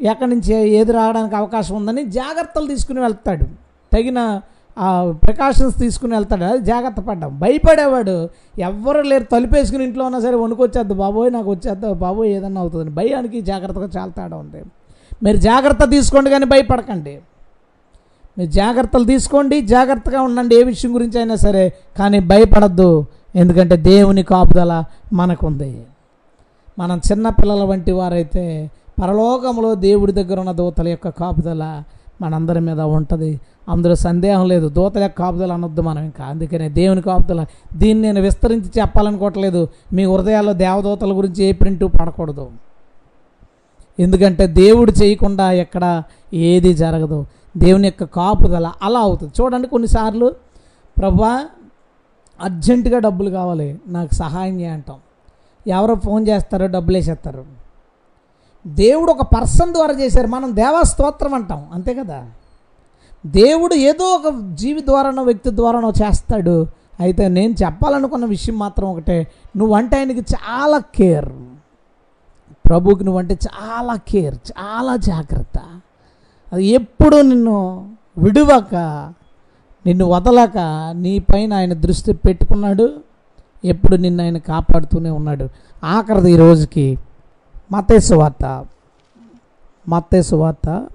ఎక్కడి 0.00 0.30
నుంచి 0.30 0.68
ఏది 0.68 0.92
రావడానికి 0.92 1.36
అవకాశం 1.36 1.76
ఉందని 1.76 2.04
జాగ్రత్తలు 2.04 2.66
తీసుకుని 2.66 3.00
వెళ్తాడు. 3.00 3.44
తగిన 3.92 4.40
ప్రికాషన్స్ 5.10 5.78
తీసుకుని 5.78 6.14
వెళ్తాడు. 6.14 6.44
అది 6.44 6.58
జాగ్రత్త 6.58 7.00
పడ్డాం. 7.00 7.38
భయపడేవాడు. 7.38 8.28
ఎవ్వరు 8.58 9.02
లేరు. 9.02 9.24
తలుపేసుకుని 9.24 9.84
ఇంట్లో 9.84 10.04
ఉన్నా 10.04 10.20
సరే 10.20 10.34
వణుకొచ్చేద్దు 10.34 10.94
బాబోయ్ 10.94 11.32
నాకు 11.32 11.50
వచ్చేద్దు 11.50 11.92
బాబోయ్ 11.92 12.30
ఏదన్నా 12.30 12.60
అవుతుందని. 12.60 12.90
భయానికి 12.90 13.40
జాగ్రత్తగా 13.40 13.88
చాలా 13.98 14.10
తేడా 14.10 14.36
ఉంది. 14.36 14.62
మీరు 15.22 15.36
జాగ్రత్త 15.36 15.90
తీసుకోండి 15.90 16.30
కానీ 16.30 16.44
భయపడకండి. 16.44 17.18
మీరు 18.38 18.50
జాగ్రత్తలు 18.50 19.04
తీసుకోండి 19.04 19.60
జాగ్రత్తగా 19.60 20.20
ఉండండి. 20.20 20.56
ఏ 20.56 20.62
విషయం 20.62 20.94
గురించి 20.94 21.18
అయినా 21.18 21.34
సరే 21.34 21.72
కానీ 21.98 22.20
భయపడద్దు. 22.20 23.06
ఎందుకంటే 23.36 23.76
దేవుని 23.76 24.22
కాపుదల 24.22 24.84
మనకుంది. 25.12 25.86
మనం 26.78 27.00
చిన్నపిల్లల 27.12 27.62
వంటి 27.62 27.92
వారైతే 27.92 28.70
పరలోకంలో 29.02 29.74
దేవుడి 29.74 30.12
దగ్గర 30.12 30.40
ఉన్న 30.40 30.52
దూతల 30.52 30.88
యొక్క 30.88 31.08
కాపుదల 31.08 31.82
మనందరి 32.22 32.60
మీద 32.60 32.80
ఉంటుంది. 32.80 33.40
అందులో 33.68 33.94
సందేహం 33.94 34.48
లేదు. 34.48 34.68
దూతల 34.68 35.02
యొక్క 35.02 35.18
కాపుదల 35.18 35.52
అనొద్దు 35.52 35.80
మనం 35.80 36.04
ఇంకా. 36.04 36.24
అందుకనే 36.24 36.68
దేవుని 36.68 37.02
కాపుదల 37.02 37.46
దీన్ని 37.74 38.06
నేను 38.06 38.20
విస్తరించి 38.20 38.80
చెప్పాలనుకోవట్లేదు. 38.80 39.68
మీ 39.92 40.04
హృదయాల్లో 40.04 40.52
దేవదూతల 40.52 41.16
గురించి 41.16 41.44
ఏ 41.44 41.52
ప్రింట్ 41.52 41.84
పడకూడదు. 41.84 42.50
ఎందుకంటే 44.00 44.46
దేవుడు 44.46 44.92
చేయకుండా 44.92 45.52
ఎక్కడ 45.52 46.02
ఏది 46.34 46.74
జరగదు. 46.74 47.26
దేవుని 47.56 47.88
యొక్క 47.88 48.04
కాపుదల 48.04 48.72
అలా 48.82 49.00
అవుతుంది. 49.00 49.32
చూడండి 49.40 49.68
కొన్నిసార్లు 49.68 50.34
ప్రభా 50.98 51.46
అర్జెంటుగా 52.42 52.98
డబ్బులు 52.98 53.30
కావాలి. 53.30 53.80
నాకు 53.88 54.14
సహాయం 54.14 54.60
చేయంటాం. 54.60 54.96
ఎవరో 55.66 55.94
ఫోన్ 55.94 56.28
చేస్తారో 56.28 56.66
డబ్బులు 56.66 56.96
వేసేస్తారు 56.96 57.61
దేవుడు 58.66 59.10
ఒక 59.10 59.22
పర్సన్ 59.22 59.72
ద్వారా 59.72 59.94
చేశారు. 59.94 60.26
మనం 60.26 60.56
దేవాస్తోత్రం 60.56 61.34
అంటాం. 61.34 61.66
అంతే 61.72 61.94
కదా? 61.94 62.26
దేవుడు 63.26 63.74
ఏదో 63.74 64.04
ఒక 64.04 64.50
జీవి 64.54 64.80
ద్వారానో 64.80 65.22
వ్యక్తి 65.22 65.50
ద్వారానో 65.50 65.90
చేస్తాడు. 65.90 66.66
అయితే 67.00 67.28
నేను 67.28 67.52
చెప్పాలనుకున్న 67.52 68.24
విషయం 68.24 68.58
మాత్రం 68.58 68.88
ఒకటే. 68.88 69.26
నువ్వంటే 69.56 69.98
ఆయనకి 69.98 70.20
చాలా 70.20 70.78
కేర్. 70.78 71.28
ప్రభుకి 72.66 73.04
నువ్వంటే 73.04 73.34
చాలా 73.34 73.96
కేర్ 73.96 74.34
చాలా 74.34 74.96
జాగ్రత్త. 74.96 75.80
అది 76.52 76.66
ఎప్పుడు 76.66 77.16
నిన్ను 77.16 77.88
విడువక 78.18 78.74
నిన్ను 79.86 80.04
వదలక 80.04 80.58
నీ 80.92 81.18
పైన 81.18 81.52
ఆయన 81.52 81.72
దృష్టి 81.72 82.12
పెట్టుకున్నాడు. 82.12 82.92
ఎప్పుడు 83.64 83.96
నిన్ను 83.96 84.24
ఆయన 84.24 84.38
కాపాడుతూనే 84.38 85.10
ఉన్నాడు. 85.10 85.48
ఆఖరిది 85.84 86.32
ఈ 86.32 86.36
రోజుకి 86.36 86.98
మతేసు 87.72 88.14
వార్త. 88.14 88.66
మత్తేసు 89.88 90.36
వార్త 90.36 90.86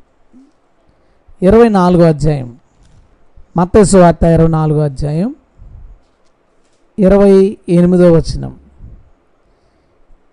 ఇరవై 1.41 1.69
నాలుగో 1.69 2.05
అధ్యాయం. 2.05 2.57
మత్తేసు 3.57 3.97
వార్త 3.97 4.23
ఇరవై 4.23 4.47
నాలుగో 4.47 4.82
అధ్యాయం 4.82 5.36
ఇరవై 6.99 7.57
ఎనిమిదో 7.69 8.11
వచనం. 8.11 8.59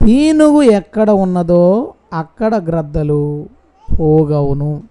పీనుగు 0.05 0.63
ఎక్కడ 0.63 1.11
ఉన్నదో 1.11 1.95
అక్కడ 2.13 2.55
గ్రద్దలు 2.55 3.49
పోగవును. 4.01 4.83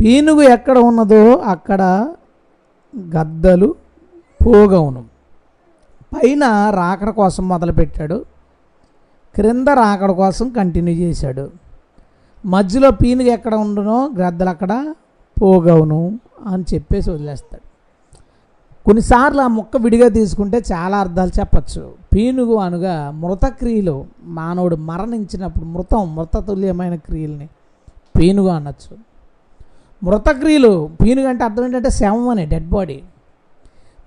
పీనుగు 0.00 0.42
ఎక్కడ 0.42 0.78
ఉన్నదో 0.78 1.36
అక్కడ 1.36 2.14
గద్దలు 2.98 3.74
పోగవును. 4.46 5.04
పైన 6.14 6.44
రాకడ 6.74 7.10
కోసం 7.10 7.48
మొదలుపెట్టాడు. 7.48 8.31
క్రింద 9.34 9.68
రాకడ 9.68 10.10
కోసం 10.10 10.48
కంటిన్యూ 10.48 10.94
చేశాడు. 10.94 11.50
మధ్యలో 12.46 12.90
పీనుగ 12.90 13.26
ఎక్కడ 13.26 13.54
ఉండునో 13.54 14.10
గ్రద్దలు 14.16 14.48
అక్కడ 14.48 14.94
పోగవును 15.42 16.18
అని 16.46 16.64
చెప్పేసి 16.74 17.10
వదిలేస్తాడు. 17.10 17.62
కొన్నిసార్లు 18.84 19.40
ఆ 19.40 19.46
ముక్క 19.46 19.76
విడిగా 19.76 20.08
తీసుకుంటే 20.08 20.62
చాలా 20.72 20.98
అర్థాలు 20.98 21.30
చెప్పచ్చు. 21.40 21.94
పీనుగు 22.14 22.54
అనగా 22.56 23.10
మృతక్రియలు 23.10 24.06
మానవుడు 24.24 24.76
మరణించినప్పుడు 24.76 25.64
మృతం 25.64 26.16
మృతతుల్యమైన 26.16 26.94
క్రియల్ని 26.94 27.48
పీనుగు 28.18 28.48
అనొచ్చు. 28.48 28.96
మృతక్రియలు 30.02 30.90
పీనుగు 31.02 31.26
అంటే 31.26 31.44
అర్థం 31.44 31.64
ఏంటంటే 31.64 31.90
శవం 31.90 32.28
అని 32.28 32.46
డెడ్ 32.46 32.68
బాడీ 32.68 33.02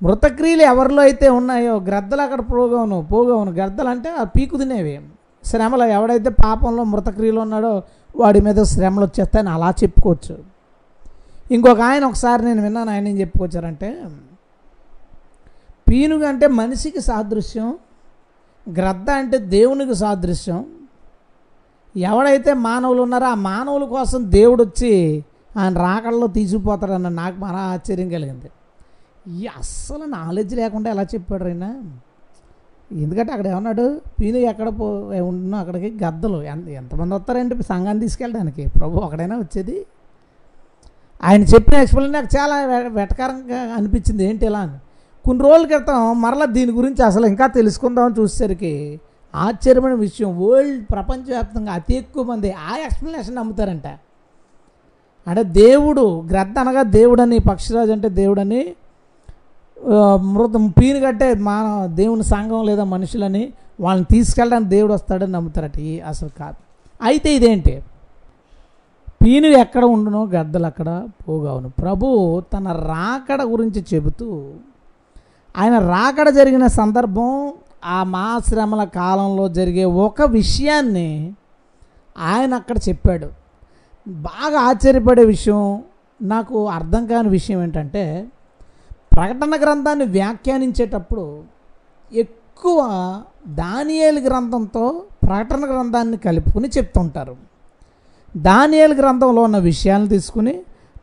మృతక్రియలు 0.05 0.61
ఎవరిలో 0.61 1.01
అయితే 1.01 1.29
ఉన్నాయో 1.29 1.75
గ్రద్దలు 1.79 2.21
అక్కడ 2.21 2.41
పోగవును 2.51 3.07
పోగవును. 3.11 3.51
గ్రద్దలు 3.51 3.89
అంటే 3.89 4.09
ఆ 4.09 4.23
పీకు 4.23 4.57
తినేవి. 4.57 5.01
శ్రమలు 5.45 5.83
ఎవడైతే 5.83 6.29
పాపంలో 6.29 6.83
మృతక్రియలు 6.83 7.39
ఉన్నాడో 7.39 7.83
వాడి 8.15 8.41
మీద 8.41 8.63
శ్రమలు 8.63 9.05
వచ్చేస్తాయని 9.05 9.49
అలా 9.49 9.69
చెప్పుకోవచ్చు. 9.83 10.35
ఇంకొక 11.51 11.81
ఆయన 11.81 12.03
ఒకసారి 12.05 12.45
నేను 12.45 12.61
విన్నాను 12.61 12.91
ఆయన 12.91 13.07
ఏం 13.07 13.19
చెప్పుకొచ్చారంటే 13.19 14.03
పీనుగు 15.89 16.25
అంటే 16.25 16.47
మనిషికి 16.47 17.01
సాదృశ్యం 17.01 17.67
గ్రద్ద 18.67 19.09
అంటే 19.09 19.37
దేవునికి 19.37 19.95
సాదృశ్యం. 19.95 20.65
ఎవడైతే 21.97 22.53
మానవులు 22.53 23.01
ఉన్నారో 23.01 23.27
ఆ 23.27 23.35
మానవుల 23.49 23.85
కోసం 23.85 24.31
దేవుడు 24.31 24.63
వచ్చి 24.63 25.23
ఆయన 25.57 25.73
రాకళ్ళలో 25.77 26.27
తీసుకుపోతాడన్న 26.27 27.09
నాకు 27.09 27.37
మన 27.39 27.55
ఆశ్చర్యం 27.55 28.09
కలిగింది. 28.09 28.49
ఈ 29.27 29.47
అస్సలు 29.47 30.05
నాలెడ్జ్ 30.05 30.55
లేకుండా 30.55 30.89
ఎలా 30.89 31.03
చెప్పాడు 31.03 31.43
ఆయన 31.43 31.81
ఎందుకంటే 32.91 33.31
అక్కడ 33.31 33.47
ఏమన్నాడు? 33.47 34.01
పీను 34.21 34.37
ఎక్కడ 34.37 34.69
పో 34.69 34.85
ఉంటున్నా 34.99 35.57
అక్కడికి 35.57 36.03
గద్దలు. 36.05 36.41
ఎంత 36.41 36.67
ఎంతమంది 36.67 37.15
వస్తారంటే 37.15 37.55
సంఘాన్ని 37.61 38.01
తీసుకెళ్ళడానికి? 38.01 38.69
ప్రభు 38.69 38.97
ఒకడైనా 38.97 39.37
వచ్చేది. 39.37 39.85
ఆయన 41.23 41.43
చెప్పిన 41.43 41.75
ఎక్స్ప్లెయిన్ 41.75 42.13
నాకు 42.13 42.27
చాలా 42.37 42.55
వెటకారంగా 42.87 43.57
అనిపించింది. 43.57 44.25
ఏంటి 44.25 44.45
ఇలా 44.45 44.59
అని? 44.59 44.77
కొన్ని 45.25 45.49
రోజుల 45.49 45.67
క్రితం 45.67 46.21
మరలా 46.21 46.45
దీని 46.45 46.71
గురించి 46.71 47.03
అసలు 47.03 47.25
ఇంకా 47.25 47.47
తెలుసుకుందామని 47.47 48.21
చూసేసరికి 48.21 48.99
ఆశ్చర్యమైన 49.35 49.93
విషయం. 49.93 50.47
వరల్డ్ 50.47 50.85
ప్రపంచవ్యాప్తంగా 50.91 51.71
అతి 51.71 51.95
ఎక్కువ 51.95 52.23
మంది 52.23 52.51
ఆ 52.51 52.77
ఎక్స్ప్లెనేషన్ 52.77 53.35
నమ్ముతారంట. 53.35 53.87
అంటే 55.27 55.43
దేవుడు 55.43 56.21
గ్రద్ద 56.21 56.59
అనగా 56.59 56.81
దేవుడని 56.81 57.39
పక్షిరాజు 57.39 57.91
అంటే 57.91 58.09
దేవుడని 58.09 58.75
మృతం 60.17 60.67
పీను 60.67 60.99
కట్టే 60.99 61.33
మా 61.33 61.85
దేవుని 61.85 62.23
సంఘం 62.23 62.65
లేదా 62.65 62.83
మనుషులని 62.83 63.53
వాళ్ళని 63.79 64.05
తీసుకెళ్ళడానికి 64.11 64.69
దేవుడు 64.69 64.93
వస్తాడని 64.93 65.31
నమ్ముతారట. 65.31 65.77
ఈ 65.79 65.99
అసలు 65.99 66.29
కాదు. 66.29 66.55
అయితే 67.01 67.35
ఇదేంటి? 67.35 67.83
పీను 69.23 69.47
ఎక్కడ 69.47 69.85
ఉండునో 69.85 70.25
గద్దలు 70.25 70.65
అక్కడ 70.65 71.07
పోగావును. 71.29 71.69
ప్రభు 71.69 72.43
తన 72.53 72.71
రాకడ 72.71 73.41
గురించి 73.43 73.85
చెబుతూ 73.93 74.53
ఆయన 75.57 75.79
రాకడ 75.79 76.29
జరిగిన 76.29 76.67
సందర్భం 76.67 77.53
ఆ 77.85 78.03
మహాశ్రమల 78.03 78.83
కాలంలో 78.83 79.49
జరిగే 79.49 79.85
ఒక 79.85 80.21
విషయాన్ని 80.21 81.33
ఆయన 82.17 82.53
అక్కడ 82.53 82.77
చెప్పాడు. 82.89 83.29
బాగా 84.07 84.59
ఆశ్చర్యపడే 84.59 85.23
విషయం 85.23 85.83
నాకు 86.21 86.67
అర్థం 86.67 87.05
కాని 87.05 87.29
విషయం 87.29 87.63
ఏంటంటే 87.63 88.27
ప్రకటన 89.15 89.53
గ్రంథాన్ని 89.63 90.05
వ్యాఖ్యానించేటప్పుడు 90.15 91.25
ఎక్కువ 92.11 92.79
దానియేలు 93.61 94.19
గ్రంథంతో 94.19 94.85
ప్రకటన 95.27 95.63
గ్రంథాన్ని 95.71 96.17
కలుపుకుని 96.17 96.69
చెప్తుంటారు. 96.77 97.35
దానియేలు 98.37 98.95
గ్రంథంలో 99.01 99.41
ఉన్న 99.47 99.57
విషయాలు 99.71 100.07
తీసుకుని 100.07 100.53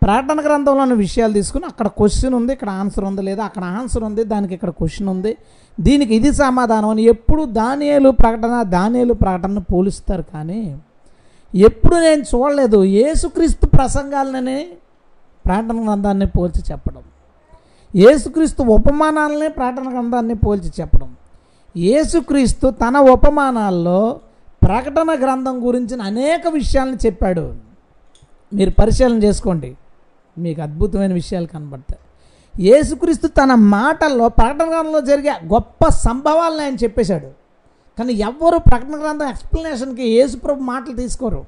ప్రకటన 0.04 0.38
గ్రంథంలో 0.46 0.82
ఉన్న 0.82 0.94
విషయాలు 0.94 1.32
తీసుకుని 1.32 1.64
అక్కడ 1.64 1.88
క్వశ్చన్ 1.98 2.34
ఉంది 2.38 2.52
ఇక్కడ 2.52 2.70
ఆన్సర్ 2.82 3.04
ఉంది 3.04 3.22
లేదా 3.28 3.42
అక్కడ 3.44 3.64
ఆన్సర్ 3.80 4.04
ఉంది 4.08 4.22
దానికి 4.32 4.52
ఇక్కడ 4.56 4.70
క్వశ్చన్ 4.80 5.08
ఉంది. 5.14 5.32
దీనికి 5.80 6.12
ఇది 6.14 6.30
సమాధానం 6.34 6.88
అని 6.88 7.02
ఎప్పుడు 7.14 7.44
దానియేలు 7.60 8.10
ప్రకటన 8.22 8.56
దానియేలు 8.76 9.14
ప్రకటన 9.24 9.62
పోలుస్తారు 9.72 10.24
కానీ 10.34 10.62
ఎప్పుడు 11.54 11.96
నేను 12.06 12.24
చూడలేదు. 12.32 12.80
ఏసుక్రీస్తు 13.06 13.66
ప్రసంగాలని 13.78 14.58
ప్రకటన 15.46 15.78
గ్రంథాన్ని 15.86 16.28
పోల్చి 16.36 16.62
చెప్పడం. 16.72 17.02
యేసుక్రీస్తు 17.97 18.62
ఉపమానాలనే 18.62 19.49
ప్రకటన 19.49 19.93
గ్రంథాన్ని 19.93 20.34
పోల్చి 20.34 20.72
చెప్పడం. 20.80 21.14
యేసుక్రీస్తు 21.76 22.70
తన 22.70 22.99
ఉపమానాల్లో 22.99 24.20
ప్రకటన 24.62 25.14
గ్రంథం 25.14 25.66
గురించిన 25.66 26.03
అనేక 26.03 26.49
విషయాలను 26.49 26.99
చెప్పాడు. 27.07 27.55
మీరు 28.55 28.70
పరిశీలన 28.70 29.18
చేసుకోండి. 29.24 29.76
మీకు 30.38 30.61
అద్భుతమైన 30.61 31.12
విషయాలు 31.12 31.47
కనబడతాయి. 31.47 32.01
యేసుక్రీస్తు 32.68 33.26
తన 33.26 33.55
మాటల్లో 33.55 34.28
ప్రకటన 34.28 34.70
గ్రంథంలో 34.70 35.01
జరిగే 35.01 35.30
గొప్ప 35.30 35.88
సంభవాలను 35.88 36.62
ఆయన 36.62 36.74
చెప్పేశాడు. 36.74 37.26
కానీ 37.99 38.12
ఎవ్వరు 38.12 38.59
ప్రకటన 38.59 38.97
గ్రంథం 39.01 39.28
ఎక్స్ప్లెనేషన్కి 39.28 40.09
యేసుప్రభు 40.09 40.61
మాటలు 40.61 40.97
తీసుకోరు. 40.97 41.45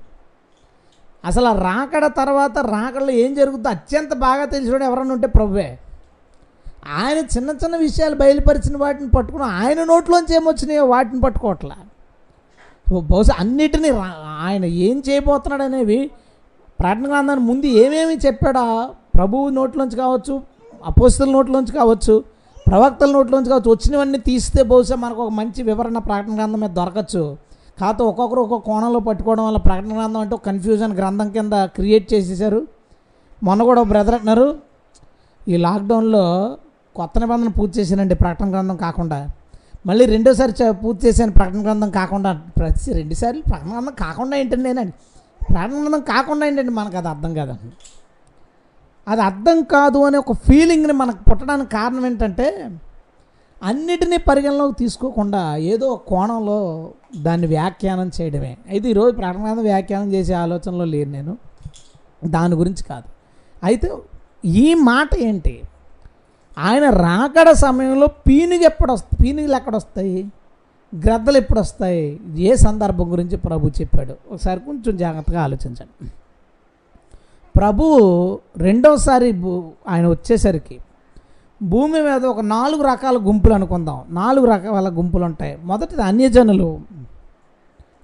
అసలు 1.25 1.47
ఆ 1.47 1.63
రాకడ 1.63 2.07
తర్వాత 2.07 2.59
రాకడలో 2.59 3.11
ఏం 3.11 3.35
జరుగుతుందో 3.35 3.69
అత్యంత 3.69 4.15
బాగా 4.15 4.45
తెలిసినోడు 4.45 4.85
ఎవరన్నా 4.85 5.15
ఉంటే 5.15 5.27
ప్రభువే. 5.27 5.79
ఆయన 6.89 7.19
చిన్న 7.19 7.51
చిన్న 7.51 7.77
విషయాలు 7.77 8.15
బయలుపరిచిన 8.15 8.77
వాటిని 8.77 9.11
పట్టుకుని 9.11 9.45
ఆయన 9.45 9.85
నోట్లోంచి 9.85 10.35
ఏమొచ్చినాయో 10.35 10.85
వాటిని 10.85 11.21
పట్టుకోవట్లా. 11.21 11.77
బహుశా 13.01 13.35
అన్నిటినీ 13.39 13.91
రా- 13.91 14.45
ఆయన 14.45 14.65
ఏం 14.65 15.03
చేయబోతున్నాడు 15.09 15.63
అనేవి 15.63 16.11
ప్రకటన 16.81 17.09
గ్రంథాన్ని 17.09 17.45
ముందు 17.47 17.67
ఏమేమి 17.67 18.17
చెప్పాడా? 18.17 18.91
ప్రభువు 19.15 19.49
నోట్లోంచి 19.49 19.97
కావచ్చు 19.97 20.43
అపోస్తుల 20.85 21.31
నోట్లోంచి 21.31 21.73
కావచ్చు 21.73 22.25
ప్రవక్తల 22.67 23.11
నోట్లోంచి 23.13 23.49
కావచ్చు 23.51 23.71
వచ్చినవన్నీ 23.71 24.19
తీస్తే 24.19 24.63
బహుశా 24.63 24.97
మనకు 24.97 25.23
ఒక 25.23 25.31
మంచి 25.31 25.63
వివరణ 25.63 25.99
ప్రకటన 25.99 26.37
గ్రంథం 26.37 26.61
మీద 26.61 26.71
దొరకచ్చు. 26.71 27.37
కాకపోతే 27.81 28.03
ఒక్కొక్కరు 28.05 28.41
ఒక్కొక్క 28.41 28.67
కోణంలో 28.67 28.99
పట్టుకోవడం 28.99 29.47
వల్ల 29.47 29.57
ప్రకటన 29.57 29.97
గ్రంథం 29.97 30.21
అంటే 30.21 30.35
ఒక 30.35 30.45
కన్ఫ్యూజన్ 30.47 30.93
గ్రంథం 30.93 31.31
కింద 31.31 31.53
క్రియేట్ 31.53 32.15
చేసేసారు 32.15 32.67
మొన్న 33.43 33.63
కూడా 33.63 33.83
బ్రదర్ 33.83 34.15
అంటున్నారు 34.15 34.57
ఈ 35.49 35.57
లాక్డౌన్లో 35.57 36.57
కొత్త 36.97 37.19
నిబంధన 37.19 37.49
పూర్తి 37.49 37.81
చేశానండి 37.81 38.15
ప్రకటన 38.15 38.51
గ్రంథం 38.51 38.77
కాకుండా. 38.77 39.31
మళ్ళీ 39.87 40.05
రెండోసారి 40.05 40.53
చ- 40.53 40.71
పూర్తి 40.71 41.09
చేశాను 41.09 41.33
ప్రకటన 41.33 41.63
గ్రంథం 41.63 41.91
కాకుండా 41.91 42.33
ప్రతి 42.33 42.93
రెండుసార్లు 42.93 43.43
ప్రకటన 43.43 43.73
గ్రంథం 43.73 43.93
కాకుండా 43.99 44.37
ఏంటండి 44.37 44.63
నేనండి? 44.63 44.93
ప్రకటన 45.55 45.83
గ్రంథం 45.83 46.01
కాకుండా 46.01 46.47
ఏంటండి 46.47 46.71
మనకు 46.71 46.97
అది 46.97 47.09
అర్థం 47.09 47.35
కాదండి 47.35 47.73
అది 49.09 49.23
అర్థం 49.23 49.63
కాదు 49.63 49.99
అనే 49.99 50.19
ఒక 50.19 50.33
ఫీలింగ్ని 50.33 50.93
మనకు 50.93 51.31
పుట్టడానికి 51.31 51.71
కారణం 51.71 52.07
ఏంటంటే 52.07 52.71
అన్నిటినీ 53.63 54.17
పరిగణలోకి 54.17 54.77
తీసుకోకుండా 54.79 55.57
ఏదో 55.57 55.97
కోణంలో 55.97 56.91
దాన్ని 57.17 57.47
వ్యాఖ్యానం 57.47 58.11
చేయడమే. 58.21 58.57
అయితే 58.69 58.91
ఈరోజు 58.91 59.17
ప్రకటన 59.17 59.45
గ్రంథం 59.45 59.63
వ్యాఖ్యానం 59.63 60.13
చేసే 60.13 60.35
ఆలోచనలో 60.35 60.85
లేను 60.85 61.13
నేను. 61.13 61.39
దాని 62.25 62.55
గురించి 62.55 62.85
కాదు. 62.85 63.05
అయితే 63.65 63.97
ఈ 64.45 64.75
మాట 64.75 65.09
ఏంటి? 65.19 65.63
ఆయన 66.59 66.91
రాకడ 66.91 67.53
సమయంలో 67.53 68.07
పీనుగు 68.07 68.61
ఎప్పుడు 68.61 68.93
వస్తాయి 68.93 69.23
పీనుగులు 69.23 69.57
ఎక్కడ 69.57 69.77
వస్తాయి? 69.77 70.33
గ్రద్దలు 71.05 71.37
ఎప్పుడు 71.37 71.61
వస్తాయి? 71.61 72.21
ఏ 72.37 72.55
సందర్భం 72.55 73.13
గురించి 73.13 73.37
ప్రభు 73.37 73.69
చెప్పాడు. 73.69 74.35
ఒకసారి 74.35 74.61
కొంచెం 74.61 74.97
జాగ్రత్తగా 74.97 75.43
ఆలోచించండి. 75.43 76.11
ప్రభు 77.57 78.39
రెండోసారి 78.59 79.33
భూ- 79.33 79.89
ఆయన 79.89 80.09
వచ్చేసరికి 80.09 80.79
భూమి 81.63 82.01
మీద 82.03 82.25
ఒక 82.25 82.41
నాలుగు 82.41 82.83
రకాల 82.83 83.17
గుంపులు 83.17 83.55
అనుకుందాం. 83.55 84.01
నాలుగు 84.09 84.47
రకాల 84.47 84.89
గుంపులు 84.89 85.25
ఉంటాయి. 85.25 85.59
మొదటిది 85.65 86.03
అన్యజనులు. 86.03 86.81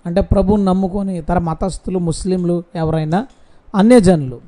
అంటే 0.07 0.21
ప్రభువుని 0.21 0.65
నమ్ముకొని 0.65 1.19
ఇతర 1.19 1.39
మతస్థులు 1.39 1.99
ముస్లింలు 1.99 2.63
ఎవరైనా 2.75 3.27
అన్యజనులు. 3.75 4.41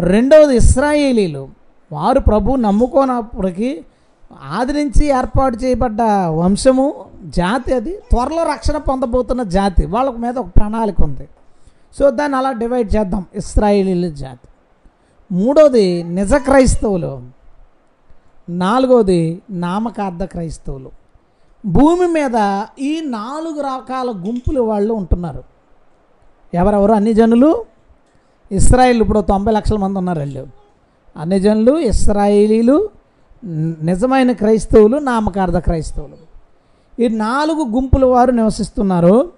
రెండవది 0.00 0.56
ఇస్రాయేలీలు. 0.56 1.61
వారు 1.92 2.20
ప్రభు 2.20 2.56
నమ్ముకోనప్పటికీ 2.56 3.84
ఆదరించి 4.42 5.06
ఏర్పాటు 5.06 5.56
చేయబడ్డ 5.56 6.02
వంశము 6.28 7.04
జాతి 7.24 7.74
అది. 7.74 7.96
త్వరలో 7.96 8.42
రక్షణ 8.42 8.76
పొందబోతున్న 8.76 9.42
జాతి. 9.42 9.86
వాళ్ళ 9.86 10.10
మీద 10.10 10.38
ఒక 10.38 10.46
ప్రణాళిక 10.46 10.96
ఉంది. 11.04 11.28
సో 11.98 12.10
దాన్ని 12.10 12.38
అలా 12.38 12.52
డివైడ్ 12.52 12.96
చేద్దాం. 12.96 13.26
ఇస్రాయేలీల 13.34 14.14
జాతి. 14.14 14.48
మూడోది 15.34 16.02
నిజ 16.02 16.34
క్రైస్తవులు. 16.34 17.22
నాలుగోది 18.48 19.42
నామకార్థ 19.50 20.22
క్రైస్తవులు. 20.22 20.90
భూమి 21.66 22.06
మీద 22.06 22.64
ఈ 22.80 23.00
నాలుగు 23.00 23.60
రకాల 23.60 24.10
గుంపులు 24.10 24.60
వాళ్ళు 24.60 24.94
ఉంటున్నారు. 24.94 25.44
ఎవరెవరు? 26.54 26.92
అన్ని 26.92 27.14
జనులు? 27.14 27.64
ఇస్రాయిల్ 28.52 29.00
ఇప్పుడు 29.00 29.20
తొంభై 29.20 29.52
లక్షల 29.52 29.76
మంది 29.76 29.98
ఉన్నారు 29.98 30.18
వాళ్ళు 30.18 30.61
అన్యజనులు 31.16 31.78
ఇస్రాయేలీలు 31.78 32.90
నిజమైన 33.82 34.32
క్రైస్తవులు 34.32 34.96
నామకార్థ 34.98 35.56
క్రైస్తవులు. 35.56 36.16
ఈ 37.02 37.08
నాలుగు 37.08 37.64
గుంపుల 37.64 38.04
వారు 38.04 38.30
నివసిస్తున్నారు. 38.30 39.32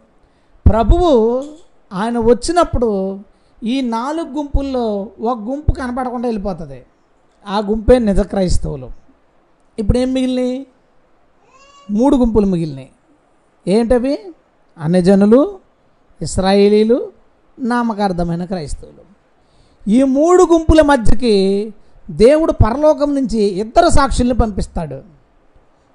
ప్రభువు 0.68 1.44
ఆయన 1.92 2.18
వచ్చినప్పుడు 2.18 3.18
ఈ 3.64 3.80
నాలుగు 3.80 4.26
గుంపుల్లో 4.36 5.08
ఒక 5.20 5.38
గుంపు 5.38 5.72
కనపడకుండా 5.72 6.28
వెళ్ళిపోతుంది. 6.28 6.82
ఆ 7.46 7.58
గుంపే 7.58 7.98
నిజ 7.98 8.20
క్రైస్తవులు. 8.20 8.90
ఇప్పుడు 9.78 9.98
ఏం 9.98 10.12
మిగిలినాయి? 10.12 10.66
మూడు 11.90 12.16
గుంపులు 12.16 12.46
మిగిలినాయి. 12.46 12.88
ఏంటవి? 13.68 14.18
అన్యజనులు 14.78 15.58
ఇస్రాయేలీలు 16.22 17.12
నామకార్థమైన 17.58 18.44
క్రైస్తవులు. 18.44 19.03
ఈ 19.88 20.02
మూడు 20.02 20.42
గుంపుల 20.52 20.82
మధ్యకి 20.82 21.74
దేవుడు 22.10 22.52
పరలోకం 22.52 23.14
నుంచి 23.14 23.38
ఇద్దరు 23.38 23.88
సాక్షుల్ని 23.88 24.34
పంపిస్తాడు. 24.34 25.00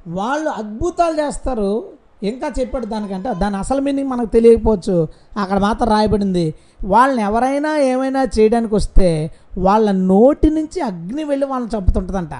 వాళ్ళు 0.08 0.50
అద్భుతాలు 0.50 1.22
చేస్తారు. 1.22 1.84
ఇంకా 2.24 2.52
చెప్పాడు 2.60 2.86
దానికంటే 2.86 3.34
దాని 3.34 3.58
అసలు 3.58 3.82
మీనింగ్ 3.82 4.10
మనకు 4.10 4.26
తెలియకపోవచ్చు. 4.26 5.08
అక్కడ 5.38 5.58
మాత్రం 5.58 5.90
రాయబడింది 5.90 6.54
వాళ్ళని 6.86 7.22
ఎవరైనా 7.22 7.78
ఏమైనా 7.78 8.28
చేయడానికి 8.40 8.76
వస్తే 8.76 9.32
వాళ్ళ 9.58 9.92
నోటి 9.92 10.50
నుంచి 10.50 10.82
అగ్ని 10.82 11.24
వెళ్ళి 11.24 11.48
వాళ్ళని 11.48 11.78
చంపుతుంటుందంట. 11.78 12.34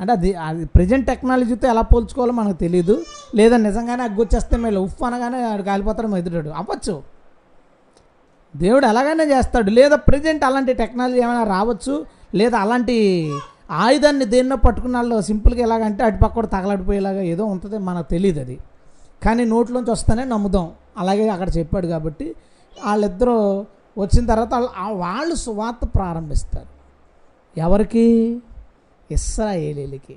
అంటే 0.00 0.12
అది 0.12 0.34
అది 0.34 0.64
ప్రజెంట్ 0.64 1.06
టెక్నాలజీతో 1.06 1.68
ఎలా 1.68 1.80
పోల్చుకోవాలో 1.80 2.32
మనకు 2.32 2.56
తెలియదు 2.56 3.02
లేదా 3.34 3.56
నిజంగానే 3.56 4.02
అగ్గి 4.02 4.20
వచ్చేస్తే 4.20 4.56
మేము 4.56 4.80
ఉఫ్ 4.80 5.02
అనగానే 5.02 5.42
ఆడు 5.42 5.62
కాలిపోతాడు 5.62 6.16
ఎదురాడు 6.16 6.48
అవ్వచ్చు. 6.48 7.11
దేవుడు 8.56 8.86
ఎలాగైనా 8.86 9.24
చేస్తాడు. 9.24 9.70
లేదా 9.70 9.96
ప్రజెంట్ 9.96 10.44
అలాంటి 10.44 10.72
టెక్నాలజీ 10.72 11.18
ఏమైనా 11.18 11.44
రావచ్చు 11.44 12.06
లేదా 12.34 12.58
అలాంటి 12.58 13.30
ఆయుధాన్ని 13.70 14.24
దేన్నో 14.24 14.56
పట్టుకున్న 14.56 14.96
వాళ్ళు 14.96 15.20
సింపుల్గా 15.20 15.60
ఎలాగంటే 15.60 16.04
అటు 16.04 16.22
పక్క 16.22 16.34
కూడా 16.34 16.46
తగలడిపోయేలాగా 16.46 17.20
ఏదో 17.20 17.44
ఉంటుంది 17.44 17.78
మనకు 17.78 18.10
తెలియదు 18.10 18.40
అది. 18.40 18.58
కానీ 19.24 19.44
నోట్లోంచి 19.44 19.90
వస్తేనే 19.90 20.24
నమ్ముదాం. 20.24 20.70
అలాగే 20.98 21.28
అక్కడ 21.28 21.48
చెప్పాడు 21.58 21.86
కాబట్టి 21.86 22.34
వాళ్ళిద్దరూ 22.84 23.64
వచ్చిన 23.98 24.26
తర్వాత 24.26 24.54
వాళ్ళు 24.54 24.94
వాళ్ళు 24.94 25.34
సువార్త 25.34 25.88
ప్రారంభిస్తారు. 25.94 26.66
ఎవరికి? 27.60 28.38
ఇస్రాయేలీలకి. 29.10 30.16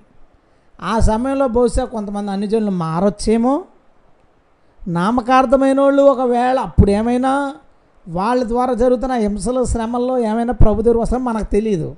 ఆ 0.82 1.00
సమయంలో 1.00 1.48
బహుశా 1.48 1.86
కొంతమంది 1.86 2.32
అన్యజనులు 2.32 2.72
మారొచ్చేమో. 2.72 3.64
నామకార్థమైన 4.88 5.82
వాళ్ళు 5.82 6.04
ఒకవేళ 6.04 6.60
అప్పుడు 6.60 6.92
ఏమైనా 6.92 7.56
వాళ్ళ 8.10 8.48
ద్వారా 8.48 8.74
జరుగుతున్న 8.74 9.14
హింసలు 9.14 9.64
శ్రమల్లో 9.64 10.18
ఏమైనా 10.18 10.54
ప్రభు 10.54 10.82
దుర్వసం 10.82 11.26
మనకు 11.26 11.46
తెలియదు 11.46 11.96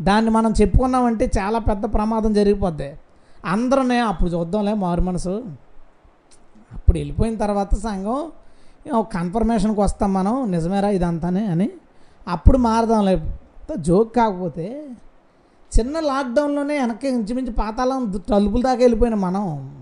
దాన్ని 0.00 0.30
మనం 0.30 0.54
చెప్పుకున్నామంటే 0.60 1.30
చాలా 1.38 1.58
పెద్ద 1.58 1.94
ప్రమాదం 1.94 2.32
జరిగిపోద్ది. 2.32 2.92
అందరూనే 3.46 3.98
అప్పుడు 3.98 4.30
చూద్దాంలే 4.30 4.74
మారు 4.74 5.00
మనసు. 5.00 5.44
అప్పుడు 6.72 6.98
వెళ్ళిపోయిన 6.98 7.36
తర్వాత 7.36 7.74
సంఘం 7.74 8.30
కన్ఫర్మేషన్కి 9.00 9.80
వస్తాం 9.80 10.12
మనం. 10.12 10.50
నిజమేరా 10.50 10.88
ఇదంతానే? 10.88 11.46
అని 11.46 11.70
అప్పుడు 12.28 12.58
మారదాంలే. 12.58 13.34
జోక్ 13.78 14.16
కాకపోతే 14.16 14.88
చిన్న 15.80 16.00
లాక్డౌన్లోనే 16.00 16.80
వెనక్కి 16.80 17.08
ఇంచుమించు 17.08 17.52
పాతాళం 17.52 18.22
తలుపుల 18.28 18.62
దాకా 18.62 18.80
వెళ్ళిపోయిన 18.80 19.14
మనం. 19.14 19.74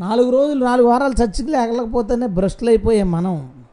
నాలుగు 0.00 0.30
రోజులు 0.30 0.64
నాలుగు 0.64 0.88
వారాలు 0.88 1.12
చర్చికి 1.12 1.50
లేకపోతేనే 1.50 2.26
బ్రష్లు 2.26 2.68
అయిపోయాం 2.68 3.10
మనం. 3.10 3.63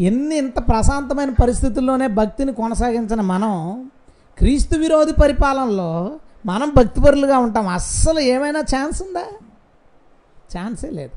ఎన్ని 0.00 0.36
ఇంత 0.38 0.58
ప్రశాంతమైన 0.68 1.30
పరిస్థితుల్లోనే 1.30 2.06
భక్తిని 2.06 2.52
కొనసాగించిన 2.52 3.20
మనం 3.20 3.90
క్రీస్తు 4.38 4.78
విరోధి 4.78 5.12
పరిపాలనలో 5.12 6.12
మనం 6.46 6.72
భక్తిపరులుగా 6.76 7.38
ఉంటాం. 7.38 7.68
అస్సలు 7.68 8.20
ఏమైనా 8.20 8.60
ఛాన్స్ 8.60 9.02
ఉందా? 9.02 9.24
ఛాన్సే 10.58 10.90
లేదు. 10.90 11.10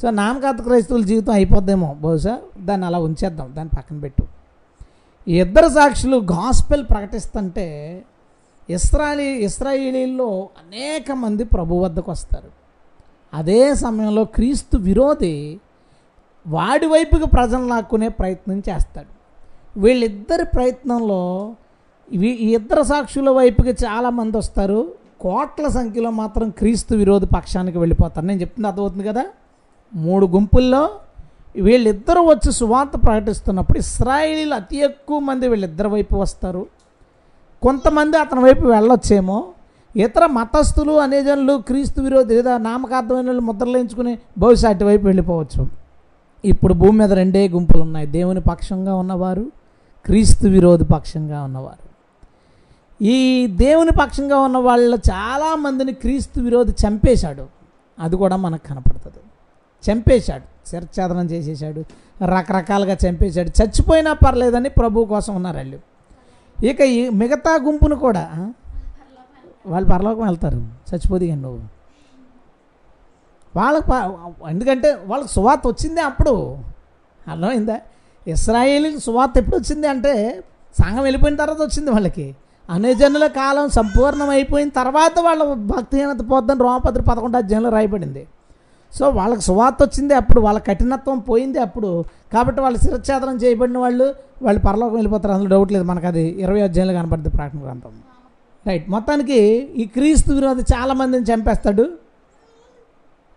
సో 0.00 0.10
నామకాత 0.10 0.62
క్రైస్తవుల 0.62 1.04
జీవితం 1.04 1.32
అయిపోద్దేమో. 1.32 1.96
బహుశా 2.00 2.38
దాన్ని 2.60 2.86
అలా 2.86 2.98
ఉంచేద్దాం. 2.98 3.52
దాన్ని 3.56 3.76
పక్కన 3.76 3.98
పెట్టు. 3.98 4.26
ఇద్దరు 5.30 5.68
సాక్షులు 5.68 6.16
గాస్పెల్ 6.16 6.84
ప్రకటిస్తుంటే 6.84 8.02
ఇస్రాయలీ 8.70 9.32
ఇస్రాయేలీల్లో 9.32 10.48
అనేక 10.58 11.12
మంది 11.12 11.44
ప్రభు 11.44 11.74
వద్దకు 11.74 12.10
వస్తారు. 12.10 12.48
అదే 13.34 13.74
సమయంలో 13.74 14.24
క్రీస్తు 14.24 14.76
విరోధి 14.76 15.60
వాడి 16.46 16.86
వైపుకి 16.86 17.26
ప్రజలు 17.26 17.66
లాక్కునే 17.66 18.08
ప్రయత్నం 18.08 18.62
చేస్తాడు. 18.68 19.16
వీళ్ళిద్దరి 19.80 20.44
ప్రయత్నంలో 20.44 21.54
ఈ 22.12 22.26
ఇద్దరు 22.26 22.82
సాక్షుల 22.82 23.30
వైపుకి 23.30 23.70
చాలామంది 23.70 24.36
వస్తారు. 24.36 24.92
కోట్ల 25.20 25.68
సంఖ్యలో 25.68 26.10
మాత్రం 26.10 26.50
క్రీస్తు 26.50 26.94
విరోధి 26.94 27.26
పక్షానికి 27.26 27.78
వెళ్ళిపోతారు. 27.78 28.26
నేను 28.26 28.40
చెప్తుంది 28.40 28.68
అర్థమవుతుంది 28.68 29.04
కదా? 29.04 29.24
మూడు 29.94 30.26
గుంపుల్లో 30.26 30.90
వీళ్ళిద్దరూ 31.56 32.22
వచ్చి 32.22 32.52
సువార్త 32.52 32.90
ప్రకటిస్తున్నప్పుడు 32.90 33.78
ఇస్రాయిలీలు 33.78 34.54
అతి 34.54 34.76
ఎక్కువ 34.76 35.18
మంది 35.18 35.48
వీళ్ళిద్దరి 35.48 35.88
వైపు 35.88 36.16
వస్తారు. 36.16 36.66
కొంతమంది 37.62 38.16
అతని 38.16 38.40
వైపు 38.40 38.66
వెళ్ళొచ్చేమో. 38.66 39.48
ఇతర 39.96 40.26
మతస్థులు 40.26 40.92
అనేజనులు 40.92 41.62
క్రీస్తు 41.66 42.00
విరోధి 42.00 42.34
లేదా 42.34 42.58
నామకార్థమైన 42.58 43.26
వాళ్ళు 43.26 43.42
ముద్రలేంచుకుని 43.42 44.18
బహుశా 44.38 44.68
అటువైపు 44.68 45.04
వెళ్ళిపోవచ్చు. 45.04 45.85
ఇప్పుడు 46.44 46.74
భూమి 46.74 46.98
మీద 46.98 47.12
రెండే 47.12 47.48
గుంపులు 47.48 47.82
ఉన్నాయి 47.82 48.06
దేవుని 48.06 48.40
పక్షంగా 48.40 48.94
ఉన్నవారు 48.94 49.52
క్రీస్తు 50.06 50.48
విరోధి 50.48 50.84
పక్షంగా 50.84 51.42
ఉన్నవారు. 51.42 51.86
ఈ 53.04 53.46
దేవుని 53.46 53.90
పక్షంగా 54.00 54.38
ఉన్న 54.38 54.56
వాళ్ళ 54.56 54.98
చాలామందిని 55.12 55.92
క్రీస్తు 55.92 56.40
విరోధి 56.40 56.72
చంపేశాడు. 56.72 57.46
అది 58.00 58.16
కూడా 58.16 58.36
మనకు 58.36 58.68
కనపడుతుంది. 58.68 59.16
చంపేశాడు. 59.90 60.68
శిరఛేదనం 60.68 61.30
చేసేసాడు 61.30 61.84
రకరకాలుగా 62.24 62.96
చంపేశాడు. 63.08 63.62
చచ్చిపోయినా 63.62 64.12
పర్లేదని 64.12 64.68
ప్రభువు 64.68 65.04
కోసం 65.04 65.36
ఉన్నారు 65.36 65.56
వాళ్ళు. 65.56 65.80
ఇక 66.66 66.80
ఈ 66.80 67.08
మిగతా 67.08 67.58
గుంపును 67.64 67.96
కూడా 67.96 68.52
వాళ్ళు 69.66 69.88
పరలోకం 69.90 70.22
వెళ్తారు. 70.22 70.56
చచ్చిపోదిగా 70.58 71.34
నువ్వు? 71.34 71.75
వాళ్ళకి 73.56 73.90
ఎందుకంటే 74.50 74.98
వాళ్ళకి 75.06 75.32
సువార్త 75.32 75.62
వచ్చిందే 75.66 76.00
అప్పుడు. 76.00 76.58
అర్థమైందా? 77.30 77.78
ఇస్రాయేలీకి 78.28 79.00
సువార్త 79.00 79.38
ఎప్పుడు 79.38 79.56
వచ్చింది 79.56 79.88
అంటే 79.88 80.42
సంఘం 80.80 81.02
వెళ్ళిపోయిన 81.02 81.36
తర్వాత 81.36 81.62
వచ్చింది 81.62 81.90
వాళ్ళకి. 81.90 82.36
అనుజనుల 82.70 83.26
కాలం 83.26 83.68
సంపూర్ణం 83.68 84.30
అయిపోయిన 84.30 84.68
తర్వాత 84.68 85.20
వాళ్ళ 85.20 85.52
భక్తిహీనత 85.52 86.30
పోద్దని 86.30 86.60
రోమపత్రి 86.60 87.02
పదకొండు 87.02 87.36
అధ్యాయంలో 87.36 87.70
రాయబడింది. 87.70 88.26
సో 88.92 89.08
వాళ్ళకి 89.08 89.40
సువార్త 89.40 89.82
వచ్చింది 89.82 90.14
అప్పుడు 90.14 90.40
వాళ్ళ 90.40 90.58
కఠినత్వం 90.58 91.18
పోయింది 91.18 91.58
అప్పుడు. 91.58 92.04
కాబట్టి 92.32 92.60
వాళ్ళు 92.60 92.78
శిరఛేదనం 92.78 93.36
చేయబడిన 93.36 93.78
వాళ్ళు 93.78 94.14
వాళ్ళు 94.42 94.60
పరలోకం 94.60 94.94
వెళ్ళిపోతారు. 94.94 95.32
అందులో 95.32 95.50
డౌట్ 95.50 95.72
లేదు. 95.72 95.84
మనకు 95.84 96.06
అది 96.06 96.22
ఇరవై 96.22 96.60
అధ్యాయంలో 96.60 96.94
కనపడుతుంది 96.94 97.36
ప్రార్థన 97.36 97.58
గ్రంథం. 97.64 97.90
రైట్ 98.66 98.90
మొత్తానికి 98.90 99.40
ఈ 99.76 99.84
క్రీస్తు 99.84 100.32
విరోధి 100.32 100.62
చాలామందిని 100.74 101.24
చంపేస్తాడు. 101.34 102.05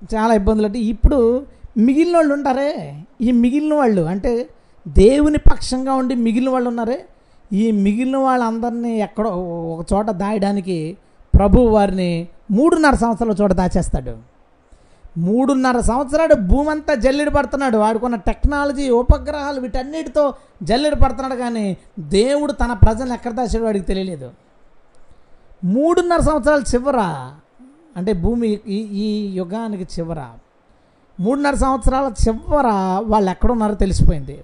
చాలా 0.03 0.33
ఇబ్బందులు 0.33 0.67
అంటే 0.67 0.79
ఇప్పుడు 0.79 1.45
మిగిలిన 1.77 2.15
వాళ్ళు 2.15 2.33
ఉంటారే? 2.33 3.01
ఈ 3.21 3.31
మిగిలిన 3.31 3.73
వాళ్ళు 3.73 4.01
అంటే 4.01 4.49
దేవుని 4.87 5.37
పక్షంగా 5.37 5.93
ఉండి 5.93 6.15
మిగిలిన 6.15 6.49
వాళ్ళు 6.49 6.69
ఉన్నారే? 6.69 7.05
ఈ 7.53 7.71
మిగిలిన 7.71 8.17
వాళ్ళందరినీ 8.17 9.01
ఎక్కడో 9.01 9.29
ఒక 9.73 9.85
చోట 9.93 10.05
దాయడానికి 10.05 10.97
ప్రభు 11.35 11.61
వారిని 11.61 12.27
మూడున్నర 12.51 12.95
సంవత్సరాల 12.95 13.35
చోట 13.41 13.51
దాచేస్తాడు. 13.51 14.17
మూడున్నర 15.17 15.79
సంవత్సరాలు 15.79 16.33
భూమి 16.33 16.69
అంతా 16.69 16.95
జల్లెడు 16.95 17.29
పడుతున్నాడు. 17.29 17.77
వాడుకున్న 17.77 18.15
టెక్నాలజీ 18.15 18.89
ఉపగ్రహాలు 18.89 19.61
వీటన్నిటితో 19.61 20.33
జల్లెడు 20.63 20.95
పడుతున్నాడు 20.95 21.35
కానీ 21.35 21.77
దేవుడు 21.99 22.51
తన 22.51 22.73
ప్రజలను 22.73 23.13
ఎక్కడ 23.13 23.31
దాచాడు 23.31 23.63
వాడికి 23.63 23.85
తెలియలేదు. 23.85 24.31
మూడున్నర 25.63 26.19
సంవత్సరాల 26.19 26.61
చివర 26.75 27.31
అంటే 27.97 28.13
భూమి 28.13 28.47
ఈ 28.67 28.77
ఈ 28.77 29.33
యుగానికి 29.37 29.83
చివర. 29.83 30.25
మూడున్నర 31.19 31.53
సంవత్సరాల 31.53 32.13
చివర 32.27 32.67
వాళ్ళు 33.03 33.31
ఎక్కడున్నారో 33.31 33.75
తెలిసిపోయింది. 33.75 34.43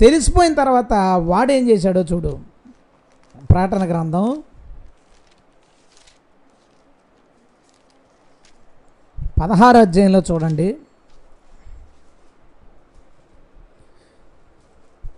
తెలిసిపోయిన 0.00 0.54
తర్వాత 0.54 0.92
వాడేం 1.16 1.68
చేశాడో 1.70 2.00
చూడు. 2.00 2.38
ప్రకటన 3.50 3.88
గ్రంథం. 3.88 4.42
పదహారు 9.42 9.76
అధ్యాయంలో 9.76 10.22
చూడండి. 10.30 10.76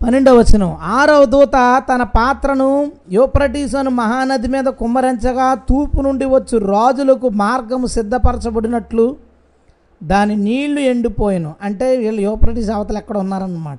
పన్నెండవ 0.03 0.39
వచనం. 0.39 0.77
ఆరవ 0.83 1.25
దూత 1.25 1.57
తన 1.89 2.03
పాత్రను 2.03 2.69
యోప్రటీసను 3.13 3.91
మహానది 3.91 4.49
మీద 4.49 4.65
కుమ్మరించగా 4.65 5.55
తూపు 5.55 6.01
నుండి 6.01 6.25
వచ్చు 6.25 6.59
రాజులకు 6.59 7.29
మార్గము 7.29 7.87
సిద్ధపరచబడినట్లు 7.87 9.17
దాని 10.03 10.37
నీళ్ళు 10.37 10.81
ఎండిపోయాను. 10.81 11.55
అంటే 11.63 11.97
వీళ్ళు 11.97 12.21
యోప్రటీస్ 12.21 12.71
అవతలు 12.71 12.99
ఎక్కడ 12.99 13.19
ఉన్నారన్నమాట. 13.19 13.79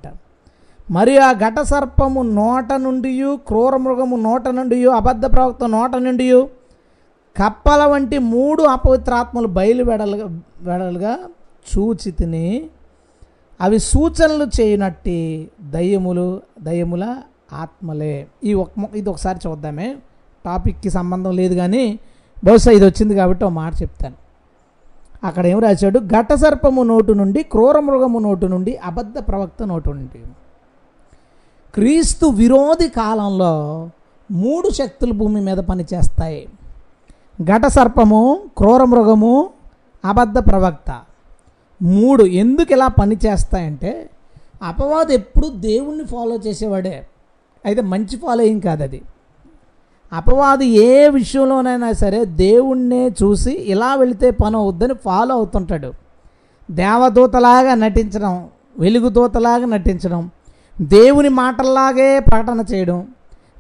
మరి 0.92 1.18
ఆ 1.18 1.32
ఘట 1.32 1.60
సర్పము 1.62 2.22
నోట 2.22 2.74
నుండి 2.74 3.12
క్రూర 3.48 3.76
మృగము 3.76 4.16
నోట 4.18 4.48
నుండి 4.48 4.86
అబద్ధ 4.92 5.26
ప్రవక్త 5.26 5.64
నోట 5.64 5.96
నుండి 5.96 6.28
కప్పల 7.36 7.82
వంటి 7.84 8.18
మూడు 8.18 8.64
అపవిత్రాత్మలు 8.64 9.48
బయలు 9.48 9.84
వెడలుగా 9.84 10.28
వెడలుగా 10.62 11.18
చూచి 11.66 12.12
తిని 12.12 12.48
అవి 13.62 13.80
సూచనలు 13.80 14.46
చేయనట్టి 14.62 15.50
దయ్యములు 15.62 16.42
దయ్యముల 16.62 17.18
ఆత్మలే. 17.54 18.28
ఈ 18.44 18.54
ఒక 18.54 18.70
ఇది 18.96 19.10
ఒకసారి 19.10 19.40
చూద్దామే. 19.48 19.98
టాపిక్కి 20.46 20.90
సంబంధం 20.90 21.36
లేదు 21.36 21.56
కానీ 21.56 22.00
బహుశా 22.46 22.72
ఇది 22.72 22.86
వచ్చింది 22.86 23.16
కాబట్టి 23.16 23.46
ఒక 23.46 23.52
మాట 23.52 23.82
చెప్తాను. 23.82 24.16
అక్కడ 25.24 25.46
ఏం 25.46 25.60
రాశాడు? 25.60 26.00
ఘట 26.00 26.34
సర్పము 26.34 26.84
నోటు 26.84 27.14
నుండి 27.14 27.44
క్రూర 27.44 27.80
మృగము 27.80 28.20
నోటు 28.20 28.46
నుండి 28.46 28.78
అబద్ధ 28.78 29.20
ప్రవక్త 29.20 29.64
నోటు 29.64 29.90
నుండి. 29.90 30.20
క్రీస్తు 31.74 32.26
విరోధి 32.26 32.88
కాలంలో 32.88 33.90
మూడు 34.32 34.70
శక్తులు 34.70 35.14
భూమి 35.14 35.42
మీద 35.42 35.58
పనిచేస్తాయి. 35.58 36.50
ఘట 37.44 37.68
సర్పము 37.68 38.42
క్రూర 38.58 38.84
మృగము 38.84 39.50
అబద్ధ 40.06 40.38
ప్రవక్త. 40.38 41.11
మూడు 41.82 42.24
ఎందుకు 42.24 42.72
ఇలా 42.72 42.88
పనిచేస్తాయంటే 42.88 44.10
అపవాదు 44.64 45.12
ఎప్పుడు 45.12 45.48
దేవుణ్ణి 45.48 46.06
ఫాలో 46.06 46.40
చేసేవాడే. 46.48 47.06
అయితే 47.66 47.82
మంచి 47.82 48.18
ఫాలోయింగ్ 48.18 48.62
కాదు 48.62 48.84
అది. 48.84 49.02
అపవాది 50.14 50.66
ఏ 50.68 51.10
విషయంలోనైనా 51.10 51.92
సరే 51.92 52.26
దేవుణ్ణే 52.26 53.10
చూసి 53.24 53.52
ఇలా 53.52 53.96
వెళితే 53.96 54.32
పని 54.32 54.56
అవుద్దని 54.56 54.94
ఫాలో 54.94 55.36
అవుతుంటాడు. 55.36 55.94
దేవదూతలాగా 56.72 57.76
నటించడం 57.76 58.48
వెలుగుదూతలాగా 58.80 59.66
నటించడం 59.66 60.30
దేవుని 60.82 61.30
మాటల్లాగే 61.30 62.20
ప్రకటన 62.20 62.66
చేయడం 62.74 63.08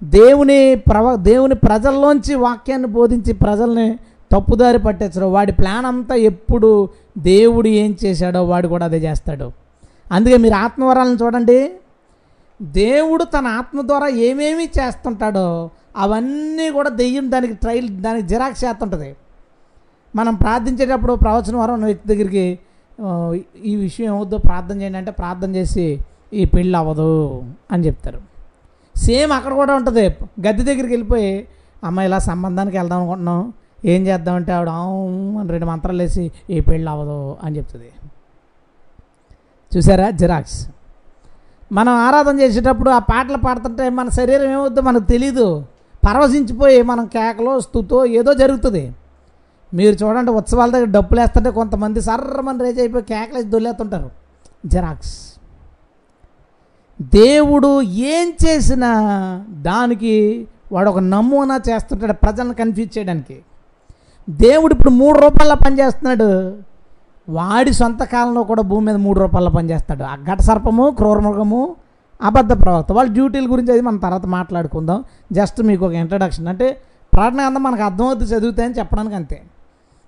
దేవుని 0.04 0.76
ప్రవ 0.76 1.16
దేవుని 1.16 1.56
ప్రజల్లోంచి 1.56 2.36
వాక్యాన్ని 2.36 2.88
బోధించి 2.88 3.34
ప్రజల్ని 3.34 4.00
తప్పుదారి 4.32 4.80
పట్టించడం 4.80 5.34
వాడి 5.34 5.52
ప్లాన్ 5.52 5.86
అంతా 5.86 6.16
ఎప్పుడు 6.16 6.90
దేవుడు 7.18 7.68
ఏం 7.68 7.98
చేశాడో 8.06 8.44
వాడు 8.46 8.68
కూడా 8.68 8.86
అదే 8.86 8.98
చేస్తాడు. 8.98 9.52
అందుకే 10.12 10.38
మీరు 10.38 10.54
ఆత్మవరాలను 10.56 11.18
చూడండి. 11.24 11.60
దేవుడు 12.62 13.24
తన 13.24 13.48
ఆత్మ 13.48 13.82
ద్వారా 13.82 14.08
ఏమేమి 14.08 14.66
చేస్తుంటాడో 14.80 15.70
అవన్నీ 15.98 16.70
కూడా 16.70 16.90
దెయ్యం 16.90 17.32
దానికి 17.32 17.54
ట్రైల్ 17.54 17.90
దానికి 17.90 18.28
జిరాక్స్ 18.28 18.66
చేస్తుంటుంది. 18.66 19.16
మనం 20.16 20.36
ప్రార్థించేటప్పుడు 20.36 21.14
ప్రవచన 21.14 21.56
వరం 21.56 21.84
వ్యక్తి 21.84 22.08
దగ్గరికి 22.10 22.60
ఈ 23.66 23.76
విషయం 23.76 24.08
ఏమవుద్దో 24.14 24.38
ప్రార్థన 24.38 24.82
చేయండి 24.82 24.98
అంటే 24.98 25.12
ప్రార్థన 25.12 25.56
చేసి 25.56 26.00
ఈ 26.34 26.46
పెళ్ళి 26.46 26.78
అవ్వదు 26.78 27.10
అని 27.72 27.86
చెప్తారు. 27.88 28.20
సేమ్ 28.96 29.32
అక్కడ 29.32 29.54
కూడా 29.54 29.76
ఉంటుంది. 29.76 30.06
గద్దె 30.48 30.64
దగ్గరికి 30.64 30.94
వెళ్ళిపోయి 30.94 31.48
అమ్మ 31.84 32.00
ఇలా 32.00 32.20
సంబంధానికి 32.20 32.78
వెళ్దాం 32.78 33.00
అనుకుంటున్నాం. 33.00 33.54
ఏం 33.86 34.08
చేద్దామంటే 34.08 34.52
ఆవిడ 34.52 34.70
అని 34.70 35.50
రెండు 35.50 35.66
మంత్రాలు 35.66 36.02
వేసి 36.02 36.32
ఈ 36.50 36.60
పెళ్ళి 36.60 36.90
అవ్వదు 36.90 37.38
అని 37.44 37.58
చెప్తుంది. 37.58 37.92
చూసారా? 39.78 40.10
జిరాక్స్. 40.10 40.68
మనం 41.72 41.94
ఆరాధన 41.94 42.40
చేసేటప్పుడు 42.40 42.90
ఆ 42.90 43.00
పాటలు 43.00 43.38
పాడుతుంటే 43.38 43.90
మన 43.90 44.10
శరీరం 44.10 44.52
ఏమవుద్దో 44.52 44.82
మనకు 44.82 45.04
తెలీదు. 45.04 45.66
పరవశించిపోయి 46.08 46.82
మనం 46.82 47.06
కేకలో 47.06 47.60
స్థుతో 47.60 48.06
ఏదో 48.06 48.34
జరుగుతుంది. 48.34 48.96
మీరు 49.74 50.06
చూడండి 50.06 50.32
ఉత్సవాల 50.32 50.72
దగ్గర 50.72 50.86
డబ్బులు 50.86 51.20
వేస్తుంటే 51.20 51.52
కొంతమంది 51.52 52.02
సర్రమని 52.02 52.64
రేజ్ 52.64 52.80
అయిపోయి 52.80 53.04
కేకలేసి 53.04 53.48
దొల్లేస్తుంటారు. 53.48 54.12
జెరాక్స్. 54.66 55.34
దేవుడు 57.02 57.82
ఏం 57.82 58.34
చేసినా 58.48 58.92
దానికి 59.50 60.48
వాడు 60.72 60.90
ఒక 60.90 61.00
నమూనా 61.00 61.62
చేస్తుంటాడు 61.70 62.14
ప్రజలను 62.14 62.54
కన్ఫ్యూజ్ 62.54 62.98
చేయడానికి. 62.98 63.40
దేవుడు 64.30 64.74
ఇప్పుడు 64.74 64.90
మూడు 64.90 65.20
రూపాయల 65.20 65.54
పనిచేస్తున్నాడు 65.54 66.54
వాడి 67.30 67.74
సొంత 67.74 68.04
కాలంలో 68.04 68.44
కూడా 68.44 68.62
భూమి 68.62 68.86
మీద 68.86 68.96
మూడు 68.96 69.20
రూపాయల 69.20 69.48
పనిచేస్తాడు 69.48 70.04
ఆ 70.04 70.16
ఘట 70.16 70.42
సర్పము 70.42 70.90
క్రూరమృగము 70.90 71.76
అబద్ధ 72.22 72.62
ప్రవక్త. 72.62 72.92
వాళ్ళ 72.92 73.12
డ్యూటీల 73.12 73.52
గురించి 73.52 73.72
అది 73.72 73.82
మనం 73.82 73.98
తర్వాత 73.98 74.26
మాట్లాడుకుందాం. 74.26 75.04
జస్ట్ 75.32 75.62
మీకు 75.62 75.86
ఒక 75.86 75.92
ఇంట్రడక్షన్ 75.92 76.48
అంటే 76.48 76.82
ప్రార్థన 77.14 77.42
అంతా 77.42 77.60
మనకు 77.60 77.84
అర్థమవుతుంది 77.84 78.34
చదివితే 78.34 78.64
అని 78.64 78.74
చెప్పడానికి 78.74 79.16
అంతే. 79.16 79.42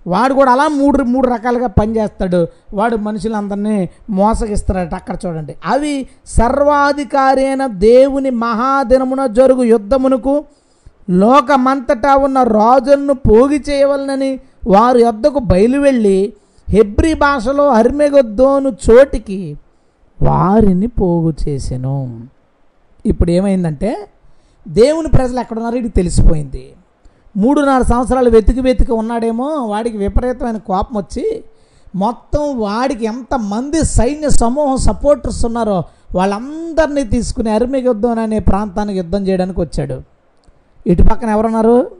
వాడు 0.07 0.33
కూడా 0.33 0.51
అలా 0.51 0.67
మూడు 0.67 1.03
మూడు 1.03 1.27
రకాలుగా 1.27 1.67
పనిచేస్తాడు 1.67 2.47
వాడు 2.73 2.95
మనుషులందరినీ 2.95 3.89
మోసగిస్తాడట 4.09 4.95
అక్కడ 4.95 5.17
చూడండి. 5.25 5.55
అవి 5.65 6.07
సర్వాధికారి 6.25 7.47
అయిన 7.47 7.65
దేవుని 7.65 8.29
మహాదినమున 8.29 9.25
జరుగు 9.25 9.63
యుద్ధమునకు 9.63 10.45
లోకమంతటా 11.09 12.15
ఉన్న 12.15 12.43
రాజులను 12.43 13.13
పోగి 13.13 13.63
చేయవలనని 13.69 14.39
వారి 14.67 15.01
యొద్దకు 15.01 15.39
బయలు 15.39 15.79
వెళ్ళి 15.79 16.33
హెబ్రి 16.69 17.13
భాషలో 17.13 17.69
అర్మెగొద్దోను 17.69 18.69
చోటికి 18.69 19.57
వారిని 20.21 20.87
పోగు 20.87 21.33
చేసెను. 21.47 22.21
ఇప్పుడు 23.05 23.31
ఏమైందంటే 23.31 24.07
దేవుని 24.67 25.07
ప్రజలు 25.07 25.39
ఎక్కడున్నారో 25.39 25.77
ఇది 25.77 25.89
తెలిసిపోయింది. 25.89 26.73
మూడున్నర 27.37 27.81
సంవత్సరాలు 27.81 28.29
వెతికి 28.29 28.61
వెతికి 28.61 28.91
ఉన్నాడేమో 28.91 29.45
వాడికి 29.45 29.97
విపరీతమైన 29.97 30.57
కోపం 30.57 30.97
వచ్చి 30.97 31.43
మొత్తం 31.95 32.59
వాడికి 32.59 33.05
ఎంతమంది 33.05 33.85
సైన్య 33.85 34.29
సమూహం 34.29 34.77
సపోర్టర్స్ 34.77 35.45
ఉన్నారో 35.45 35.83
వాళ్ళందరినీ 36.15 37.03
తీసుకుని 37.03 37.51
అరిమెగొద్దోన్ 37.51 38.19
అనే 38.19 38.39
ప్రాంతానికి 38.39 38.97
యుద్ధం 38.97 39.27
చేయడానికి 39.27 39.61
వచ్చాడు. 39.61 40.12
ఇటు 40.87 41.03
పక్కన 41.03 41.29
ఎవరున్నారు? 41.29 41.91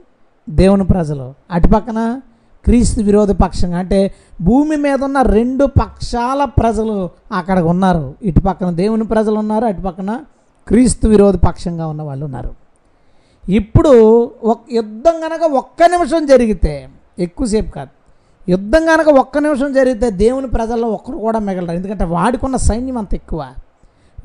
దేవుని 0.49 0.83
ప్రజలు. 0.83 1.33
అటు 1.51 1.67
పక్కన 1.67 2.21
క్రీస్తు 2.65 3.01
విరోధ 3.01 3.31
పక్షంగా. 3.31 3.77
అంటే 3.77 4.13
భూమి 4.41 4.75
మీద 4.75 5.03
ఉన్న 5.03 5.21
రెండు 5.21 5.65
పక్షాల 5.65 6.43
ప్రజలు 6.43 7.09
అక్కడ 7.31 7.59
ఉన్నారు. 7.59 8.13
ఇటు 8.23 8.39
పక్కన 8.39 8.69
దేవుని 8.69 9.03
ప్రజలు 9.03 9.35
ఉన్నారు 9.35 9.65
అటు 9.65 9.81
పక్కన 9.81 10.19
క్రీస్తు 10.67 11.07
విరోధ 11.07 11.35
పక్షంగా 11.35 11.87
ఉన్న 11.87 12.01
వాళ్ళు 12.01 12.25
ఉన్నారు. 12.25 12.55
ఇప్పుడు 13.49 14.23
ఒక 14.43 14.59
యుద్ధం 14.71 15.21
కనుక 15.21 15.51
ఒక్క 15.51 15.83
నిమిషం 15.83 16.25
జరిగితే 16.25 16.89
ఎక్కువసేపు 17.19 17.71
కాదు. 17.71 17.89
యుద్ధం 18.51 18.85
కనుక 18.85 19.07
ఒక్క 19.07 19.37
నిమిషం 19.37 19.73
జరిగితే 19.73 20.09
దేవుని 20.09 20.47
ప్రజల్లో 20.47 20.87
ఒక్కరు 20.87 21.17
కూడా 21.17 21.39
మిగలరు. 21.39 21.75
ఎందుకంటే 21.75 22.03
వాడికున్న 22.03 22.55
సైన్యం 22.55 22.97
అంత 22.97 23.13
ఎక్కువ. 23.13 23.47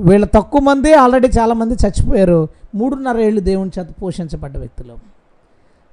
వీళ్ళ 0.01 0.25
తక్కువ 0.25 0.61
మంది 0.61 0.95
ఆల్రెడీ 0.95 1.29
చాలామంది 1.29 1.75
చచ్చిపోయారు. 1.75 2.49
మూడున్నర 2.75 3.19
ఏళ్ళు 3.19 3.41
దేవుని 3.41 3.71
చేత 3.79 3.87
పోషించబడ్డ 4.03 4.59
వ్యక్తులు. 4.59 4.95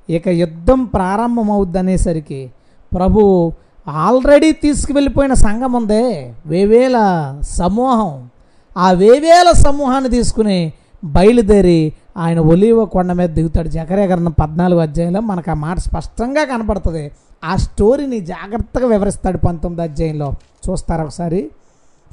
ఇక 0.09 0.27
యుద్ధం 0.27 0.85
ప్రారంభమవుద్ది 0.85 1.79
అనేసరికి 1.79 2.51
ప్రభు 2.95 3.51
ఆల్రెడీ 3.87 4.51
తీసుకువెళ్ళిపోయిన 4.51 5.33
సంఘం 5.33 5.73
ఉందే. 5.73 6.33
వేవేల 6.45 6.97
సమూహం. 7.41 8.29
ఆ 8.77 8.91
వేవేల 8.91 9.51
సమూహాన్ని 9.51 10.09
తీసుకుని 10.09 10.73
బయలుదేరి 11.03 11.93
ఆయన 12.17 12.39
ఒలివ 12.39 12.85
కొండ 12.85 13.13
మీద 13.13 13.29
దిగుతాడు. 13.29 13.67
జకరేకరణ 13.67 14.27
పద్నాలుగు 14.27 14.79
అధ్యాయంలో 14.79 15.19
మనకు 15.19 15.51
ఆ 15.51 15.53
మాట 15.53 15.79
స్పష్టంగా 15.79 16.43
కనపడుతుంది. 16.45 17.11
ఆ 17.45 17.55
స్టోరీని 17.55 18.19
జాగ్రత్తగా 18.19 18.87
వివరిస్తాడు 18.87 19.37
పంతొమ్మిది 19.37 19.91
అధ్యాయంలో. 19.91 20.33
చూస్తారు 20.69 21.01
ఒకసారి? 21.01 21.49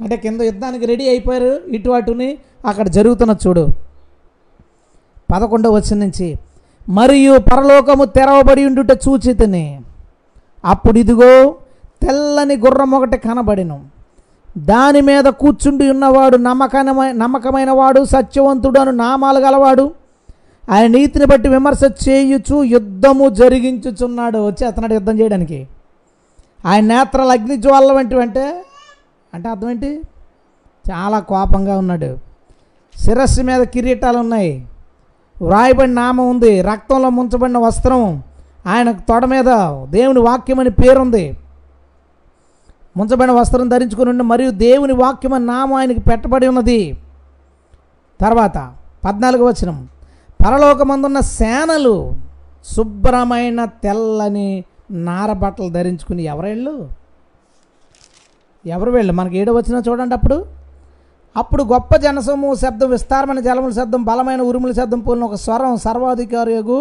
అంటే 0.00 0.16
కింద 0.16 0.40
యుద్ధానికి 0.40 0.86
రెడీ 0.86 1.08
అయిపోయారు. 1.08 1.60
ఇటు 1.68 1.90
అటుని 1.90 2.38
అక్కడ 2.66 2.88
జరుగుతున్న 2.88 3.36
చూడు. 3.46 3.68
పదకొండవ 5.32 5.74
వచ్చిన 5.74 5.98
నుంచి 5.98 6.36
మరియు 6.88 7.38
పరలోకము 7.38 8.04
తెరవబడి 8.04 8.64
ఉండుట 8.64 8.90
చూచితిని. 9.08 9.80
అప్పుడు 10.64 10.98
ఇదిగో 10.98 11.54
తెల్లని 12.02 12.56
గుర్రం 12.56 12.90
ఒకటి 12.90 13.16
కనబడిను. 13.16 13.80
దాని 14.58 15.00
మీద 15.00 15.24
కూర్చుండి 15.24 15.90
ఉన్నవాడు 15.90 16.36
నమ్మకమైన 16.36 17.12
నమ్మకమైన 17.12 17.70
వాడు 17.70 18.04
సత్యవంతుడు 18.04 18.80
అను 18.80 18.90
నామాలు 18.90 19.38
గలవాడు. 19.38 19.90
ఆయన 20.70 20.86
నీతిని 20.86 21.24
బట్టి 21.24 21.48
విమర్శ 21.48 21.80
చేయుచు 22.08 22.62
యుద్ధము 22.64 23.28
జరిగించుచున్నాడు. 23.28 24.46
వచ్చి 24.46 24.66
అతనాడు 24.66 24.94
యుద్ధం 24.94 25.20
చేయడానికి. 25.20 25.66
ఆయన 26.66 26.84
నేత్రాలు 26.84 27.30
అగ్ని 27.30 27.56
జ్వాల 27.56 27.92
వంటివి 27.92 28.22
అంటే 29.34 29.48
అర్థం 29.48 29.70
ఏంటి? 29.70 30.02
చాలా 30.90 31.20
కోపంగా 31.20 31.78
ఉన్నాడు. 31.78 32.18
శిరస్సు 32.98 33.42
మీద 33.42 33.62
కిరీటాలు 33.62 34.18
ఉన్నాయి. 34.18 34.66
వ్రాయబడిన 35.42 35.94
నామం 35.94 36.30
ఉంది. 36.30 36.62
రక్తంలో 36.62 37.10
ముంచబడిన 37.10 37.58
వస్త్రం. 37.58 38.22
ఆయన 38.66 38.92
తొడ 38.92 39.24
మీద 39.24 39.44
దేవుని 39.90 40.20
వాక్యం 40.20 40.58
అని 40.58 40.70
పేరుంది 40.70 41.36
ముంచబడిన 42.96 43.30
వస్త్రం 43.30 43.68
ధరించుకుని 43.68 44.10
ఉండి 44.10 44.24
మరియు 44.24 44.50
దేవుని 44.50 44.92
వాక్యం 44.92 45.32
అని 45.32 45.46
నామం 45.46 45.74
ఆయనకి 45.74 46.00
పెట్టబడి 46.00 46.46
ఉన్నది. 46.46 46.98
తర్వాత 48.20 48.72
పద్నాలుగు 49.04 49.44
వచనం. 49.44 49.88
పరలోకమందున్న 50.46 51.20
సేనలు 51.20 52.12
శుభ్రమైన 52.76 53.64
తెల్లని 53.64 54.64
నారబట్టలు 54.90 55.68
ధరించుకుని 55.68 56.22
ఎవరేళ్ళు? 56.22 57.01
ఎవరు 58.66 58.90
వెళ్ళు? 58.90 59.12
మనకి 59.12 59.36
ఏడో 59.38 59.52
వచ్చినా 59.52 59.78
చూడండి 59.88 60.14
అప్పుడు. 60.14 60.36
అప్పుడు 61.36 61.62
గొప్ప 61.62 61.96
జనసమూహ 61.96 62.54
శబ్దం 62.54 62.90
విస్తారమైన 62.90 63.40
జలముల 63.40 63.72
శబ్దం 63.72 64.02
బలమైన 64.04 64.42
ఉరుముల 64.42 64.72
శబ్దం 64.72 65.00
పోలిన 65.00 65.24
ఒక 65.24 65.34
స్వరం 65.34 65.76
సర్వాధికారియగు 65.76 66.80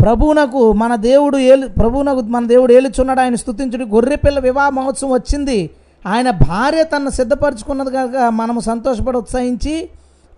ప్రభువునకు 0.00 0.72
మన 0.72 0.92
దేవుడు 0.94 1.38
ఏలు 1.52 1.66
ప్రభువునకు 1.68 2.20
మన 2.34 2.44
దేవుడు 2.46 2.72
ఏలుచున్నాడు. 2.72 3.20
ఆయన 3.20 3.34
స్థుతించుడు 3.34 3.84
గొర్రెపిల్ల 3.84 4.38
వివాహ 4.38 4.68
మహోత్సవం 4.68 5.12
వచ్చింది. 5.12 5.58
ఆయన 6.06 6.30
భార్య 6.30 6.82
తనను 6.82 7.10
సిద్ధపరచుకున్నది 7.10 7.90
కనుక 7.90 8.16
మనము 8.16 8.60
సంతోషపడి 8.60 9.16
ఉత్సహించి 9.16 9.74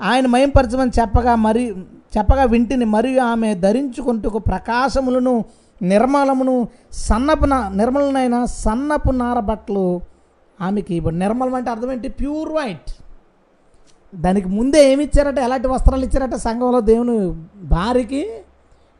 ఆయన 0.03 0.27
మయంపరచమని 0.27 0.93
చెప్పగా 1.01 1.35
మరి 1.35 1.65
చెప్పగా 2.17 2.45
వింటిని 2.45 2.85
మరియు 2.85 3.21
ఆమె 3.23 3.55
ధరించుకుంటూ 3.55 4.39
ప్రకాశములను 4.39 5.35
నిర్మలమును 5.83 6.69
సన్నపు 6.93 7.45
నా 7.45 7.69
నిర్మలనైన 7.69 8.45
సన్నపు 8.45 9.11
నార 9.11 9.41
బట్టలు 9.41 10.01
ఆమెకి 10.61 10.95
ఇవ్వండి. 10.95 11.19
నిర్మలం 11.19 11.55
అంటే 11.55 11.71
అర్థం 11.71 11.93
ఏంటి? 11.93 12.09
Pure 12.09 12.53
white. 12.53 12.95
దానికి 14.15 14.49
ముందే 14.49 14.93
ఏమి 14.93 15.05
ఇచ్చారట? 15.05 15.39
ఎలాంటి 15.39 15.69
వస్త్రాలు 15.69 16.05
ఇచ్చారట 16.05 16.35
సంఘంలో 16.35 16.81
దేవుని 16.81 17.43
భార్యకి? 17.65 18.31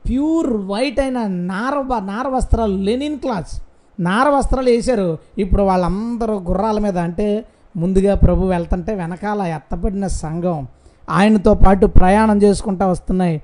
ప్యూర్ 0.09 0.53
వైట్ 0.53 1.01
అయిన 1.01 1.27
నార 1.27 1.81
బ- 1.81 2.05
నార 2.05 2.29
వస్త్రాలు 2.29 2.77
లెనిన్ 2.77 3.19
క్లాత్ 3.19 3.63
నార 4.01 4.29
వస్త్రాలు 4.29 4.71
వేశారు. 4.71 5.19
ఇప్పుడు 5.39 5.63
వాళ్ళందరూ 5.63 6.39
గుర్రాల 6.39 6.79
మీద 6.79 6.99
అంటే 6.99 7.45
ముందుగా 7.77 8.15
ప్రభు 8.15 8.47
వెళ్తుంటే 8.47 8.95
వెనకాల 8.95 9.43
ఎత్తబడిన 9.43 10.07
సంఘం. 10.07 10.67
ఆయనతో 11.11 11.55
పాటు 11.55 11.87
ప్రయాణం 11.87 12.43
చేసుకుంటా 12.43 12.87
వస్తున్నాయి. 12.87 13.43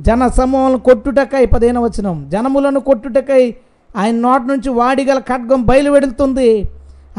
జన 0.00 0.28
సమూహం 0.28 0.78
కొట్టుటకై 0.78 1.46
పదిహేను 1.46 1.82
వచనం. 1.82 2.28
జనములను 2.32 2.80
కొట్టుటకై 2.80 3.54
ఆయన 3.96 4.14
నోటి 4.14 4.44
నుంచి 4.44 4.68
వాడిగల 4.68 5.18
ఖడ్గం 5.18 5.64
బయలువెడుతుంది. 5.64 6.64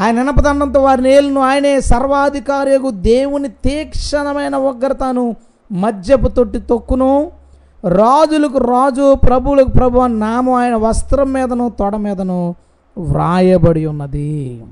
ఆయన 0.00 0.18
ఇనపదండంతో 0.18 0.82
వారిని 0.82 1.12
ఏలును. 1.12 1.40
ఆయనే 1.40 1.80
సర్వాధికారియకు 1.80 2.90
దేవుని 2.90 3.48
తీక్షణమైన 3.48 4.56
ఉగ్రతను 4.56 5.36
మద్యపు 5.72 6.28
తొట్టి 6.28 6.60
తొక్కును. 6.60 7.30
రాజులకు 7.88 8.58
రాజు 8.58 9.14
ప్రభువులకు 9.14 9.70
ప్రభు 9.70 9.98
అని 9.98 10.18
నామం 10.18 10.54
ఆయన 10.54 10.74
వస్త్రం 10.74 11.32
మీదను 11.32 11.72
తొడ 11.78 11.96
మీదను 11.96 12.54
వ్రాయబడి 12.98 13.86
ఉన్నది. 13.86 14.62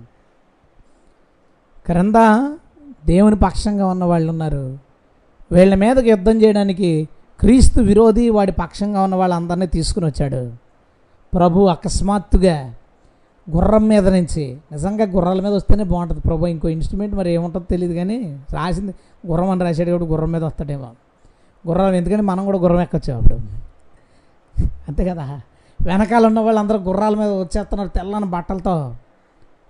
క్రింద 1.86 2.14
దేవుని 3.06 3.36
పక్షంగా 3.36 3.86
ఉన్న 3.86 4.04
వాళ్ళు 4.04 4.30
ఉన్నారు. 4.30 4.78
వీళ్ళ 5.52 5.74
మీదకి 5.74 6.08
యుద్ధం 6.08 6.42
చేయడానికి 6.42 7.08
క్రీస్తు 7.40 7.80
విరోధి 7.80 8.30
వాడి 8.30 8.52
పక్షంగా 8.52 9.02
ఉన్న 9.02 9.14
వాళ్ళందరినీ 9.14 9.66
తీసుకుని 9.66 10.06
వచ్చాడు. 10.06 10.52
ప్రభు 11.34 11.64
అకస్మాత్తుగా 11.64 12.74
గుర్రం 13.50 13.88
మీద 13.88 14.08
నుంచి 14.08 14.56
నిజంగా 14.72 15.04
గుర్రాల 15.04 15.40
మీద 15.40 15.52
వస్తేనే 15.52 15.84
బాగుంటుంది 15.84 16.20
ప్రభు. 16.20 16.46
ఇంకో 16.46 16.68
ఇన్స్ట్రుమెంట్ 16.68 17.14
మరి 17.14 17.32
ఏముంటుందో 17.32 17.66
తెలియదు 17.70 17.94
కానీ 17.94 18.40
రాసింది 18.52 18.94
గుర్రం 19.26 19.50
అని 19.50 19.60
రాశాడు 19.60 19.90
కాబట్టి 19.90 20.10
గుర్రం 20.10 20.32
మీద 20.32 20.44
వస్తాడేమో. 20.44 20.90
గుర్రాలు 21.68 21.94
ఎందుకంటే 21.94 22.22
మనం 22.22 22.44
కూడా 22.44 22.58
గుర్రం 22.58 22.80
ఎక్కొచ్చు 22.80 23.14
అప్పుడు 23.14 23.34
అంతే 24.88 25.04
కదా? 25.04 25.40
వెనకాల 25.82 26.26
ఉన్న 26.26 26.40
వాళ్ళందరూ 26.40 26.78
గుర్రాల 26.78 27.14
మీద 27.14 27.28
వచ్చేస్తున్నారు 27.28 27.88
తెల్లని 27.88 28.26
బట్టలతో. 28.26 28.94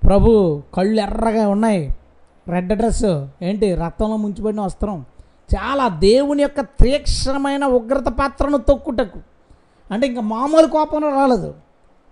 ప్రభు 0.04 0.62
కళ్ళు 0.74 1.00
ఎర్రగా 1.00 1.48
ఉన్నాయి. 1.48 1.96
రెడ్ 2.48 2.68
డ్రెస్ 2.68 3.26
ఏంటి 3.42 3.74
రక్తంలో 3.74 4.16
ముంచిబడిన 4.16 4.60
వస్త్రం. 4.60 5.04
చాలా 5.56 5.88
దేవుని 5.88 6.42
యొక్క 6.42 6.60
తీక్షణమైన 6.60 7.64
ఉగ్రత 7.64 8.08
పాత్రను 8.08 8.58
తొక్కుటకు. 8.58 9.20
అంటే 9.90 10.06
ఇంకా 10.06 10.20
మామూలు 10.20 10.66
కోపంలో 10.66 11.08
రాలేదు. 11.08 11.54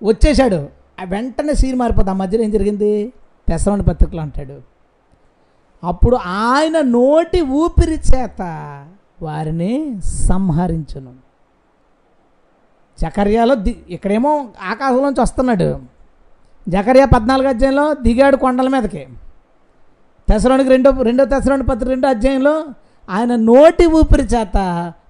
వచ్చేసాడు 0.04 0.68
ఆ 1.00 1.04
వెంటనే 1.04 1.54
సీన్ 1.54 1.78
మారిపోతుంది 1.78 2.10
ఆ 2.10 2.14
మధ్యలో 2.14 2.44
ఏం 2.44 2.50
జరిగింది? 2.50 3.12
తెసరని 3.48 3.82
పత్రికలు 3.82 4.20
అంటాడు. 4.20 4.60
అప్పుడు 5.86 6.16
ఆయన 6.16 6.80
నోటి 6.80 7.40
ఊపిరి 7.40 8.00
చేత 8.14 8.42
వారిని 9.22 10.00
సంహరించును. 10.04 11.12
జకర్యాలో 13.00 13.54
ది 13.54 13.84
ఇక్కడేమో 13.90 14.48
ఆకాశంలోంచి 14.62 15.20
వస్తున్నాడు. 15.20 15.80
జకర్యా 16.68 17.04
పద్నాలుగు 17.04 17.48
అధ్యాయంలో 17.48 17.94
దిగాడు 17.94 18.36
కొండల 18.36 18.68
మీదకి. 18.68 19.08
తెసరానికి 20.28 20.70
రెండో 20.70 21.02
రెండో 21.02 21.24
తెసరాని 21.24 21.62
పత్రిక 21.62 21.88
రెండో 21.88 22.08
అధ్యాయంలో 22.08 22.64
ఆయన 23.12 23.34
నోటి 23.34 23.86
ఊపిరి 23.86 24.22
చేత 24.22 24.56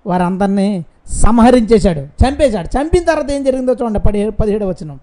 వారందరినీ 0.07 0.85
సంహరించేశాడు 1.07 2.01
చంపేశాడు. 2.01 2.67
చంపిన 2.67 3.05
తర్వాత 3.05 3.31
ఏం 3.31 3.45
జరిగిందో 3.45 3.73
చూడండి 3.73 3.99
పదిహేడు 3.99 4.31
పదిహేడు 4.31 4.65
వచనం. 4.65 5.01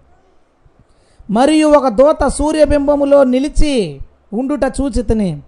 మరియు 1.30 1.68
ఒక 1.68 1.88
దూత 1.88 2.26
సూర్యబింబములో 2.26 3.24
నిలిచి 3.24 3.98
ఉండుట 4.32 4.64
చూచితని 4.80 5.40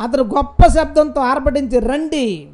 అతడు 0.00 0.22
గొప్ప 0.22 0.66
శబ్దంతో 0.66 1.20
ఆర్భటించి 1.20 1.78
రండి. 1.78 2.46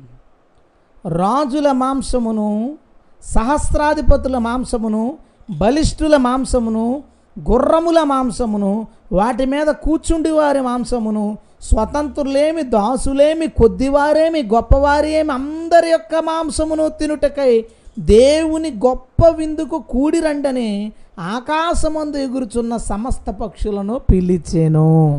రాజుల 1.08 1.72
మాంసమును 1.72 2.78
సహస్రాధిపతుల 3.22 4.38
మాంసమును 4.38 5.18
బలిష్ఠుల 5.58 6.16
మాంసమును 6.16 7.02
గుర్రముల 7.50 8.02
మాంసమును 8.02 8.86
వాటి 9.12 9.44
మీద 9.44 9.66
కూర్చుండి 9.66 10.30
వారి 10.30 10.60
మాంసమును 10.60 11.38
స్వతంత్రులేమి 11.62 12.62
దాసులేమి 12.62 13.46
కొద్దివారేమి 13.46 14.42
గొప్పవారేమి 14.42 15.32
అందరి 15.32 15.90
యొక్క 15.90 16.16
మాంసమును 16.16 16.88
తినుటకై 16.88 17.64
దేవుని 17.98 18.70
గొప్ప 18.70 19.28
విందుకు 19.28 19.78
కూడిరండని 19.78 20.92
ఆకాశమందు 21.18 22.16
ఎగురుచున్న 22.16 22.76
సమస్త 22.76 23.30
పక్షులను 23.30 23.98
పిలిచేను. 23.98 25.16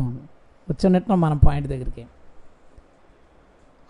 వచ్చినట్టు 0.70 1.12
మన 1.12 1.38
పాయింట్ 1.48 1.68
దగ్గరికి. 1.68 2.06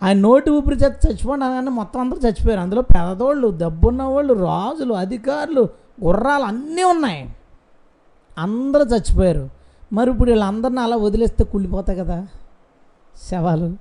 ఆయన 0.02 0.16
నోటి 0.16 0.50
ఊపిరి 0.50 0.76
చేత 0.76 0.98
చచ్చిపోయినా 1.08 1.60
మొత్తం 1.60 2.00
అందరూ 2.00 2.18
చచ్చిపోయారు. 2.18 2.60
అందులో 2.60 2.82
పెదదోళ్ళు 2.82 3.52
దబ్బున్న 3.56 4.02
వాళ్ళు 4.02 4.34
రాజులు 4.34 4.94
అధికారులు 4.94 5.68
గుర్రాలు 6.04 6.42
అన్నీ 6.42 6.82
ఉన్నాయి. 6.82 7.30
అందరూ 8.38 8.84
చచ్చిపోయారు. 8.84 9.50
మరి 9.92 10.10
ఇప్పుడు 10.10 10.30
వీళ్ళందరిని 10.30 10.80
అలా 10.80 10.96
వదిలేస్తే 10.96 11.44
కుళ్ళిపోతాయి 11.44 11.98
కదా? 11.98 12.26
శవాలు. 13.30 13.76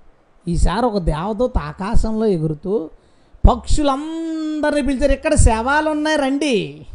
ఈసారి 0.48 0.86
ఒక 0.86 0.98
దేవదూత 0.98 1.58
ఆకాశంలో 1.58 2.26
ఎగురుతూ 2.26 2.90
పక్షులందరినీ 3.50 4.82
పిలిచారు 4.82 5.12
ఇక్కడ 5.12 5.36
శవాలు 5.36 5.90
ఉన్నాయి 5.90 6.18
రండి. 6.18 6.86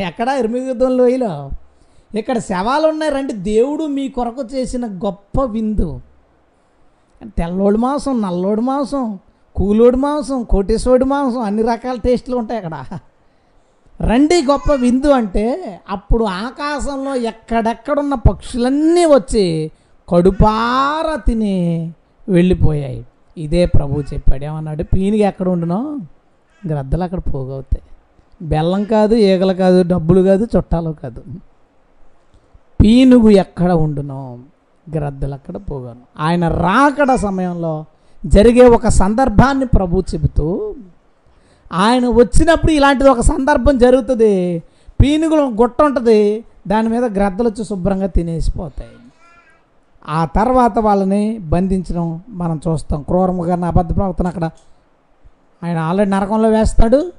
ఎక్కడ 0.00 0.28
ఇరుమిగుద్దం 0.28 0.96
లోయలో 0.96 1.50
ఇక్కడ 2.14 2.38
శవాలు 2.38 2.86
ఉన్నాయి 2.86 3.12
రండి 3.12 3.32
దేవుడు 3.32 3.84
మీ 3.84 4.08
కొరకు 4.08 4.42
చేసిన 4.54 4.86
గొప్ప 4.86 5.42
విందు. 5.42 6.00
తెల్లోడి 7.24 7.78
మాంసం 7.78 8.22
నల్లోడి 8.22 8.60
మాంసం 8.60 9.18
కూలోడి 9.56 9.96
మాంసం 9.96 10.42
కోటేశ్వరుడి 10.42 11.04
మాంసం 11.04 11.40
అన్ని 11.40 11.62
రకాల 11.62 11.96
టేస్ట్లు 11.96 12.36
ఉంటాయి 12.36 12.60
అక్కడ. 12.60 12.98
రండి 14.00 14.42
గొప్ప 14.42 14.72
విందు 14.72 15.08
అంటే 15.08 15.44
అప్పుడు 15.88 16.24
ఆకాశంలో 16.24 17.14
ఎక్కడెక్కడున్న 17.14 18.14
పక్షులన్నీ 18.14 19.04
వచ్చి 19.04 19.70
కడుపార 20.08 21.20
తిని 21.26 21.92
వెళ్ళిపోయాయి. 22.28 23.06
ఇదే 23.38 23.66
ప్రభు 23.66 24.00
చెప్పాడు. 24.00 24.44
ఏమన్నాడు? 24.44 24.82
పీనిగా 24.82 25.28
ఎక్కడ 25.28 25.48
ఉండునో? 25.48 25.98
గ్రద్దలు 26.68 27.02
అక్కడ 27.02 27.18
పోగవుతాయి. 27.18 27.82
బెల్లం 28.48 28.84
కాదు 28.84 29.14
ఈగలు 29.14 29.52
కాదు 29.52 29.82
డబ్బులు 29.82 30.22
కాదు 30.22 30.46
చుట్టాలు 30.56 30.94
కాదు. 31.02 31.22
పీనుగు 32.82 33.30
ఎక్కడ 33.30 33.72
ఉండునో? 33.72 34.38
గ్రద్దలు 34.94 35.34
అక్కడ 35.34 35.56
పోగాను. 35.56 36.00
ఆయన 36.18 36.48
రాకడ 36.48 37.14
సమయంలో 37.14 37.84
జరిగే 38.26 38.68
ఒక 38.68 38.88
సందర్భాన్ని 38.88 39.66
ప్రభు 39.66 40.02
చెబుతూ 40.14 40.74
ఆయన 41.72 42.08
వచ్చినప్పుడు 42.08 42.72
ఇలాంటిది 42.72 43.08
ఒక 43.08 43.20
సందర్భం 43.20 43.78
జరుగుతుంది. 43.78 44.62
పీనుగులు 45.02 45.40
గుట్ట 45.40 45.82
ఉంటుంది. 45.82 46.44
దాని 46.68 46.88
మీద 46.88 47.04
గ్రద్దలు 47.04 47.48
వచ్చి 47.48 47.64
శుభ్రంగా 47.64 48.06
తినేసిపోతాయి. 48.06 48.90
ఆ 50.08 50.24
తర్వాత 50.24 50.78
వాళ్ళని 50.78 51.38
బంధించడం 51.38 52.22
మనం 52.28 52.60
చూస్తాం. 52.68 53.02
క్రూరముగా 53.02 53.66
అబద్ధ 53.66 53.96
ప్రవర్తన 53.96 54.26
అక్కడ 54.26 54.50
ఆయన 55.64 55.78
ఆల్రెడీ 55.78 56.10
నరకంలో 56.10 56.48
వేస్తాడు. 56.48 57.12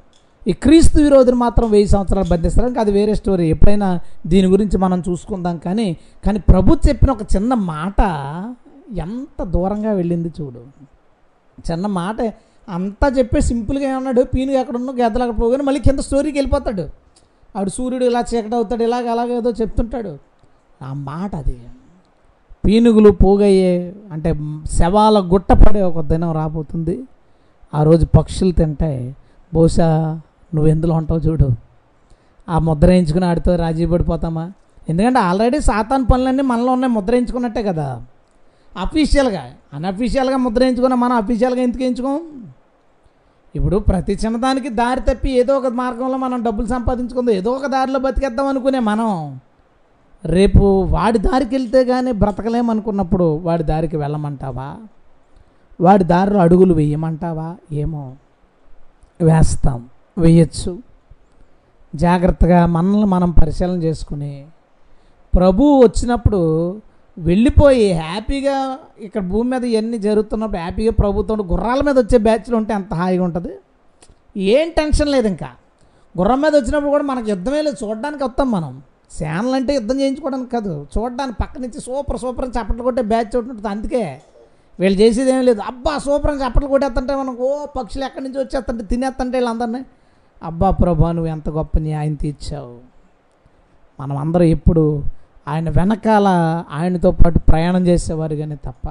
ఈ 0.47 0.53
క్రీస్తు 0.53 1.01
విరోధిని 1.01 1.37
మాత్రం 1.37 1.71
వెయ్యి 1.71 1.87
సంవత్సరాలు 1.87 2.29
బంధిస్తారు. 2.29 2.67
ఇంకా 2.67 2.81
అది 2.81 2.91
వేరే 2.91 3.15
స్టోరీ. 3.15 3.49
ఎప్పుడైనా 3.49 3.99
దీని 4.27 4.47
గురించి 4.47 4.77
మనం 4.77 5.03
చూసుకుందాం 5.09 5.57
కానీ 5.57 5.97
కానీ 6.25 6.39
ప్రభు 6.39 6.77
చెప్పిన 6.89 7.11
ఒక 7.11 7.21
చిన్న 7.35 7.53
మాట 7.53 8.01
ఎంత 8.97 9.43
దూరంగా 9.43 9.91
వెళ్ళింది 9.91 10.33
చూడు. 10.41 10.61
చిన్న 11.71 11.87
మాట 11.87 12.33
అంతా 12.69 13.07
చెప్పే 13.07 13.41
సింపుల్గా 13.41 13.89
ఏమన్నాడు? 13.89 14.21
పీనుగా 14.21 14.59
ఎక్కడ 14.59 14.75
ఉన్నా 14.75 14.93
గెద్దలు 14.93 15.23
అక్కడ 15.23 15.41
పోగానే 15.41 15.63
మళ్ళీ 15.63 15.81
కింద 15.81 15.99
స్టోరీకి 15.99 16.37
వెళ్ళిపోతాడు. 16.37 16.81
ఆవిడ 17.55 17.69
సూర్యుడు 17.69 18.05
ఇలా 18.05 18.23
చీకటి 18.35 18.55
అవుతాడు 18.55 18.83
ఇలాగ 18.83 19.11
అలాగేదో 19.11 19.51
చెప్తుంటాడు. 19.51 20.17
ఆ 20.81 20.93
మాట 20.93 21.35
అది. 21.35 21.59
పీనుగులు 22.67 23.11
పోగయ్యే 23.11 23.93
అంటే 24.11 24.35
శవాల 24.71 25.19
గుట్ట 25.19 25.51
పడే 25.51 25.81
ఒక 25.81 26.05
దినం 26.05 26.31
రాబోతుంది. 26.31 27.03
ఆ 27.73 27.83
రోజు 27.83 28.05
పక్షులు 28.05 28.51
తింటాయి 28.51 29.15
బహుశా 29.53 30.19
నువ్వు 30.55 30.67
ఎందులో 30.67 30.95
ఉంటావు 30.95 31.19
చూడు. 31.19 31.49
ఆ 32.49 32.59
ముద్ర 32.59 32.87
వేయించుకుని 32.87 33.25
ఆడితో 33.25 33.55
రాజీ 33.55 33.85
పడిపోతామా? 33.85 34.51
ఎందుకంటే 34.89 35.19
ఆల్రెడీ 35.19 35.59
సాతాన్ 35.59 36.05
పనులన్నీ 36.13 36.43
మనలో 36.43 36.71
ఉన్నాయి 36.71 36.93
ముద్రయించుకున్నట్టే 36.93 37.63
కదా. 37.63 38.03
అఫీషియల్గా 38.77 39.43
అన్అఫీషియల్గా 39.73 40.37
ముద్ర 40.37 40.71
మనం 40.95 41.17
అఫీషియల్గా 41.17 41.61
ఎందుకు 41.61 41.83
వేయించుకోం? 41.83 42.19
ఇప్పుడు 43.55 43.77
ప్రతి 43.77 44.19
చిన్నదానికి 44.25 44.69
దారి 44.69 45.01
తప్పి 45.01 45.31
ఏదో 45.31 45.57
ఒక 45.57 45.67
మార్గంలో 45.67 46.17
మనం 46.17 46.43
డబ్బులు 46.43 46.67
సంపాదించుకుందాం 46.67 47.35
ఏదో 47.35 47.51
ఒక 47.51 47.65
దారిలో 47.65 47.99
బతికేద్దాం 47.99 48.47
అనుకునే 48.47 48.79
మనం. 48.79 49.39
రేపు 50.27 50.83
వాడి 50.89 51.19
దారికి 51.19 51.55
వెళ్తే 51.55 51.85
కానీ 51.85 52.11
బ్రతకలేమనుకున్నప్పుడు 52.11 53.37
వాడి 53.37 53.63
దారికి 53.63 53.97
వెళ్ళమంటావా? 53.97 54.75
వాడి 55.81 56.03
దారిలో 56.03 56.39
అడుగులు 56.39 56.73
వేయమంటావా? 56.73 57.55
ఏమో. 57.71 58.15
వేస్తాం. 59.21 59.89
వేయచ్చు. 60.17 60.79
జాగ్రత్తగా 61.95 62.65
మనల్ని 62.65 63.05
మనం 63.05 63.31
పరిశీలన 63.31 63.83
చేసుకుని 63.83 64.45
ప్రభువు 65.35 65.83
వచ్చినప్పుడు 65.83 66.81
వెళ్ళిపోయి 67.17 67.93
హ్యాపీగా 67.93 68.77
ఇక్కడ 68.99 69.21
భూమి 69.21 69.49
మీద 69.49 69.65
ఇవన్నీ 69.65 69.97
జరుగుతున్నప్పుడు 69.97 70.57
హ్యాపీగా 70.57 70.91
ప్రభుత్వం 70.91 71.51
గుర్రాల 71.51 71.81
మీద 71.81 71.99
వచ్చే 71.99 72.17
బ్యాచ్లు 72.17 72.55
ఉంటే 72.55 72.73
అంత 72.73 72.93
హాయిగా 72.93 73.23
ఉంటుంది? 73.23 73.49
ఏం 74.37 74.69
టెన్షన్ 74.77 75.07
లేదు 75.07 75.27
ఇంకా 75.27 75.49
గుర్రం 76.19 76.41
మీద 76.41 76.55
వచ్చినప్పుడు 76.55 76.89
కూడా 76.89 77.03
మనకు 77.03 77.29
యుద్ధమే 77.29 77.61
లేదు. 77.61 77.85
చూడడానికి 77.85 78.23
వస్తాం 78.23 78.51
మనం. 78.51 78.81
శానలు 79.11 79.51
అంటే 79.51 79.73
యుద్ధం 79.73 79.99
చేయించుకోవడానికి 79.99 80.51
కాదు. 80.51 80.87
చూడడానికి 80.97 81.37
పక్క 81.41 81.59
నుంచి 81.59 81.81
సూపర్ 81.81 82.19
సూపర్ 82.19 82.45
అని 82.45 82.53
చప్పట్లు 82.59 82.83
కొట్టే 82.83 83.01
బ్యాచ్ 83.01 83.35
ఒకటి 83.35 83.49
ఉంటుంది. 83.49 83.67
అందుకే 83.67 84.21
వీళ్ళు 84.79 85.01
చేసేది 85.01 85.31
ఏం 85.31 85.41
లేదు. 85.41 85.61
అబ్బా 85.61 85.97
సూపర్ 85.97 86.31
అని 86.31 86.41
చప్పట్లు 86.41 86.67
కొట్టేస్తుంటే 86.67 87.15
మనం 87.15 87.37
ఓ 87.39 87.65
పక్షులు 87.65 88.05
ఎక్కడి 88.05 88.23
నుంచి 88.23 88.39
వచ్చేస్తుంటే 88.39 88.83
తినేస్తుంటే 88.83 89.37
వీళ్ళందరినీ 89.37 89.85
అబ్బా 90.43 90.69
ప్రభా 90.71 91.11
నువ్వు 91.11 91.31
ఎంత 91.31 91.49
గొప్ప 91.49 91.77
న్యాయం 91.77 92.13
తీర్చావు. 92.13 92.77
మనం 93.99 94.17
అందరం 94.17 94.43
ఎప్పుడు 94.43 95.03
ఆయన 95.47 95.69
వెనకాల 95.69 96.27
ఆయనతో 96.71 97.11
పాటు 97.11 97.39
ప్రయాణం 97.39 97.87
చేసేవారుగానే 97.87 98.55
తప్ప 98.55 98.87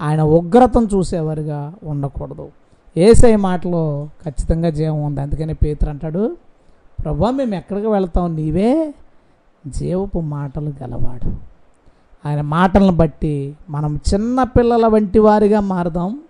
ఆయన 0.00 0.22
ఉగ్రతను 0.22 0.86
చూసేవారుగా 0.86 1.74
ఉండకూడదు. 1.82 2.48
ఏసై 2.96 3.36
మాటలో 3.36 4.08
ఖచ్చితంగా 4.24 4.70
జీవం 4.70 5.02
ఉంది. 5.02 5.20
అందుకని 5.20 5.54
పేతురు 5.54 5.90
అంటాడు 5.90 6.36
ప్రభా 7.04 7.30
మేము 7.30 7.54
ఎక్కడికి 7.54 7.86
వెళ్తాం? 7.86 8.36
నీవే 8.36 8.94
జీవపు 9.70 10.20
మాటలు 10.20 10.72
గలవాడు. 10.82 11.36
ఆయన 12.28 12.40
మాటలను 12.40 12.92
బట్టి 12.92 13.56
మనం 13.70 14.00
చిన్న 14.14 14.42
పిల్లల 14.42 14.86
వంటి 14.86 15.18
వారిగా 15.18 15.60
మారుదాం. 15.60 16.20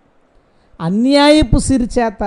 అన్యాయపు 0.80 1.58
సిరిచేత 1.58 2.22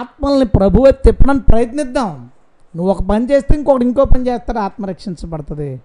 ఆత్మల్ని 0.00 0.46
ప్రభువే 0.46 0.92
తిప్పడానికి 0.92 1.44
ప్రయత్నిద్దాం. 1.44 2.28
నువ్వు 2.76 2.90
ఒక 2.90 3.02
పని 3.02 3.30
చేస్తే 3.30 3.54
ఇంకొకటి 3.58 3.84
ఇంకో 3.84 4.04
పని 4.04 4.28
చేస్తాడు 4.28 4.58
ఆత్మ 4.58 4.86
రక్షించబడుతుంది. 4.86 5.80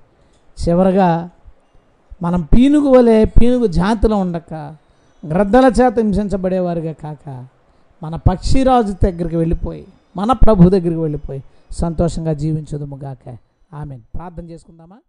చివరగా 0.61 1.29
మనం 2.21 2.41
పీనుగు 2.41 2.97
వలె 2.97 3.25
పీనుగు 3.25 3.67
జాతిలో 3.67 4.17
ఉండక 4.17 4.75
గ్రద్దల 5.29 5.65
చేత 5.65 5.99
హింసించబడేవారుగా 5.99 6.91
కాక 6.91 7.45
మన 8.03 8.15
పక్షిరాజు 8.15 8.93
దగ్గరికి 9.03 9.35
వెళ్ళిపోయి 9.35 9.85
మన 10.17 10.31
ప్రభు 10.31 10.69
దగ్గరికి 10.69 11.01
వెళ్ళిపోయి 11.01 11.43
సంతోషంగా 11.71 12.33
జీవించదుము 12.33 12.95
ఆమెన్. 13.73 14.03
ప్రార్థన 14.15 14.49
చేసుకుందామా? 14.49 15.01